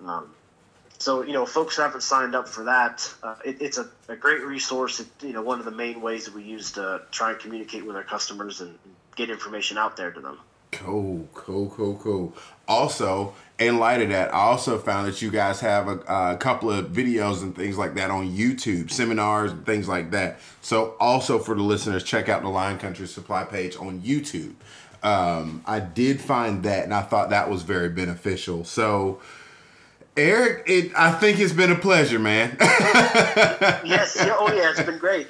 Um, 0.05 0.31
so, 0.99 1.23
you 1.23 1.33
know, 1.33 1.47
folks 1.47 1.79
haven't 1.79 2.03
signed 2.03 2.35
up 2.35 2.47
for 2.47 2.65
that. 2.65 3.13
Uh, 3.23 3.37
it, 3.47 3.63
it's 3.63 3.79
a, 3.79 3.89
a, 4.09 4.15
great 4.15 4.43
resource. 4.45 5.01
It, 5.01 5.07
you 5.23 5.33
know, 5.33 5.41
one 5.41 5.59
of 5.59 5.65
the 5.65 5.71
main 5.71 6.03
ways 6.03 6.27
that 6.27 6.35
we 6.35 6.43
use 6.43 6.73
to 6.73 7.01
try 7.11 7.31
and 7.31 7.41
communicate 7.41 7.87
with 7.87 7.97
our 7.97 8.05
customers 8.05 8.61
and 8.61 8.79
get 9.17 9.31
information 9.31 9.79
out 9.79 9.97
there 9.97 10.11
to 10.13 10.21
them. 10.21 10.39
Cool, 10.85 11.29
cool, 11.33 11.71
cool, 11.71 11.97
cool. 11.97 12.35
Also, 12.67 13.35
in 13.61 13.79
light 13.79 14.03
of 14.03 14.09
that, 14.09 14.35
I 14.35 14.39
also 14.39 14.79
found 14.79 15.07
that 15.07 15.23
you 15.23 15.31
guys 15.31 15.61
have 15.61 15.87
a, 15.87 15.99
a, 16.01 16.37
couple 16.37 16.73
of 16.73 16.87
videos 16.87 17.43
and 17.43 17.55
things 17.55 17.79
like 17.79 17.95
that 17.95 18.11
on 18.11 18.29
YouTube, 18.29 18.91
seminars 18.91 19.53
and 19.53 19.65
things 19.65 19.87
like 19.87 20.11
that. 20.11 20.41
So, 20.61 20.97
also 20.99 21.39
for 21.39 21.55
the 21.55 21.63
listeners, 21.63 22.03
check 22.03 22.29
out 22.29 22.43
the 22.43 22.49
Lion 22.49 22.79
Country 22.79 23.07
Supply 23.07 23.45
page 23.45 23.77
on 23.77 24.01
YouTube. 24.01 24.55
Um, 25.05 25.63
I 25.67 25.79
did 25.79 26.21
find 26.21 26.65
that, 26.65 26.83
and 26.83 26.93
I 26.93 27.03
thought 27.03 27.31
that 27.31 27.49
was 27.49 27.63
very 27.63 27.89
beneficial. 27.89 28.65
So, 28.65 29.21
Eric, 30.17 30.65
it, 30.67 30.93
I 30.97 31.13
think 31.13 31.39
it's 31.39 31.53
been 31.53 31.71
a 31.71 31.79
pleasure, 31.79 32.19
man. 32.19 32.57
yes. 32.61 34.17
Oh, 34.21 34.53
yeah. 34.53 34.71
It's 34.71 34.83
been 34.83 34.99
great. 34.99 35.29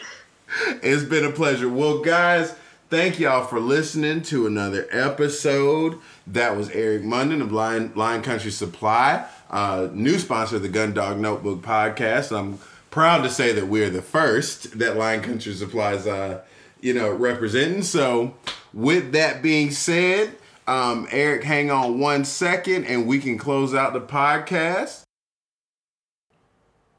It's 0.83 1.05
been 1.05 1.27
a 1.27 1.31
pleasure. 1.31 1.69
Well, 1.69 1.99
guys 1.99 2.55
Thank 2.93 3.19
y'all 3.19 3.47
for 3.47 3.59
listening 3.59 4.21
to 4.25 4.47
another 4.47 4.87
episode. 4.91 5.99
That 6.27 6.59
was 6.59 6.69
Eric 6.69 7.03
Munden 7.05 7.41
of 7.41 7.51
Lion, 7.51 7.91
Lion 7.95 8.21
Country 8.21 8.51
Supply, 8.51 9.27
uh, 9.49 9.89
new 9.95 10.19
sponsor 10.19 10.57
of 10.57 10.63
the 10.63 10.69
Gundog 10.69 11.17
Notebook 11.17 11.63
podcast. 11.63 12.39
I'm 12.39 12.59
proud 12.91 13.23
to 13.23 13.31
say 13.31 13.53
that 13.53 13.69
we're 13.69 13.89
the 13.89 14.03
first 14.03 14.79
that 14.79 14.99
Lion 14.99 15.23
Country 15.23 15.55
Supply 15.55 15.95
is, 15.95 16.07
uh, 16.07 16.43
you 16.83 16.93
know, 16.93 17.11
representing. 17.11 17.83
So, 17.83 18.35
with 18.75 19.13
that 19.13 19.41
being 19.41 19.71
said, 19.71 20.37
um, 20.67 21.09
Eric, 21.11 21.45
hang 21.45 21.71
on 21.71 21.99
one 21.99 22.27
second 22.27 22.85
and 22.85 23.07
we 23.07 23.21
can 23.21 23.39
close 23.39 23.73
out 23.75 23.95
the 23.95 24.03
podcast. 24.03 25.05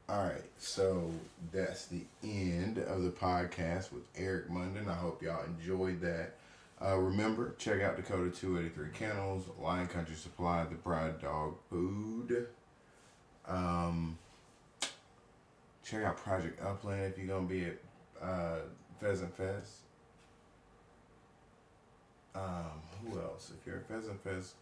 All 0.08 0.24
right, 0.24 0.42
so 0.58 1.12
that's 1.54 1.86
the 1.86 2.02
end 2.24 2.78
of 2.78 3.04
the 3.04 3.10
podcast 3.10 3.92
with 3.92 4.02
Eric 4.16 4.50
Munden. 4.50 4.88
I 4.88 4.94
hope 4.94 5.22
y'all 5.22 5.44
enjoyed 5.44 6.00
that. 6.00 6.34
Uh, 6.84 6.96
remember, 6.98 7.54
check 7.58 7.80
out 7.80 7.96
Dakota 7.96 8.28
283 8.30 8.88
Kennels, 8.92 9.44
Lion 9.60 9.86
Country 9.86 10.16
Supply, 10.16 10.64
the 10.64 10.74
Pride 10.74 11.22
Dog 11.22 11.54
Food. 11.70 12.48
Um, 13.46 14.18
check 15.84 16.02
out 16.02 16.16
Project 16.16 16.60
Upland 16.60 17.04
if 17.12 17.18
you're 17.18 17.28
going 17.28 17.46
to 17.46 17.54
be 17.54 17.66
at 17.66 17.78
uh, 18.20 18.58
Pheasant 19.00 19.34
Fest. 19.36 19.70
Um, 22.34 22.82
who 23.04 23.20
else? 23.20 23.52
If 23.56 23.64
you're 23.64 23.76
at 23.76 23.86
Pheasant 23.86 24.22
Fest, 24.24 24.54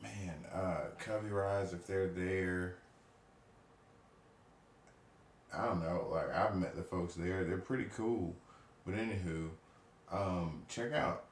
man, 0.00 0.34
uh, 0.54 0.82
Covey 1.00 1.30
Rise, 1.30 1.72
if 1.72 1.84
they're 1.84 2.06
there. 2.06 2.76
I 5.54 5.66
don't 5.66 5.80
know. 5.82 6.08
Like 6.10 6.34
I've 6.34 6.56
met 6.56 6.76
the 6.76 6.82
folks 6.82 7.14
there; 7.14 7.44
they're 7.44 7.58
pretty 7.58 7.86
cool. 7.96 8.34
But 8.86 8.94
anywho, 8.94 9.50
um, 10.10 10.62
check 10.68 10.92
out. 10.92 11.24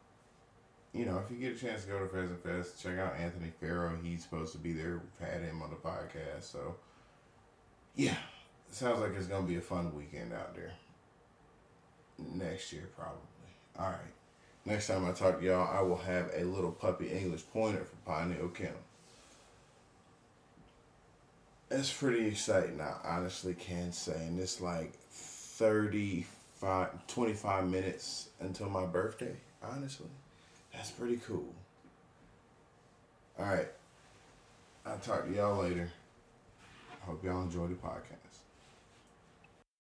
You 0.93 1.07
know, 1.07 1.19
if 1.25 1.31
you 1.31 1.37
get 1.39 1.57
a 1.57 1.61
chance 1.61 1.85
to 1.85 1.89
go 1.91 2.01
to 2.01 2.09
Pheasant 2.09 2.43
Fest, 2.43 2.83
check 2.83 2.99
out 2.99 3.15
Anthony 3.17 3.53
Farrow. 3.61 3.97
He's 4.03 4.23
supposed 4.25 4.53
to 4.53 4.59
be 4.59 4.73
there. 4.73 5.01
We've 5.19 5.29
had 5.29 5.43
him 5.43 5.63
on 5.63 5.71
the 5.71 5.77
podcast, 5.77 6.45
so 6.45 6.77
yeah, 7.95 8.17
sounds 8.71 9.01
like 9.01 9.13
it's 9.17 9.27
gonna 9.27 9.47
be 9.47 9.57
a 9.57 9.61
fun 9.61 9.95
weekend 9.95 10.33
out 10.33 10.55
there. 10.55 10.73
next 12.19 12.73
year 12.73 12.89
probably. 12.97 13.21
All 13.79 13.87
right. 13.91 14.15
Next 14.65 14.89
time 14.89 15.07
I 15.07 15.13
talk 15.13 15.39
to 15.41 15.45
y'all, 15.45 15.69
I 15.75 15.81
will 15.81 15.97
have 15.97 16.31
a 16.35 16.45
little 16.45 16.73
puppy 16.73 17.09
English 17.11 17.43
pointer 17.53 17.85
for 17.85 17.97
Pioneer 18.05 18.49
Kennel. 18.49 18.75
It's 21.71 21.93
pretty 21.93 22.27
exciting. 22.27 22.81
I 22.81 22.95
honestly 23.05 23.55
can't 23.55 23.95
say, 23.95 24.27
and 24.27 24.41
it's 24.41 24.61
like 24.61 24.93
35, 25.13 27.07
25 27.07 27.69
minutes 27.69 28.29
until 28.41 28.69
my 28.69 28.87
birthday. 28.87 29.37
Honestly, 29.63 30.09
that's 30.73 30.91
pretty 30.91 31.19
cool. 31.19 31.55
All 33.39 33.47
right. 33.47 33.69
I'll 34.85 34.99
talk 34.99 35.27
to 35.27 35.33
y'all 35.33 35.63
later. 35.63 35.91
Hope 37.03 37.23
y'all 37.25 37.43
enjoy 37.43 37.69
the 37.69 37.75
podcast. 37.75 38.20